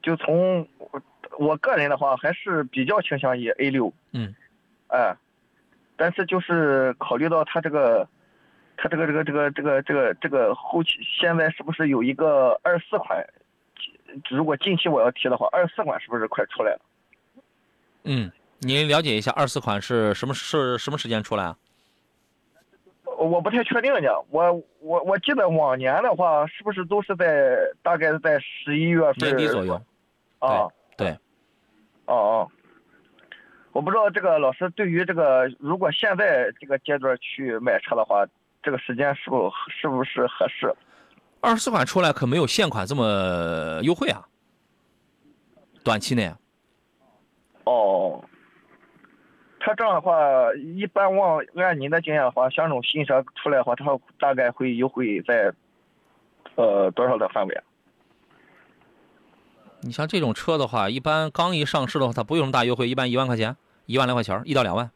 [0.03, 0.67] 就从
[1.39, 4.35] 我个人的话，还是比较倾向于 A 六，嗯，
[4.89, 5.17] 哎，
[5.97, 8.09] 但是就是考虑到它这个，
[8.77, 13.25] 它这个这个这个这个这个这个后期现在是不是有一个二四款？
[14.31, 16.81] 如果近期我要提的话，二四款是不是快出来了？
[18.05, 21.57] 嗯，您了解一下二四款是什么是什么时间出来啊？
[23.27, 29.75] 我不太确定呢，我我我记得往年的话，是不是都是在大概在十一月份年底左右？
[30.39, 31.11] 啊，对，
[32.07, 32.49] 哦哦，
[33.73, 38.25] 我不知道这个老师对于这个，如果现在这个阶段去买车的话，
[38.63, 40.73] 这个时间是否是不是合适？
[41.41, 44.25] 二十四款出来可没有现款这么优惠啊，
[45.83, 46.33] 短期内。
[47.65, 48.25] 哦。
[49.61, 53.85] 他这样的话，一般往按您的经验的话，像这种新车出来的话，它
[54.19, 55.53] 大概会优惠在，
[56.55, 57.63] 呃多少的范围？
[59.81, 63.57] 你像这种车的话，一般刚一上市的话，它不用什么大优惠，一般一万块钱，
[63.87, 64.91] 一万来块钱，一到两万。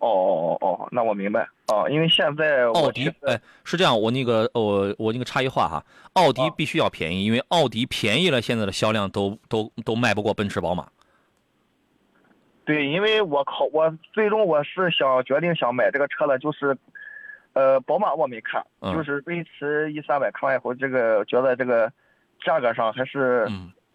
[0.00, 10.88] 哦哦哦哦，那我明白哦，因为现在奥迪哎是这样，我那个我我那个插一话哈，奥迪必须要便宜，因为奥迪便宜了，现在的销量都都都卖不过奔驰、宝马。
[12.68, 16.76] 对，因为我考我最终我是想决定想买这个车了，就是，
[17.54, 21.90] 呃，宝马我没看，就是奔驰 E 三百看完以后，这个觉得这个
[22.44, 23.48] 价格上还是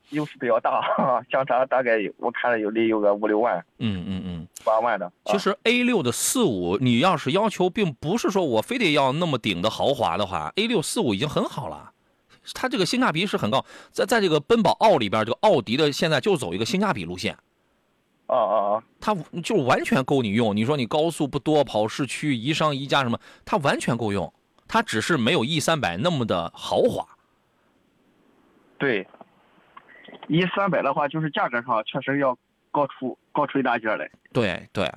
[0.10, 0.82] 优势比较大，
[1.30, 5.12] 相差大概我看了有得有个五六万，嗯嗯嗯，八万的。
[5.26, 11.92] 其实 A 六的四五，你要是要求并不是说我非得要那么顶的豪华的话，A 六四五已经很好了，
[12.56, 17.38] 它这个性价比是很高，在在这个奔宝奥里边，这个奥迪的现在就走一个性价比路线。
[18.28, 18.84] 啊啊啊！
[19.00, 20.56] 它就完全够你用。
[20.56, 24.32] 你说你高速不多，跑市区宜商宜家什么，它完全够用。
[24.68, 27.06] 它只是没有 E 三百那么的豪华。
[28.80, 29.06] 对
[30.30, 32.36] ，E 三百的话，就是价格上确实要
[32.72, 34.10] 高出高出一大截来。
[34.32, 34.92] 对对，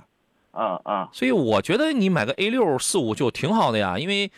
[0.52, 1.06] 嗯嗯。
[1.12, 4.30] 所以我觉得你买个 A 六四五就挺好的呀，因为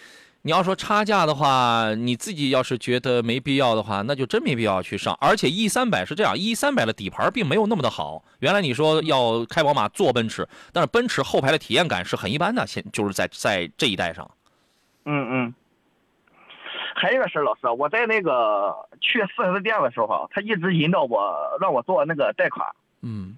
[0.43, 5.17] 你要说差价的话，你自己要是觉得没必要的话，那就真没必要去上。
[5.21, 8.23] 而且 E 三百是这样，E 三百的底盘并没有那么的好。
[8.39, 14.31] 原来你说要开宝马坐奔驰，但是奔驰后排的体验感是很一般的，现就是在在这一代上。
[15.05, 15.55] 嗯嗯。
[16.95, 22.67] 还有一个事儿，老师，我在那个去四 S 店的时候，他一直引导我让我做那个贷款。
[23.03, 23.37] 嗯。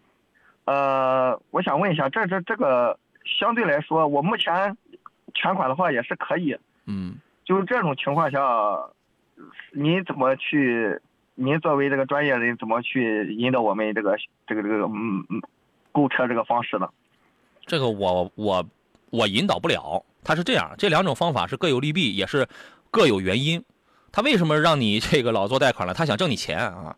[0.66, 2.96] 呃，我想问一下，这这这个
[3.40, 4.76] 相对来说，我目前
[5.34, 6.56] 全款的话也是可以。
[6.90, 7.14] 嗯，
[7.44, 8.38] 就是这种情况下，
[9.72, 11.00] 您怎么去？
[11.36, 14.14] 您作为这个专业人，怎么去引导我们这个
[14.46, 15.40] 这个这个嗯嗯
[15.90, 16.86] 购车这个方式呢？
[17.64, 18.66] 这个我我
[19.08, 20.04] 我引导不了。
[20.22, 22.46] 他是这样，这两种方法是各有利弊，也是
[22.90, 23.64] 各有原因。
[24.12, 25.94] 他为什么让你这个老做贷款了？
[25.94, 26.94] 他想挣你钱啊！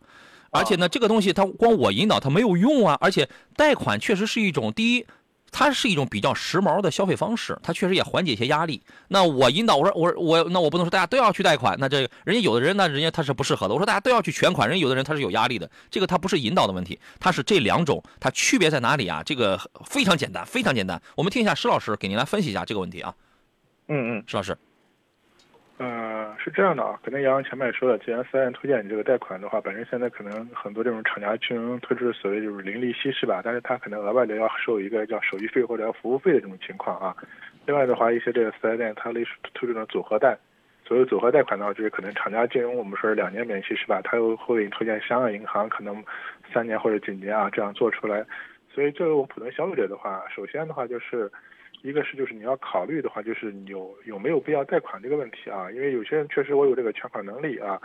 [0.51, 2.97] 而且呢，这个东西他光我引导他没有用啊！
[2.99, 5.05] 而且贷款确实是一种第一。
[5.53, 8.81] 它是一种比较时髦的消费方式，它确实也缓解一些压力。
[9.07, 13.73] 那我引导我说我说我那我不能说大家都要去贷款，那这人家有的人那人家他是不适合的。
[13.73, 15.69] 我说大家都要去全款，人有的人他是有压力的。
[15.89, 19.21] 这个他不是引导的问题，他是这两种它区别在哪里啊？
[19.23, 21.01] 这个非常简单，非常简单。
[21.15, 23.13] 我们听一下施老师给您来分析一下这个问题啊。
[23.87, 24.57] 嗯嗯，施老师。
[25.77, 25.85] 呃，
[26.43, 33.39] 是这样的啊，可能杨洋前面也说了，既然四 S 店推荐你这个贷款的话，本身现在可能很多这种厂家金融推出的所谓就是零利息是吧？
[33.41, 37.15] 但是它可能额外的要收一个叫手续费或者服务费的这种情况啊。
[37.65, 40.37] 另外的话，一些这个四 S 店它类似推这种组合贷，
[40.85, 44.01] 所谓组合贷款的话，就是可能厂家金融我们说是两年免息是吧？
[44.03, 46.03] 他又会给你推荐香港银行可能
[46.53, 48.25] 三年或者几年啊这样做出来。
[48.69, 51.31] 所以作为我们普通消费者的话，首先的话就是。
[51.83, 55.69] 一个是就是你要考虑的话，就是有有没有必要贷款这个问题啊？
[55.69, 57.77] 因为有些人确实我有这个全款能力啊，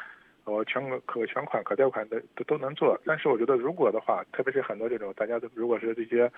[0.44, 2.96] 我全可全款可贷款的都都能做。
[3.04, 6.30] 但是我觉得如果的话，特别是很多这种大家都如果是这些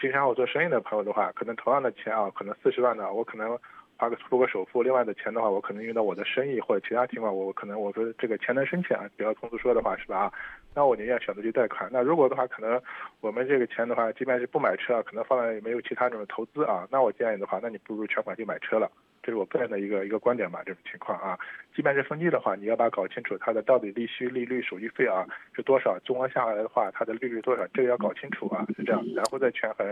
[0.00, 3.58] 经商或做生意的朋友的话，可能同样的钱啊，可能四十万的，我可能
[3.98, 10.32] 花个出个首付，另外的钱的话，我可能用到我的生意或者其他情况，我可能我说这个钱能申请啊，比较通俗说的话是吧？
[10.74, 11.88] 那我宁愿选择去贷款。
[11.92, 12.80] 那如果的话，可能
[13.20, 16.86] 我们这个钱的话，即便是不买车，可能放在没有其他这种投资啊。
[16.90, 18.90] 那我建议的话，那你不如全款去买车了。
[19.22, 20.62] 这是我个人的一个一个观点吧。
[20.66, 21.38] 这种情况啊，
[21.76, 25.24] 即便是分期的话，你要把搞清楚它的到底利息、利率、手续费啊
[25.54, 28.66] 是多少，综合下来的话，它的利率多少，这个要搞清楚啊。
[28.76, 29.86] 是这样，然后再权衡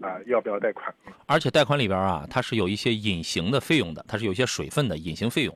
[0.00, 0.94] 啊要不要贷款。
[1.26, 5.54] 而且贷款里边啊，它是有一些隐形的费用的，它是有一些水分的隐形费用。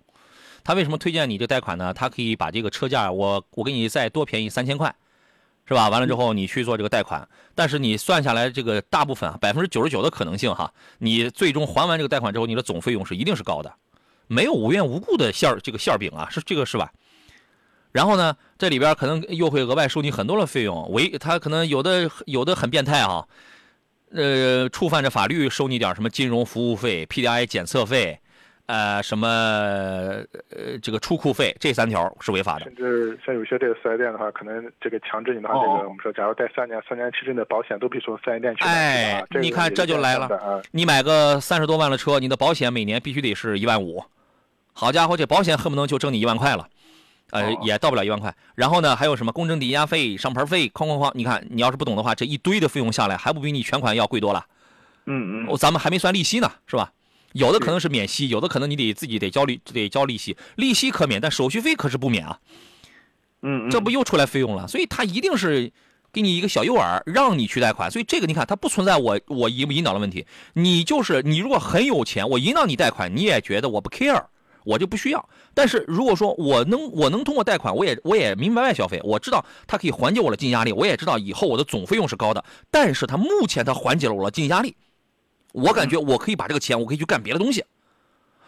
[0.64, 1.92] 他为什么推荐你这贷款呢？
[1.92, 4.92] 他可以把这个车价，我我给你再多便宜三千块，
[5.68, 5.90] 是吧？
[5.90, 13.70] 完了之后你去做这个贷款，但是你算下来这个大部分啊，百分之九十九的可能性哈，你最终还完这个贷款之后，你的总费用是一定是高的，
[14.26, 16.90] 没有无缘无故的馅儿这个馅儿饼啊，是这个是吧？
[17.92, 23.26] 然后呢，这里边可能又会额外收你很多的费用，违他可能有的有的很变态啊，
[24.12, 28.18] 呃，触犯着法律收你点什么金融服务费、PDI 检测费。
[28.66, 32.64] 呃，什么呃，这个出库费这三条是违法的。
[32.64, 38.70] 甚至像有些这个四 S 店的话，可能这个强制你拿这个，我们说，假如带三年、三年期内的保险，都必须从四 S 店去买。
[38.70, 40.62] 哎，你看这就来了。
[40.70, 44.02] 你买个三十多万的车，你的保险每年必须得是一万五。
[44.72, 46.66] 好家伙，这保险恨不能就挣你一万块了，
[47.32, 48.34] 呃，也到不了一万块。
[48.54, 51.12] 然后呢，还有什么公证抵押费、上牌费，哐哐哐！
[51.14, 54.42] 你看，你要是不懂的话，这一堆的费用下来，还不比你全款要贵多了？
[55.04, 55.56] 嗯嗯。
[55.58, 56.90] 咱们还没算利息呢，是吧？
[57.34, 62.38] 有的可能是免息，有的可能你得自己得交利得交利息，利息可免，但手续费可是不免啊。
[63.42, 64.68] 嗯，这不又出来费用了？
[64.68, 65.72] 所以他一定是
[66.12, 67.90] 给你一个小诱饵，让你去贷款。
[67.90, 70.24] 所以这个你看，它不存在我我引不引导的问题。
[70.52, 74.24] 你就是你如果很有钱，我引导你贷款，你也觉得我不 care，
[74.64, 75.28] 我就不需要。
[75.52, 84.76] 但是如果说我能我能通过贷款，我也我也明明白白消费，我知道它可以缓解我的经济压力，我也知道以后我的总费用是高的，但是它目前它缓解了我的经济压力。
[85.54, 87.64] 我感觉我可以把这个钱，我可以去干别的东西。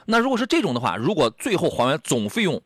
[0.06, 2.60] 那如果是这种的话，如果最后还完总费用，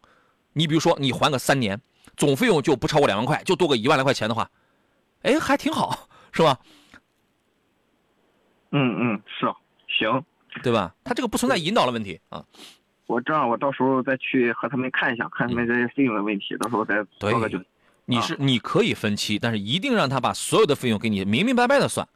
[0.55, 1.79] 你比如说你还个三年，
[2.17, 4.51] 总费用就不超过两万块，就多个一万来块钱的话，
[5.23, 6.59] 哎，还挺好，是吧？
[8.71, 9.47] 嗯嗯，是，
[9.87, 10.25] 行，
[10.63, 10.95] 对吧？
[11.05, 12.43] 他这个不存在引导的问题啊。
[13.07, 17.61] 我这样，我到时候再去和他们看一下，看他们这些费用的问题，到时候再做个就。
[18.07, 22.09] 你是你可以分期，但是一定让他把所有的费用给你明明白白的算。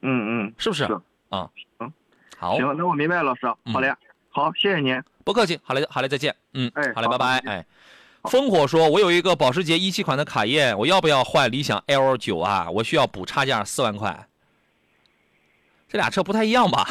[0.00, 0.86] 嗯嗯，是不是？
[1.28, 1.50] 啊，
[1.80, 1.92] 嗯，
[2.36, 3.92] 好，行，那我明白了，老师，好嘞，
[4.30, 7.66] 好，谢谢您，不客气，好嘞，好嘞，再见，嗯，哎，好嘞，拜拜，哎，
[8.22, 12.70] 烽火说，我有一个保时捷一七款的卡宴，我要不要换理想 L 九啊？
[12.70, 14.28] 我需要补差价四万块，
[15.88, 16.86] 这俩车不太一样吧？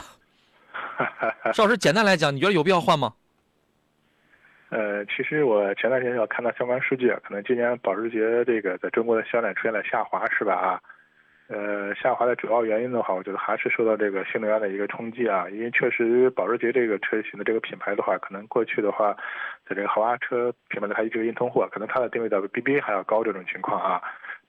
[1.53, 3.13] 邵老师，简单来讲，你觉得有必要换吗？
[4.69, 10.55] 呃，其实我前段时间要看到相关数据，可能今年保时捷这个在中国的销量出现了下滑，是吧？
[10.55, 10.81] 啊。
[11.47, 15.47] 呃，下滑的主要原因的话，我觉得还是受到这个新能源的一个冲击啊。
[15.49, 19.15] 因为确实，保时捷这个车型的这个品牌的话，可能过去的话，
[19.69, 24.01] 在这个豪华车品牌的它一直硬通货，可能它的定位到 BBA 还要高这种情况啊。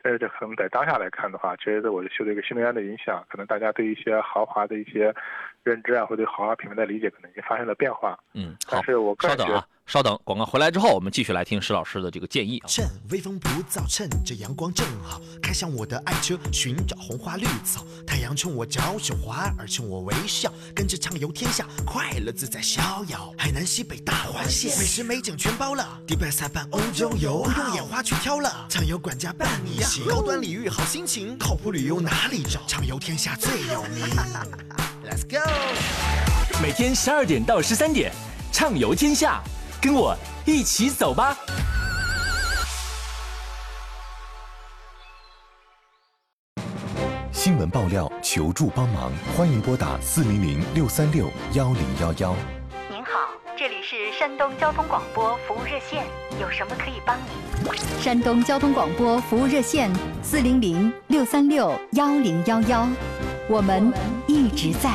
[0.03, 5.13] 但是这可能在当下来看的话，其实我受这个新能源的影响，可能大家对一些豪华的一些
[5.65, 8.19] 认知啊，或对豪华品牌的理解，可能已经发生了变化。
[8.33, 9.67] 嗯，但是我稍等啊。
[9.87, 12.67] 稍等，广告回来之后，我们继续来听石老师的这个建议啊。
[12.67, 17.87] 趁微风不燥，趁着阳光正好，开向我的爱车，寻找红花绿草。
[18.05, 23.33] 太阳冲我招手，花儿冲我微笑，跟着畅游天下，快乐自在逍遥。
[23.39, 25.87] 海南西北大环线，美食美景全包了。
[26.05, 28.67] 迪拜塞班欧洲游，不用眼花去挑了。
[28.69, 32.61] 畅游管家伴你行，高端礼遇好心情，靠谱旅游哪里找？
[32.67, 34.05] 畅游天下最有名。
[35.09, 35.49] Let's go，
[36.61, 38.13] 每天十二点到十三点，
[38.51, 39.41] 畅游天下。
[39.81, 41.37] 跟我一起走吧！
[47.33, 52.35] 新闻爆料，求助帮忙，欢迎拨打四零零六三六幺零幺幺。
[52.91, 56.05] 您好，这里是山东交通广播服务热线，
[56.41, 57.77] 有什么可以帮您？
[58.03, 62.89] 山东交通广播服务热线四零零六三六幺零幺幺，
[63.49, 63.93] 我们
[64.27, 64.91] 一直在。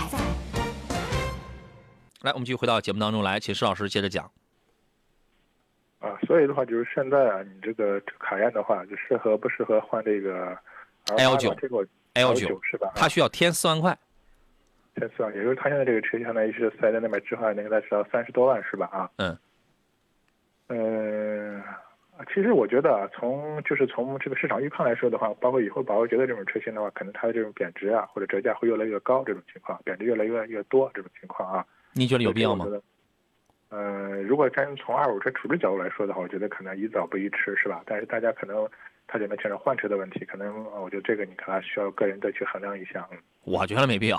[2.24, 4.30] 来，我们继续回到节目当中来，请施老师接着讲。
[6.02, 10.58] 啊，所以的话就是现在啊，你这个卡宴的话，就适合不适合换这个
[11.16, 11.56] L 九
[12.16, 12.92] ？L 九是吧？
[12.96, 13.96] 它需要添四万块，
[14.96, 18.88] 添四万，也就是它现在这个车相当于是在那边置换，那个在只要三十多万是吧？
[18.92, 19.38] 啊，嗯，
[20.70, 21.64] 嗯，
[22.34, 31.64] 其实我觉得啊，从就是从这个市场预判来说的话，包括以后保时捷的这种车型的话，可能它的这种贬值啊或者折价会越来越高，这种情况，贬值越来越越多这种情况啊，
[31.94, 32.66] 你觉得有必要吗？
[33.72, 37.82] 呃，如果真从二手车处置角度来说的话，我觉得可能宜早不宜迟，是吧？
[37.86, 38.68] 但是大家可能
[39.08, 43.08] 它里面牵扯换车的问题，可能我觉得这个你可能需要个人再去衡量一下。
[43.14, 44.18] 嗯， 我觉得没必要，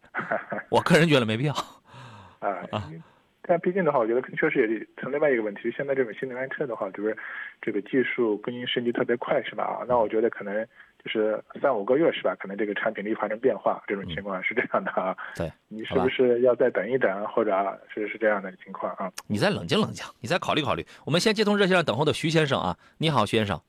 [0.68, 1.54] 我个人觉得没必要。
[2.40, 2.92] 啊啊，
[3.40, 7.16] 但毕竟的话，我觉得确实也从另外一个问题，现在这种新能源车的话，就是
[7.62, 9.64] 这个技术更新升级特别快，是吧？
[9.64, 10.66] 啊，那我觉得可能。
[11.06, 12.34] 就是三五个月是吧？
[12.34, 15.16] 可能这个产品力发生变化，这种情况是这样的啊。
[15.36, 17.52] 对， 你是不是要再等一等，或者
[17.88, 19.10] 是是这样的情况啊？
[19.28, 20.84] 你再冷静冷静，你再考虑考虑。
[21.04, 23.60] 我们先接通热线上等候的徐先生啊，你好，徐先生。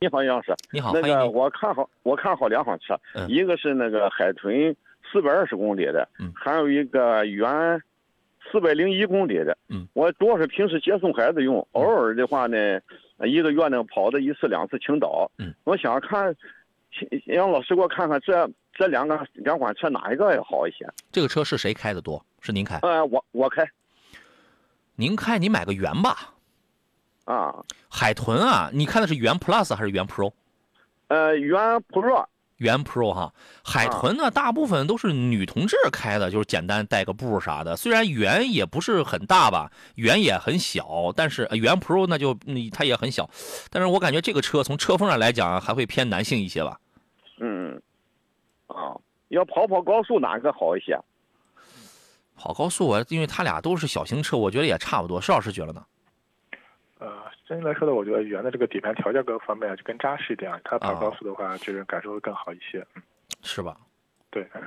[0.00, 0.54] 你好，杨老师。
[0.70, 2.98] 你好，那个我看好我看好两款车，
[3.28, 4.74] 一个是那个海豚
[5.12, 7.78] 四百二十公里的，还有一个原
[8.50, 9.58] 四百零一公里的。
[9.68, 12.80] 嗯，我主要是平时接送孩子用，偶尔的话呢，
[13.26, 15.30] 一个月呢跑的一次两次青岛。
[15.36, 16.34] 嗯，我想看。
[17.26, 20.86] 杨老师，给我看看这这两个两款车哪一个要好一些？
[21.12, 22.24] 这个车是谁开的多？
[22.40, 22.78] 是您开？
[22.82, 23.68] 呃，我我开。
[24.96, 26.34] 您开，你买个元吧。
[27.24, 27.54] 啊，
[27.88, 30.32] 海豚啊，你看的是元 Plus 还是元 Pro？
[31.08, 31.58] 呃，元
[31.90, 32.26] Pro。
[32.58, 33.32] 元 Pro 哈，
[33.64, 37.76] 海豚呢，大部分都是女同志开的，就是简单带个步啥的。
[37.76, 42.36] 虽然元也不是很大吧，元也很小，但是元 Pro 那就
[42.72, 43.28] 它也很小。
[43.70, 46.78] 但是我感觉这个车从车风上来讲，还会偏男性一些吧。
[47.40, 47.80] 嗯，
[48.66, 48.94] 啊，
[49.28, 50.98] 要跑跑高速哪个好一些？
[52.36, 55.20] 跑高速我因为它俩都是小型车，我觉得也差不多。
[55.20, 55.84] 邵老师觉得呢？
[57.48, 62.86] 呃，相对来说呢，我觉得元的这个底盘调教各方面就更扎实一点，它跑高速的话，就是感受会更好一些。
[62.94, 63.02] 嗯，
[63.42, 63.76] 是吧？
[64.30, 64.62] 对，嗯，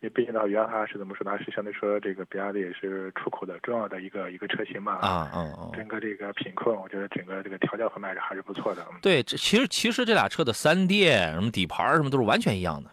[0.00, 1.38] 因为毕竟呢，元它是怎么说呢？
[1.42, 4.94] 是相对说这个比亚迪也是出口的重要的一个一个车型嘛。
[4.96, 5.70] 啊嗯嗯。
[5.72, 8.84] 整个这个品控，我觉得整个这个调教方面还是不错的。
[9.00, 12.90] 对，这其实其实这俩车的三电什么底盘什么都是完全一样的。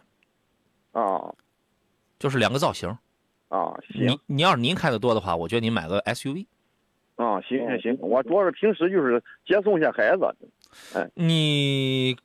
[1.00, 1.34] 啊。
[2.18, 2.88] 就是两个造型。
[3.48, 6.46] 啊，您您要是您开的多的话，我觉得您买个 SUV。
[7.22, 10.34] 啊，行行行，我主要是平时就是接送一下孩子。
[10.94, 12.16] 哎，你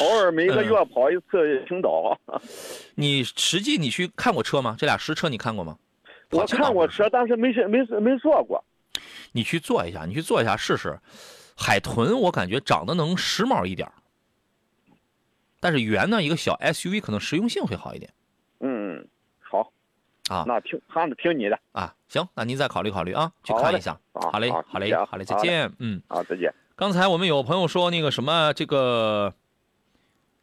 [0.00, 2.18] 偶尔每个月跑一次青岛。
[2.96, 4.74] 你实际你去看过车吗？
[4.76, 5.78] 这俩实车你看过吗？
[6.32, 8.64] 我看过车，但是没没没坐过。
[9.30, 10.98] 你去坐一下，你去坐一下试试。
[11.56, 13.88] 海豚我感觉长得能时髦一点
[15.60, 18.10] 但是圆呢，一个小 SUV 可能实用性会好一点。
[20.30, 23.98] 啊，那听还是听你的啊，行，那您再考虑考虑啊，去看一下。
[24.12, 25.72] 好嘞，好嘞，好嘞，再见。
[25.80, 26.54] 嗯，好，再见。
[26.76, 29.34] 刚才我们有朋友说那个什么，这个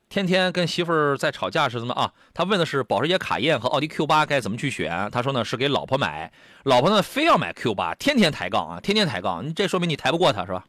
[0.10, 2.12] 天天跟媳妇儿在吵架是怎么啊？
[2.34, 5.10] 他问的是保时捷卡宴和奥迪 Q 八该怎么去选？
[5.10, 6.34] 他说呢是给老婆买，
[6.64, 9.48] 老婆呢非要买 Q 八，天天抬杠啊，天天抬杠。
[9.48, 10.66] 你这说明你抬不过他是吧？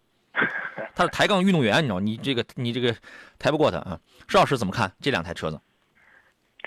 [0.95, 1.99] 他是抬杠运动员，你知道？
[1.99, 2.95] 你这个你这个
[3.37, 3.99] 抬不过他啊。
[4.29, 5.61] 邵老师怎么看这两台车子？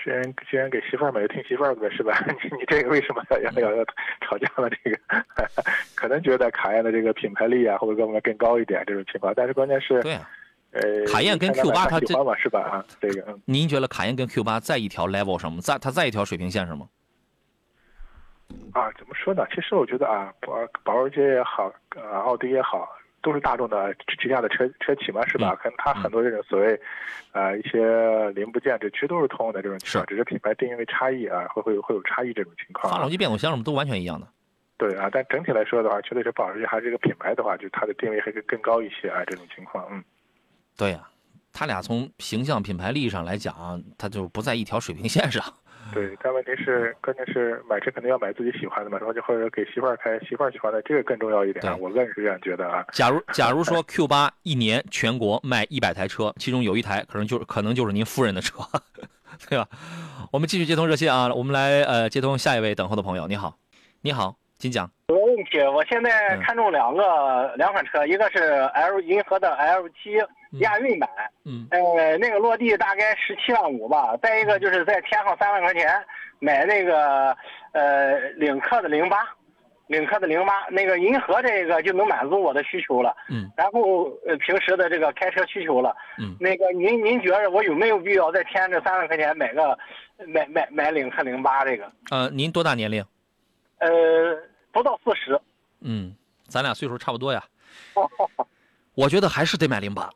[0.02, 2.18] 既然既然给媳妇儿买，就听媳妇儿的是吧？
[2.26, 3.84] 你你这个为什么要要要
[4.20, 4.68] 吵架了？
[4.70, 4.98] 这个
[5.94, 10.28] 可能觉得卡宴的这个品牌力啊，或者各方面更高一点这种情况，但是关键是，对啊
[10.72, 12.06] 呃，卡宴跟 Q 八它这
[12.38, 12.60] 是吧？
[12.60, 15.60] 啊，这个，您觉得卡宴跟 Q 八在一条 level 上吗？
[15.60, 16.88] 在它在一条水平线上吗？
[18.72, 19.46] 啊，怎么说呢？
[19.54, 22.88] 其实我觉得啊，保保时捷也好，呃，奥迪也好，
[23.22, 25.54] 都是大众的旗下的车车企嘛，是吧？
[25.56, 26.78] 可能它很多这种所谓，
[27.32, 32.92] 呃，一些零部件，这其实都是通用的这种情况，只是品牌定位差异啊，会会会有差异这种情况。
[32.92, 34.26] 发动机、变速箱什么都完全一样的。
[34.76, 40.02] 对啊，但整体来说的话，确实是保时捷还是一个品牌的话，就它的定位还是更高一些啊，这种情况，嗯。
[40.76, 41.08] 对呀，
[41.52, 45.44] 它俩从形象、品牌力上来讲，它就不在一条水平线上。
[45.92, 51.76] 对，但问题是，关键是买车肯定要买自己喜欢的嘛，然后就或者给媳妇儿开，媳妇儿喜欢的，这个更重要一点啊。
[51.76, 52.84] 我个人是这样觉得啊。
[52.92, 58.58] 假如假如说 Q 八一年全国卖一百台车，其中有一台可能就可能就是您夫人的车，
[59.48, 59.68] 对吧？
[60.32, 63.26] 我们继续接通热线啊，我们来呃接通下一位等候的朋友。
[63.28, 63.56] 你好，
[64.00, 64.90] 你好，请讲。
[65.08, 68.38] 有个问题，我现在看中两个两款车，一个是
[68.74, 70.18] L 银河的 L 七。
[70.60, 71.08] 亚运版，
[71.44, 74.16] 嗯，呃，那个落地大概十七万五吧。
[74.22, 75.88] 再一个就是再添上三万块钱
[76.38, 77.36] 买那个
[77.72, 79.18] 呃领克的零八，
[79.86, 89.78] 领克的零八，那个银河这个就能满足我的需求了，嗯，然后呃平时的这个开车需求了，嗯，那个您您觉得我有没有必要再添这三万块钱买个
[90.26, 91.90] 买买买领克零八这个？
[92.10, 93.04] 呃，您多大年龄？
[93.78, 93.88] 呃，
[94.70, 95.40] 不到四十。
[95.80, 96.14] 嗯，
[96.46, 97.42] 咱俩岁数差不多呀。
[98.94, 100.10] 我觉得还是得买零八，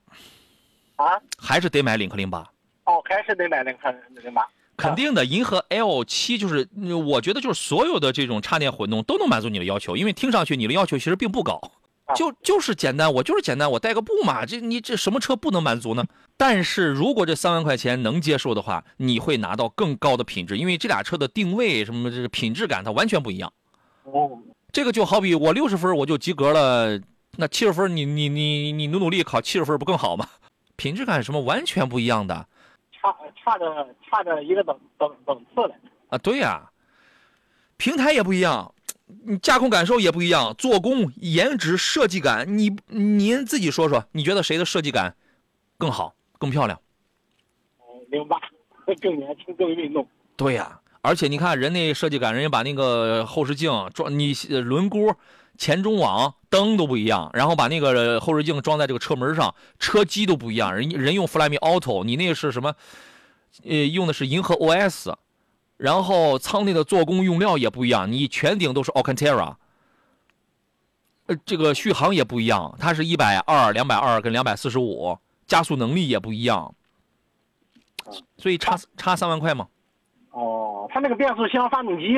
[0.97, 2.47] 啊，还是得买领克零八。
[2.85, 3.93] 哦，还是得买领克
[4.23, 4.47] 零八。
[4.77, 6.69] 肯定的，银河 L 七就是，
[7.07, 11.59] 我觉得就是所有的这种插电混动都能满足你的要求，因为听上去你的要求其实并不高，
[12.15, 16.05] 就就是简单，我就是简单，我带个步嘛，这你这什么车不能满足呢？
[16.37, 23.51] 但是如果这三万块钱能接受的话，你会拿到更高的品质，因为这俩车的定位什么这个品质感它完全不一样。
[24.05, 24.39] 哦，
[24.71, 27.01] 这个就好比我六十分我就及格了。
[27.39, 30.27] 那七十分，你你你你努努力考七十分不更好吗？
[30.77, 32.47] 品质感什么完全不一样的，
[32.93, 35.75] 差差着差着一个等等等次的。
[36.11, 36.71] 啊，对呀，
[37.79, 38.75] 平台也不一样，
[39.25, 45.17] 你驾控感受也不一样，做工、颜值、设计感，你您自己说说，你觉得谁的设计感
[45.79, 46.79] 更好、更漂亮？
[48.11, 48.39] 零八
[49.01, 50.07] 更年轻、更运动。
[50.37, 54.33] 对呀，而且你看人那设计感，人家把那个后视镜装你
[54.63, 55.15] 轮毂。
[55.57, 60.75] 前中网灯都不一样，然后把那个后视镜装在这个车门上，车机都不一样。
[60.75, 62.75] 人人用 Flyme Auto，你那个是什么？
[63.65, 65.15] 呃，用的是银河 OS，
[65.79, 69.55] 然后舱内的做工用料也不一样，你全顶都是 Alcantara。
[71.27, 76.75] 呃，这个续航也不一样，它是一百二、两百二跟两百四十五，加速能力也不一样，
[78.37, 79.67] 所以差差三万块嘛。
[80.31, 82.15] 哦，它那个变速箱、发动机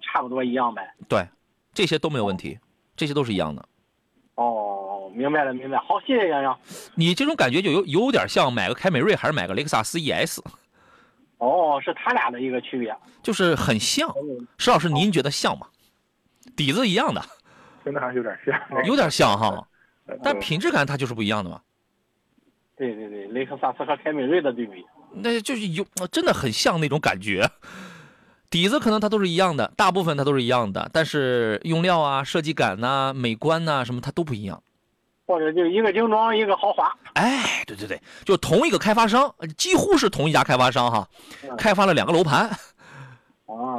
[0.00, 0.94] 差不多一样呗？
[1.08, 1.26] 对，
[1.74, 2.58] 这些都没有问题。
[2.96, 3.64] 这些都是一样的，
[4.36, 5.78] 哦，明白了，明白。
[5.78, 6.58] 好，谢谢洋洋。
[6.94, 10.40] 你这种感觉就有有点像买个凯美瑞还是买个雷克萨斯 ES。
[11.38, 14.10] 哦，是他俩的一个区别，就是很像。
[14.56, 15.66] 石老师，您觉得像吗？
[16.56, 17.22] 底子一样的，
[17.84, 19.68] 真的还是有点像， 有点像哈。
[20.22, 21.60] 但品质感它就是不一样的嘛。
[22.76, 27.46] 对对对，雷克萨斯和凯美瑞的对比，那就是有真的很像那种感觉。
[28.50, 34.62] 底子可能它都是一样的，大部分它都是一样的，但是用料啊、设计感呐、美观呐什么它都不一样，
[35.26, 36.92] 或者就一个精装，一个豪华。
[37.14, 41.08] 哎，对对对，就同一个开发商，几乎是同一家开发商哈，
[41.58, 42.50] 开发了两个楼盘，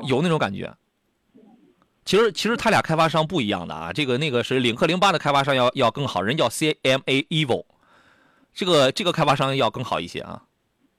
[0.03, 0.73] 有那种感觉。
[2.03, 7.65] 其实其实他俩开发商不一样的啊，这个那个是领克零八的开发商要要更好，人叫 CMA Evo，
[8.53, 10.41] 这个这个开发商要更好一些啊。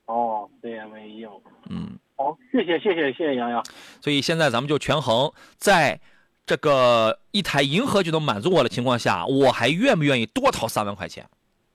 [0.06, 1.40] 哦，CMA Evo。
[1.68, 1.97] 嗯。
[2.18, 3.64] 好，谢谢谢谢谢谢洋洋。
[4.00, 6.00] 所以现在咱们就权衡，在
[6.44, 11.24] 这个一台银河就能满足我的情况下，我还愿不愿意多掏三万块钱？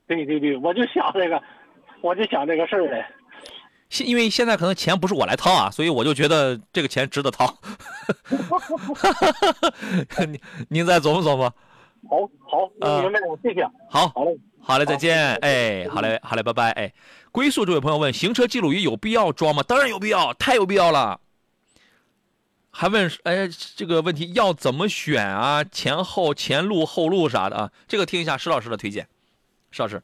[0.06, 1.42] 对对对，我就想这个，
[2.02, 3.02] 我就想这个事儿嘞。
[3.88, 7.56] 现因为现在可能钱不是我来掏啊，所以我就觉得这个钱值得掏。
[10.28, 11.50] 您您再琢磨琢磨。
[12.06, 12.68] 好好，
[13.00, 13.64] 明白了，谢谢。
[13.88, 15.34] 好，好嘞，好嘞，再见。
[15.36, 16.70] 哎，好嘞，好嘞，拜拜。
[16.70, 16.92] 哎。
[17.30, 19.62] 归宿这位朋友问：行车记录仪有必要装吗？
[19.62, 21.20] 当然有必要，太有必要了。
[22.70, 25.62] 还问：哎，这个问题要怎么选啊？
[25.64, 27.70] 前后、前路、后路啥的啊？
[27.88, 29.06] 这个听一下石老师的推荐。
[29.70, 30.00] 石老师，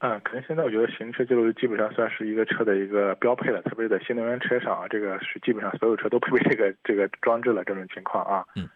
[0.00, 7.62] 嗯，可能现在我觉得行车记录仪基本上算是一个车的一个标配了，特别是在新能源车上啊，这个是基本上所有车都配备这个这个装置了。
[7.64, 8.68] 这种情况啊，嗯，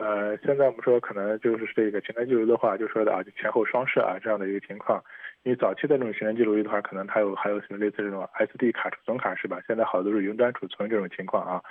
[0.00, 5.02] 呃，现在我们说可能就是这个行车记录仪的话，就说的啊，就前后双摄啊这样的一个情况。
[5.44, 9.60] 因为早期的这种行车记录仪的话，可能它有还有什么类似这种 SD 卡储存卡是吧？
[9.66, 11.62] 现在好多是云端储存这种情况啊，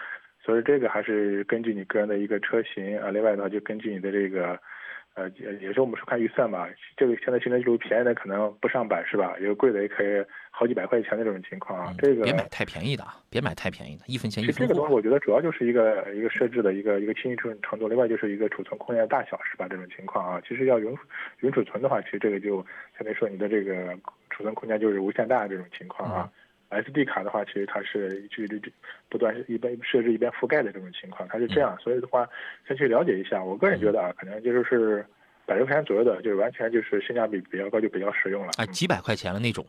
[0.41, 4.57] 所以这个还是根据你个人的一个车型啊，另外的话就根据你的这个
[5.17, 9.35] 呃，也也是我们说看预算吧，这个现在行车记录便宜的可能不上百是吧？
[9.39, 11.91] 有贵的也可以好几百块钱的这种情况啊。
[11.97, 14.59] 这个别买太便宜的，别买太便宜的，一分钱一分货。
[14.61, 19.67] 这个东西我觉得主要就是一个一个设置的一个一个轻易程程度，另外就是一个储存空间的大小是吧？
[19.67, 20.95] 这种情况啊，其实要云
[21.39, 22.57] 云储存的话，其实这个就
[22.95, 23.97] 相当于说你的这个
[24.29, 26.31] 储存空间就是无限大这种情况啊。
[26.69, 28.61] SD 卡的话，其实它是一直
[29.09, 31.77] 不断一边设置一边覆盖的这种情况，它是这样。
[31.79, 32.27] 所以的话，
[32.67, 33.43] 先去了解一下。
[33.43, 35.05] 我个人觉得啊，可能就是
[35.45, 38.51] 百十块钱左右的，就是完全就是性价比比较高，就比较实用了。
[38.57, 39.65] 啊，几百块钱的那种。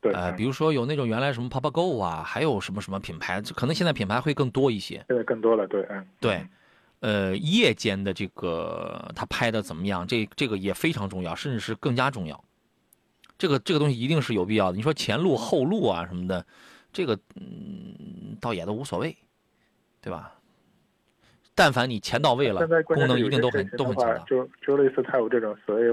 [0.00, 0.12] 对。
[0.12, 5.04] 呃，比如说有那种原来什么 PapaGo 啊，还有什么什么品牌，可能现在品牌会更多一些。
[5.08, 6.06] 现在更多了，对，嗯。
[6.20, 6.46] 对。
[7.00, 10.06] 呃，夜间的这个他拍的怎么样？
[10.06, 12.42] 这这个也非常重要，甚至是更加重要。
[13.36, 14.76] 这个这个东西一定是有必要的。
[14.76, 16.44] 你说前路后路啊什么的，
[16.92, 19.16] 这个嗯，倒也都无所谓，
[20.00, 20.32] 对吧？
[21.56, 24.24] 但凡你钱到位了，功能一定都很都很强。
[24.26, 25.86] 就就类似它有这种所谓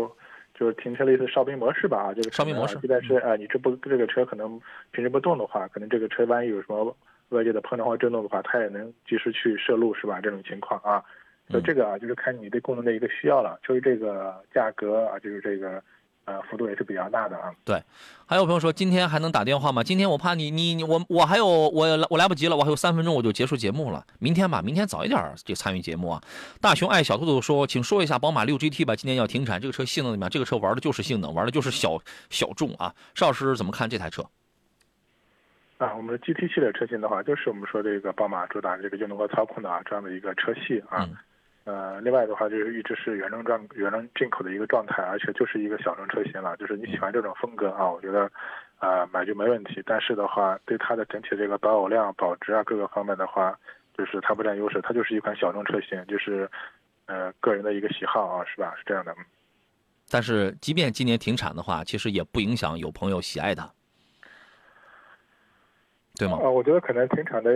[0.56, 2.80] 就是停车类似哨兵模式吧，就是哨兵模式。
[2.90, 4.60] 但是啊，你这不这个车可能
[4.92, 6.96] 平时不动的话，可能这个车万一有什么
[7.30, 10.20] 外界的碰撞或震动的话，它也能及时去摄录，是吧？
[10.22, 11.04] 这种情况啊，
[11.50, 13.60] 就这个啊，就是看你对功能的一个需要了。
[13.64, 15.82] 就是这个价格啊，就是这个。
[16.32, 17.52] 呃，幅度也是比较大的啊。
[17.66, 17.84] 对，
[18.26, 19.84] 还有朋友说今天还能打电话吗？
[19.84, 24.06] 今天我怕你你你我我还有我我来不及了，我还有三分钟我就结束节目了。
[24.20, 26.22] 明天吧，明天早一点就参与节目啊。
[26.62, 30.30] 大熊爱小兔兔说，请说一下宝马六 GT 吧，今年要停产，这个车性能怎么样？
[30.30, 32.00] 这个车玩的就是性能，玩的就是小
[32.30, 32.96] 小众啊。
[33.14, 34.24] 邵老师怎么看这台车？
[35.80, 41.10] 啊，我们的 GT 系列车型的话，就是我们说这个宝马主打这个就能和操控的啊这样的一个车系啊。
[41.64, 46.58] 呃，另外的话就是一直是原装装原装进口的一个状态，而且就是一个小众车型了。
[46.58, 48.32] 就是你喜欢这种风格啊，我觉得，
[48.80, 49.82] 呃买就没问题。
[49.86, 53.56] 但是的话，对它的整体这个保有量、保值啊各个方面的话，
[53.96, 56.50] 就是它不占优势，它就是一款小众车型，就是
[57.06, 58.74] 呃个人的一个喜好啊，是吧？
[58.76, 59.16] 是这样的。
[60.10, 63.72] 但是即便今年停产的话，其实也不影响有朋友喜爱它。
[66.22, 66.38] 对吗？
[66.44, 67.52] 啊，我觉得可能停产的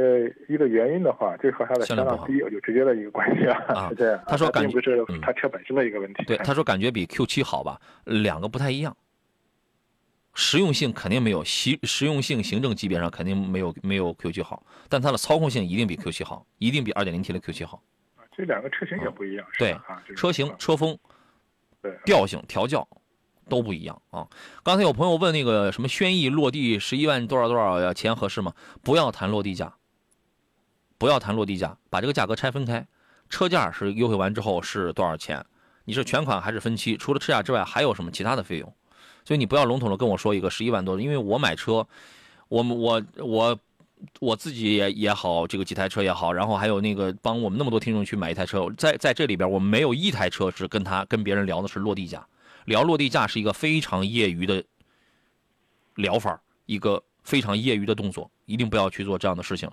[0.49, 3.89] 一个原因的话，就是和它的销量低有直接的一个关系啊。
[3.89, 4.19] 是这样。
[4.25, 6.23] 他说感觉不是他车本身的一个问题。
[6.25, 7.79] 对， 他说感觉比 Q7 好吧？
[8.05, 8.95] 两个不太一样。
[10.33, 17.81] 实用性肯定没有，实实用性行政级别上肯定没有没有 Q7 好，但它的操控性一定比 Q7 好，一定比 2.0T 的 Q7 好。
[18.35, 19.47] 这两个车型也不一样。
[19.59, 19.77] 对，
[20.15, 20.97] 车型、车风、
[22.03, 22.85] 调性、调教。
[23.49, 24.27] 都不一样啊！
[24.63, 28.53] 刚才有朋友问那个什么轩逸落地十一万多少多少钱合适吗？
[28.81, 29.73] 不要谈落地价，
[30.97, 32.85] 不要谈落地价，把这个价格拆分开，
[33.29, 35.45] 车价是优惠完之后是多少钱？
[35.85, 36.97] 你是全款还是分期？
[36.97, 38.73] 除了车价之外还有什么其他的费用？
[39.23, 41.87] 所以你不要笼统的跟我说一个十一万多，因为我买车，
[42.47, 43.57] 我我我
[44.19, 52.25] 我自己也也好，这个几台车也好，然后还有那个帮我们那么多听众去买一台车，在在这里边我没有一台车是跟他跟别人聊的是落地价。
[52.65, 54.63] 聊落地价是一个非常业余的
[55.95, 59.69] 疗法，一个非常业余的动作，一定不要去做这样的事情，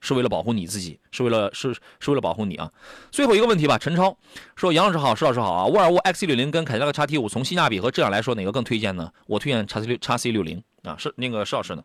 [0.00, 2.70] 是为了保护你自己，是为了是是为了保护你啊。
[3.10, 4.16] 最后一个问题吧，陈超
[4.54, 5.66] 说：“杨老师好，石老师好啊。
[5.66, 9.10] 沃尔沃 XC60 跟凯迪拉克 XT5 从性价比和质量来说，哪个更推荐呢？
[9.26, 11.82] 我推荐 x C 六 X C 六零啊，是那个石老师呢？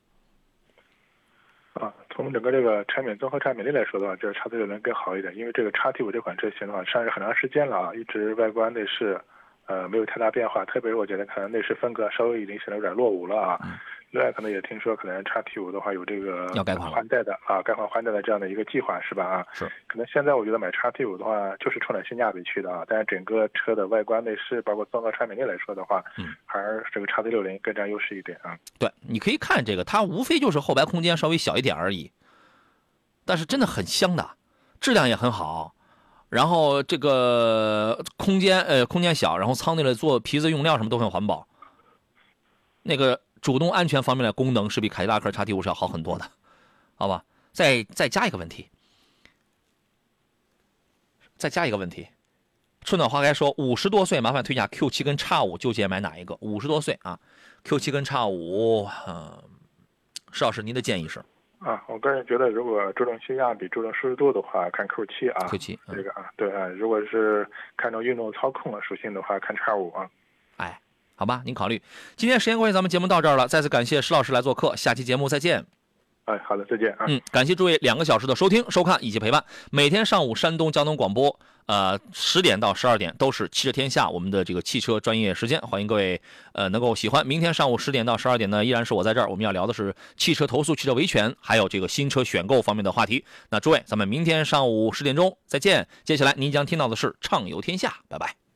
[1.74, 9.20] 啊，从整个这个产品综合产品力来说的话，就是 x C 六零更好一点，因为这个 XT5 这款车型的话，上市很长时间了啊，一直外观内饰。
[9.70, 13.60] 呃，没有太大变化，特别是我觉得可能内饰风格稍微已经显得有点落伍了啊。
[14.10, 19.24] 另外，可能也听说可能叉 T 五的话有这个要改款换代的啊，改款换代的这样的一个计划是吧？
[19.24, 19.66] 啊，是。
[19.86, 22.84] 可能现在我觉得买叉 T 五的话，就是冲着性价比去的啊。
[22.88, 28.58] 但是整个车的外观内饰，包括综合产品力来说的话，嗯，还是这个叉 T 六零更占优势一点啊。
[28.80, 32.12] 对，你可以看这个，它无非就是后排空间稍微小一点而已，
[33.26, 34.28] 但是真的很香的，
[34.82, 35.76] 质量也很好。
[36.30, 41.48] 然后这个空间呃空间小，然后舱内的做皮子用料什么都很环保。
[42.84, 46.32] 那个主动安全方面的功能是比凯迪拉克叉 T 五是要好很多的，
[46.96, 47.26] 好吧？
[47.52, 48.70] 再再加一个问题，
[51.36, 52.08] 再加一个问题。
[52.82, 56.38] 春暖花开说五十多岁，麻烦推荐 Q 七跟叉五，纠结买哪一个？
[56.40, 57.20] 五十多岁啊
[57.64, 59.44] ，Q 七跟叉五，嗯，
[60.32, 61.24] 石老师您的建议是？
[61.60, 65.48] 啊，我个人觉得，如果注重性价比、注重舒适度的话，看 Q 七啊。
[65.48, 66.68] Q 七这个啊，对啊。
[66.68, 67.46] 如果是
[67.76, 70.10] 看重运动操控的属性的话，看叉五啊。
[70.58, 70.80] 哎，
[71.16, 71.82] 好吧，您考虑。
[72.16, 73.48] 今天时间关系，咱们节目到这儿了。
[73.48, 75.79] 再次感谢石老师来做客，下期节目再见。
[76.30, 77.06] 哎，好的，再见啊。
[77.08, 79.44] 嗯，感谢诸位两个小时的收听、收看以及陪伴。
[79.72, 81.40] 每天上午，山东交通广播。
[81.66, 86.20] 呃，十点到十二点都是汽车天下，我们的这个汽车专业时间，欢迎各位
[86.54, 87.26] 呃能够喜欢。
[87.26, 93.24] 明天上午十点到十二点呢，依然是我在这儿，我们要聊的是汽车投诉、汽车维权，还有这个新车选购方面的话题。
[93.52, 95.88] 那诸位，咱们明天上午十点钟再见。
[96.04, 98.49] 接下来您将听到的是畅游天下，拜拜。